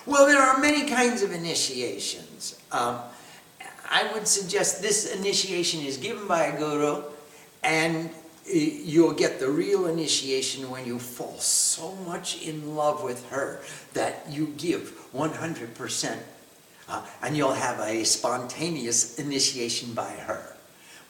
Well, 0.06 0.26
there 0.26 0.40
are 0.40 0.58
many 0.58 0.88
kinds 0.88 1.22
of 1.22 1.32
initiations. 1.32 2.58
Um, 2.72 3.00
I 3.90 4.10
would 4.14 4.26
suggest 4.26 4.80
this 4.80 5.14
initiation 5.14 5.82
is 5.82 5.98
given 5.98 6.26
by 6.26 6.44
a 6.44 6.58
guru, 6.58 7.02
and 7.62 8.08
you'll 8.46 9.12
get 9.12 9.40
the 9.40 9.48
real 9.48 9.86
initiation 9.86 10.70
when 10.70 10.86
you 10.86 10.98
fall 10.98 11.38
so 11.38 11.92
much 12.06 12.42
in 12.42 12.76
love 12.76 13.02
with 13.02 13.28
her 13.30 13.60
that 13.94 14.26
you 14.30 14.54
give 14.56 14.92
100%. 15.12 16.18
Uh, 16.88 17.04
and 17.22 17.36
you'll 17.36 17.52
have 17.52 17.80
a 17.80 18.04
spontaneous 18.04 19.18
initiation 19.18 19.92
by 19.92 20.10
her. 20.10 20.56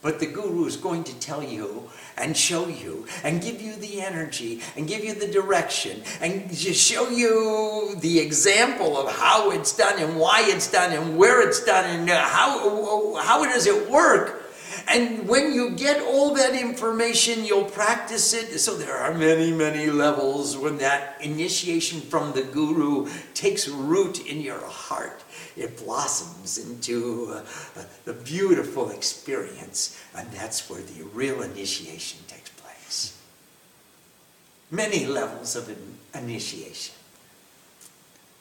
But 0.03 0.21
the 0.21 0.27
guru 0.27 0.67
is 0.67 0.77
going 0.77 1.05
to 1.05 1.15
tell 1.19 1.43
you 1.43 1.91
and 2.17 2.37
show 2.37 2.69
you 2.69 3.07
and 3.25 3.43
give 3.43 3.61
you 3.61 3.75
the 3.75 4.01
energy 4.01 4.61
and 4.77 4.87
give 4.87 5.03
you 5.05 5.15
the 5.15 5.27
direction 5.27 6.03
and 6.21 6.49
just 6.55 6.81
show 6.81 7.09
you 7.09 7.97
the 8.01 8.21
example 8.21 8.97
of 8.97 9.11
how 9.11 9.51
it's 9.51 9.77
done 9.77 10.01
and 10.01 10.17
why 10.17 10.45
it's 10.47 10.71
done 10.71 10.93
and 10.93 11.19
where 11.19 11.47
it's 11.47 11.65
done 11.65 11.85
and 11.85 12.09
how, 12.09 13.17
how 13.17 13.45
does 13.45 13.67
it 13.67 13.91
work 13.91 14.36
And 14.89 15.29
when 15.29 15.53
you 15.53 15.71
get 15.71 16.01
all 16.01 16.33
that 16.35 16.55
information, 16.55 17.45
you'll 17.45 17.65
practice 17.65 18.33
it. 18.33 18.59
So 18.61 18.77
there 18.77 18.97
are 18.97 19.13
many, 19.13 19.51
many 19.51 19.91
levels 19.91 20.57
when 20.57 20.79
that 20.79 21.17
initiation 21.21 22.01
from 22.01 22.33
the 22.33 22.43
guru 22.43 23.09
takes 23.35 23.67
root 23.69 24.25
in 24.27 24.41
your 24.41 24.61
heart. 24.61 25.25
It 25.57 25.77
blossoms 25.79 26.59
into 26.59 27.33
uh, 27.33 27.83
the 28.05 28.13
beautiful 28.13 28.91
experience, 28.91 30.01
and 30.15 30.31
that's 30.31 30.71
where 30.71 30.83
the 30.83 31.05
real 31.15 31.43
initiation 31.43 32.21
takes 32.29 32.51
place. 32.51 33.19
Many 34.71 35.07
levels 35.07 35.57
of 35.57 35.77
initiation. 36.15 36.95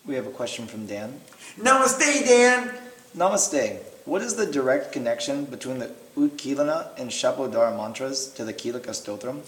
We 0.05 0.13
have 0.13 0.27
a 0.27 0.31
question 0.31 0.67
from 0.67 0.85
Dan. 0.85 1.19
Namaste, 1.59 2.25
Dan. 2.25 2.71
Namaste. 3.17 3.79
What 4.05 4.21
is 4.21 4.35
the 4.35 4.45
direct 4.45 4.91
connection 4.91 5.45
between 5.45 5.79
the 5.79 5.91
Utkilana 6.15 6.97
and 6.97 7.09
Shapodhara 7.09 7.75
mantras 7.75 8.27
to 8.29 8.45
the 8.45 8.53
Kilaka 8.53 8.91
Stotram? 8.91 9.41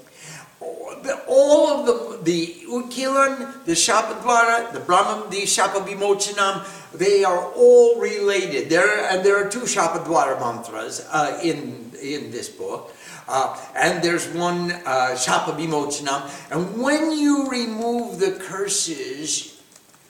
All 1.28 1.68
of 1.68 1.86
the 1.86 2.24
the 2.24 2.56
Ukilan, 2.68 3.64
the 3.66 3.74
Shapodhara, 3.74 4.74
the 4.74 4.80
Brahman, 4.80 5.30
the 5.30 5.44
Shapabhimochanam, 5.44 6.66
they 6.94 7.24
are 7.24 7.52
all 7.54 8.00
related. 8.00 8.70
There 8.70 9.06
and 9.10 9.24
there 9.24 9.38
are 9.46 9.50
two 9.50 9.62
Shapodhara 9.62 10.40
mantras 10.40 11.08
uh, 11.12 11.40
in 11.44 11.92
in 12.02 12.32
this 12.32 12.50
book. 12.50 12.94
Uh, 13.30 13.58
and 13.76 14.04
there's 14.04 14.28
one 14.30 14.72
uh, 14.72 15.16
Shapabhimochanam. 15.16 16.52
And 16.52 16.82
when 16.82 17.12
you 17.12 17.50
remove 17.50 18.20
the 18.20 18.32
curses, 18.32 19.62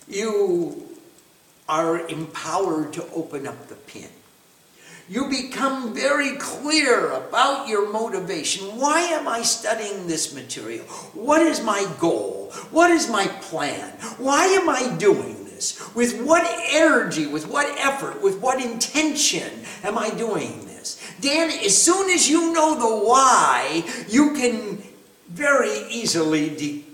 you 0.08 0.88
are 1.68 2.08
empowered 2.08 2.94
to 2.94 3.06
open 3.12 3.46
up 3.46 3.68
the 3.68 3.76
pin 3.76 4.10
you 5.10 5.30
become 5.30 5.94
very 5.94 6.36
clear 6.38 7.12
about 7.12 7.68
your 7.68 7.92
motivation. 7.92 8.78
Why 8.78 9.00
am 9.02 9.28
I 9.28 9.42
studying 9.42 10.08
this 10.08 10.34
material? 10.34 10.86
What 11.14 11.42
is 11.42 11.62
my 11.64 11.90
goal? 12.00 12.52
What 12.72 12.92
is 12.92 13.10
my 13.10 13.28
plan? 13.28 13.92
Why 14.18 14.46
am 14.48 14.68
I 14.70 14.96
doing 14.98 15.46
this? 15.46 15.96
With 15.96 16.22
what 16.22 16.46
energy, 16.72 17.26
with 17.26 17.48
what 17.48 17.68
effort, 17.80 18.22
with 18.22 18.40
what 18.40 18.62
intention 18.62 19.50
am 19.84 19.98
I 19.98 20.10
doing 20.10 20.66
this? 20.66 21.02
Dan, 21.22 21.50
as 21.50 21.82
soon 21.82 22.10
as 22.10 22.30
you 22.30 22.54
know 22.54 22.76
the 22.76 23.06
why, 23.06 23.84
you 24.10 24.34
can 24.34 24.84
very 25.30 25.88
easily 25.90 26.50
de- 26.50 26.86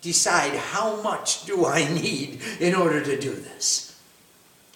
decide 0.00 0.54
how 0.54 1.00
much 1.02 1.44
do 1.46 1.64
I 1.64 1.92
need 2.02 2.40
in 2.60 2.74
order 2.74 3.02
to 3.02 3.18
do 3.18 3.32
this. 3.32 3.91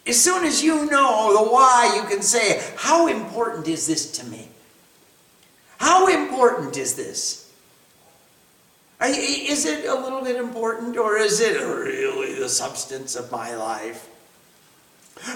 As 0.06 0.22
soon 0.22 0.44
as 0.44 0.62
you 0.62 0.86
know 0.86 1.32
the 1.32 1.50
why, 1.50 1.92
you 1.96 2.08
can 2.08 2.22
say, 2.22 2.62
How 2.76 3.08
important 3.08 3.66
is 3.66 3.86
this 3.86 4.10
to 4.18 4.26
me? 4.26 4.48
How 5.78 6.06
important 6.06 6.76
is 6.76 6.94
this? 6.94 7.50
Is 9.02 9.66
it 9.66 9.84
a 9.84 9.94
little 9.94 10.22
bit 10.22 10.36
important 10.36 10.96
or 10.96 11.18
is 11.18 11.40
it 11.40 11.60
really 11.60 12.34
the 12.34 12.48
substance 12.48 13.14
of 13.14 13.30
my 13.30 13.54
life? 13.54 14.08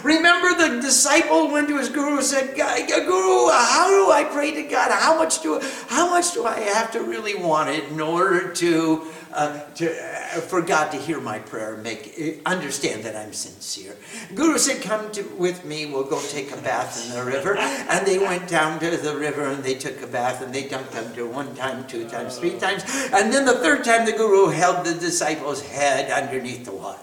Remember 0.02 0.54
the 0.54 0.80
disciple 0.80 1.50
went 1.50 1.68
to 1.68 1.78
his 1.78 1.88
guru 1.88 2.18
and 2.18 2.24
said, 2.24 2.54
Guru, 2.54 3.50
how 3.50 3.88
do 3.88 4.12
I 4.12 4.28
pray 4.30 4.52
to 4.52 4.62
God? 4.62 4.90
How 4.90 5.16
much 5.16 5.42
do 5.42 5.60
how 5.88 6.10
much 6.10 6.32
do 6.32 6.44
I 6.44 6.60
have 6.60 6.92
to 6.92 7.02
really 7.02 7.34
want 7.34 7.70
it 7.70 7.84
in 7.84 8.00
order 8.00 8.52
to, 8.52 9.06
uh, 9.32 9.60
to 9.76 10.19
for 10.30 10.62
God 10.62 10.90
to 10.92 10.96
hear 10.96 11.20
my 11.20 11.38
prayer 11.38 11.76
make 11.76 12.14
uh, 12.20 12.48
understand 12.48 13.04
that 13.04 13.16
I'm 13.16 13.32
sincere?" 13.32 13.96
Guru 14.34 14.58
said, 14.58 14.82
"Come 14.82 15.10
to, 15.12 15.22
with 15.36 15.64
me. 15.64 15.86
We'll 15.86 16.04
go 16.04 16.20
take 16.28 16.52
a 16.52 16.56
bath 16.56 17.04
in 17.04 17.14
the 17.14 17.24
river." 17.24 17.56
And 17.56 18.06
they 18.06 18.18
went 18.18 18.48
down 18.48 18.78
to 18.80 18.96
the 18.96 19.16
river 19.16 19.44
and 19.44 19.62
they 19.62 19.74
took 19.74 20.00
a 20.02 20.06
bath 20.06 20.42
and 20.42 20.54
they 20.54 20.64
dunked 20.64 20.94
under 20.96 21.26
one 21.26 21.54
time, 21.54 21.86
two 21.86 22.08
times, 22.08 22.38
three 22.38 22.58
times, 22.58 22.84
and 23.12 23.32
then 23.32 23.44
the 23.44 23.58
third 23.58 23.84
time 23.84 24.06
the 24.06 24.12
guru 24.12 24.48
held 24.48 24.86
the 24.86 24.94
disciple's 24.94 25.62
head 25.62 26.10
underneath 26.10 26.64
the 26.64 26.72
water. 26.72 26.98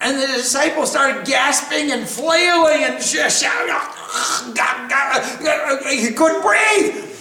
And 0.00 0.20
the 0.20 0.26
disciples 0.26 0.90
started 0.90 1.26
gasping 1.26 1.90
and 1.90 2.06
flailing 2.06 2.84
and 2.84 3.02
sh- 3.02 3.32
shouting. 3.32 3.74
He 5.88 6.12
couldn't 6.12 6.42
breathe. 6.42 7.15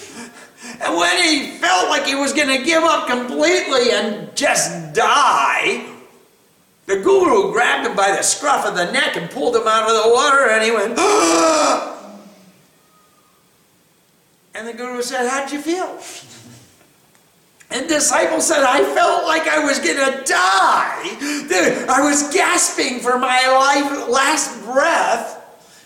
And 0.81 0.97
when 0.97 1.23
he 1.23 1.51
felt 1.57 1.89
like 1.89 2.05
he 2.05 2.15
was 2.15 2.33
going 2.33 2.55
to 2.55 2.63
give 2.63 2.83
up 2.83 3.07
completely 3.07 3.91
and 3.91 4.35
just 4.35 4.93
die, 4.93 5.85
the 6.85 6.97
guru 6.97 7.51
grabbed 7.51 7.87
him 7.87 7.95
by 7.95 8.11
the 8.11 8.21
scruff 8.21 8.65
of 8.65 8.75
the 8.75 8.91
neck 8.91 9.15
and 9.15 9.29
pulled 9.29 9.55
him 9.55 9.67
out 9.67 9.89
of 9.89 10.03
the 10.03 10.13
water, 10.13 10.49
and 10.49 10.63
he 10.63 10.71
went, 10.71 10.93
ah! 10.97 11.95
And 14.55 14.65
the 14.65 14.73
guru 14.73 15.01
said, 15.01 15.27
How'd 15.27 15.51
you 15.51 15.61
feel? 15.61 15.99
And 17.71 17.89
disciple 17.89 18.39
said, 18.39 18.63
I 18.63 18.83
felt 18.93 19.25
like 19.25 19.47
I 19.47 19.65
was 19.65 19.79
going 19.79 19.97
to 19.97 20.23
die. 20.23 21.01
I 21.89 21.99
was 22.01 22.33
gasping 22.33 22.99
for 22.99 23.19
my 23.19 23.45
life, 23.47 24.07
last 24.07 24.63
breath. 24.63 25.34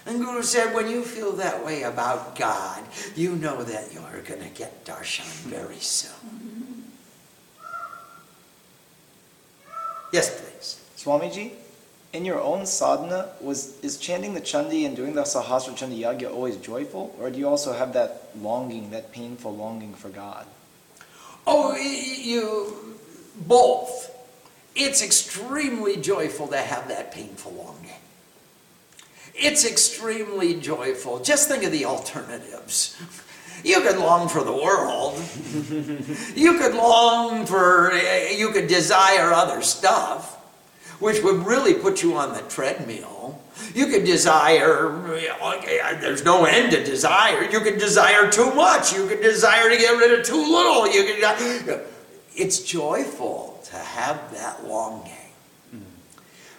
And 0.05 0.19
Guru 0.19 0.41
said, 0.41 0.73
when 0.73 0.89
you 0.89 1.03
feel 1.03 1.33
that 1.33 1.63
way 1.63 1.83
about 1.83 2.35
God, 2.35 2.83
you 3.15 3.35
know 3.35 3.63
that 3.63 3.93
you're 3.93 4.21
going 4.21 4.41
to 4.41 4.49
get 4.49 4.85
darshan 4.85 5.25
very 5.43 5.79
soon. 5.79 6.85
Yes, 10.11 10.41
please. 10.41 10.83
Swamiji, 10.97 11.51
in 12.13 12.25
your 12.25 12.41
own 12.41 12.65
sadhana, 12.65 13.29
was 13.41 13.79
is 13.81 13.97
chanting 13.97 14.33
the 14.33 14.41
Chandi 14.41 14.85
and 14.85 14.95
doing 14.95 15.13
the 15.13 15.21
Sahasra 15.21 15.77
Chandi 15.77 15.99
Yagya 15.99 16.31
always 16.31 16.57
joyful? 16.57 17.15
Or 17.19 17.29
do 17.29 17.37
you 17.37 17.47
also 17.47 17.73
have 17.73 17.93
that 17.93 18.29
longing, 18.41 18.89
that 18.89 19.11
painful 19.11 19.55
longing 19.55 19.93
for 19.93 20.09
God? 20.09 20.47
Oh, 21.45 21.75
you 21.75 22.97
both. 23.35 24.15
It's 24.75 25.01
extremely 25.01 25.97
joyful 25.97 26.47
to 26.47 26.57
have 26.57 26.87
that 26.87 27.11
painful 27.11 27.51
longing. 27.53 27.78
It's 29.41 29.65
extremely 29.65 30.55
joyful. 30.55 31.19
Just 31.19 31.47
think 31.47 31.63
of 31.63 31.71
the 31.71 31.85
alternatives. 31.85 33.01
You 33.63 33.81
could 33.81 33.97
long 33.97 34.27
for 34.27 34.43
the 34.43 34.53
world. 34.53 35.17
you 36.35 36.57
could 36.59 36.75
long 36.75 37.45
for, 37.45 37.93
you 37.93 38.51
could 38.51 38.67
desire 38.67 39.31
other 39.31 39.61
stuff, 39.61 40.35
which 40.99 41.23
would 41.23 41.45
really 41.45 41.73
put 41.73 42.03
you 42.03 42.15
on 42.15 42.33
the 42.33 42.41
treadmill. 42.43 43.41
You 43.73 43.87
could 43.87 44.05
desire, 44.05 44.91
there's 46.01 46.23
no 46.23 46.45
end 46.45 46.71
to 46.71 46.83
desire. 46.83 47.43
You 47.43 47.59
could 47.61 47.77
desire 47.77 48.29
too 48.29 48.53
much. 48.53 48.93
You 48.93 49.07
could 49.07 49.21
desire 49.21 49.69
to 49.69 49.77
get 49.77 49.91
rid 49.97 50.19
of 50.19 50.25
too 50.25 50.41
little. 50.41 50.91
You 50.91 51.03
could, 51.63 51.81
it's 52.35 52.59
joyful 52.59 53.61
to 53.65 53.75
have 53.75 54.33
that 54.33 54.65
longing. 54.65 55.13
Mm. 55.73 55.81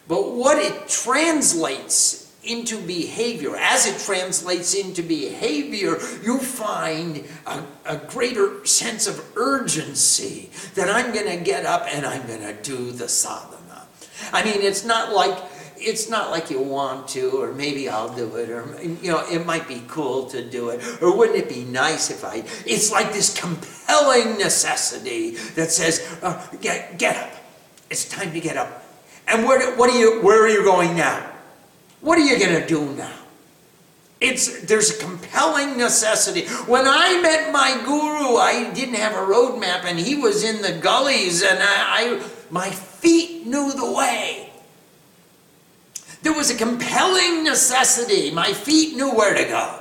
But 0.09 0.33
what 0.33 0.59
it 0.59 0.89
translates 0.89 2.30
into 2.43 2.80
behavior, 2.80 3.55
as 3.57 3.86
it 3.86 3.99
translates 4.01 4.74
into 4.74 5.03
behavior, 5.03 5.99
you 6.22 6.38
find 6.38 7.24
a, 7.47 7.62
a 7.84 7.97
greater 7.97 8.64
sense 8.64 9.07
of 9.07 9.22
urgency 9.36 10.51
that 10.74 10.88
I'm 10.88 11.12
going 11.12 11.38
to 11.38 11.45
get 11.45 11.66
up 11.66 11.86
and 11.86 12.07
I'm 12.07 12.26
going 12.26 12.41
to 12.41 12.55
do 12.62 12.93
the 12.93 13.09
sadhana. 13.09 13.86
I 14.32 14.45
mean, 14.45 14.62
it's 14.62 14.84
not 14.84 15.12
like 15.12 15.38
it's 15.82 16.11
not 16.11 16.30
like 16.30 16.51
you 16.51 16.61
want 16.61 17.09
to, 17.09 17.30
or 17.41 17.53
maybe 17.53 17.88
I'll 17.88 18.14
do 18.14 18.36
it, 18.36 18.51
or 18.51 18.66
you 18.82 19.11
know, 19.11 19.26
it 19.30 19.47
might 19.47 19.66
be 19.66 19.82
cool 19.88 20.26
to 20.26 20.45
do 20.45 20.68
it, 20.70 20.82
or 21.01 21.16
wouldn't 21.16 21.38
it 21.38 21.49
be 21.49 21.64
nice 21.64 22.11
if 22.11 22.24
I? 22.24 22.45
It's 22.66 22.93
like 22.93 23.12
this 23.12 23.38
compelling 23.38 24.36
necessity 24.38 25.30
that 25.55 25.70
says, 25.70 26.07
uh, 26.22 26.47
"Get 26.61 26.99
get 26.99 27.16
up! 27.16 27.32
It's 27.88 28.09
time 28.09 28.32
to 28.32 28.41
get 28.41 28.57
up." 28.57 28.84
And 29.26 29.47
where 29.47 29.74
what 29.76 29.91
are 29.91 29.99
you? 29.99 30.20
Where 30.22 30.43
are 30.45 30.49
you 30.49 30.62
going 30.62 30.97
now? 30.97 31.26
What 32.01 32.19
are 32.19 32.23
you 32.23 32.39
going 32.39 32.61
to 32.61 32.67
do 32.67 32.93
now? 32.95 33.17
It's 34.21 34.63
there's 34.63 34.91
a 34.91 34.99
compelling 34.99 35.79
necessity. 35.79 36.47
When 36.67 36.87
I 36.87 37.21
met 37.23 37.53
my 37.53 37.81
guru, 37.85 38.37
I 38.37 38.71
didn't 38.75 38.97
have 38.97 39.15
a 39.15 39.33
roadmap, 39.33 39.85
and 39.85 39.99
he 39.99 40.15
was 40.15 40.45
in 40.45 40.61
the 40.61 40.73
gullies, 40.73 41.43
and 41.43 41.59
I, 41.59 41.65
I 42.19 42.23
my 42.51 42.71
feet 42.71 43.47
knew 43.47 43.73
the 43.73 43.91
way. 43.91 44.51
There 46.23 46.35
was 46.35 46.51
a 46.51 46.55
compelling 46.55 47.45
necessity. 47.45 48.31
My 48.31 48.53
feet 48.53 48.95
knew 48.95 49.11
where 49.11 49.35
to 49.35 49.45
go. 49.45 49.81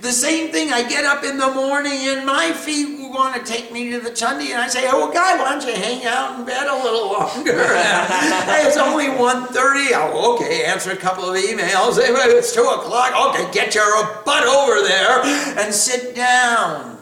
The 0.00 0.12
same 0.12 0.52
thing, 0.52 0.72
I 0.72 0.88
get 0.88 1.04
up 1.04 1.24
in 1.24 1.38
the 1.38 1.50
morning 1.50 2.08
and 2.08 2.24
my 2.24 2.52
feet 2.52 2.99
want 3.10 3.34
to 3.34 3.52
take 3.52 3.72
me 3.72 3.90
to 3.90 4.00
the 4.00 4.10
Chandi, 4.10 4.50
and 4.50 4.60
I 4.60 4.68
say, 4.68 4.88
oh, 4.90 5.10
guy, 5.12 5.36
why 5.36 5.50
don't 5.50 5.66
you 5.66 5.74
hang 5.74 6.04
out 6.06 6.38
in 6.38 6.46
bed 6.46 6.66
a 6.66 6.82
little 6.82 7.12
longer? 7.12 7.66
hey, 7.74 8.62
it's 8.66 8.76
only 8.76 9.06
1.30. 9.06 9.90
Oh, 9.94 10.36
okay, 10.36 10.64
answer 10.64 10.92
a 10.92 10.96
couple 10.96 11.24
of 11.24 11.36
emails. 11.36 11.98
It's 12.30 12.54
2 12.54 12.60
o'clock. 12.60 13.34
Okay, 13.34 13.50
get 13.52 13.74
your 13.74 13.84
butt 14.24 14.44
over 14.44 14.86
there 14.86 15.22
and 15.58 15.74
sit 15.74 16.14
down. 16.14 16.98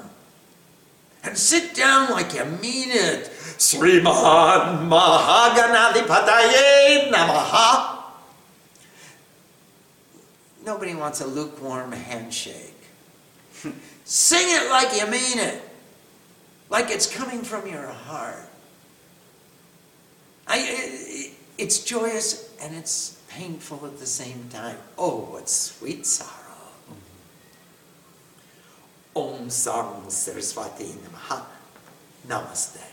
And 1.24 1.36
sit 1.36 1.74
down 1.74 2.10
like 2.10 2.32
you 2.34 2.44
mean 2.44 2.88
it. 2.90 3.30
Sriman 3.58 4.88
Mahaganadhipataye 4.88 7.10
Namaha. 7.10 7.96
nobody 10.64 10.94
wants 10.94 11.20
a 11.20 11.26
lukewarm 11.26 11.92
handshake. 11.92 12.74
Sing 14.04 14.46
it 14.48 14.70
like 14.70 14.94
you 14.98 15.06
mean 15.10 15.38
it, 15.38 15.60
like 16.70 16.90
it's 16.90 17.12
coming 17.12 17.42
from 17.42 17.66
your 17.66 17.86
heart. 17.86 18.48
I, 20.46 20.58
it, 20.60 21.32
it's 21.58 21.84
joyous 21.84 22.54
and 22.60 22.74
it's 22.74 23.20
painful 23.28 23.84
at 23.86 23.98
the 23.98 24.06
same 24.06 24.48
time. 24.50 24.76
Oh, 24.96 25.18
what 25.32 25.48
sweet 25.48 26.06
sorrow. 26.06 26.34
Om 29.14 29.50
Sam 29.50 30.08
Saraswati 30.08 30.84
Namaha. 30.84 31.44
Namaste. 32.26 32.87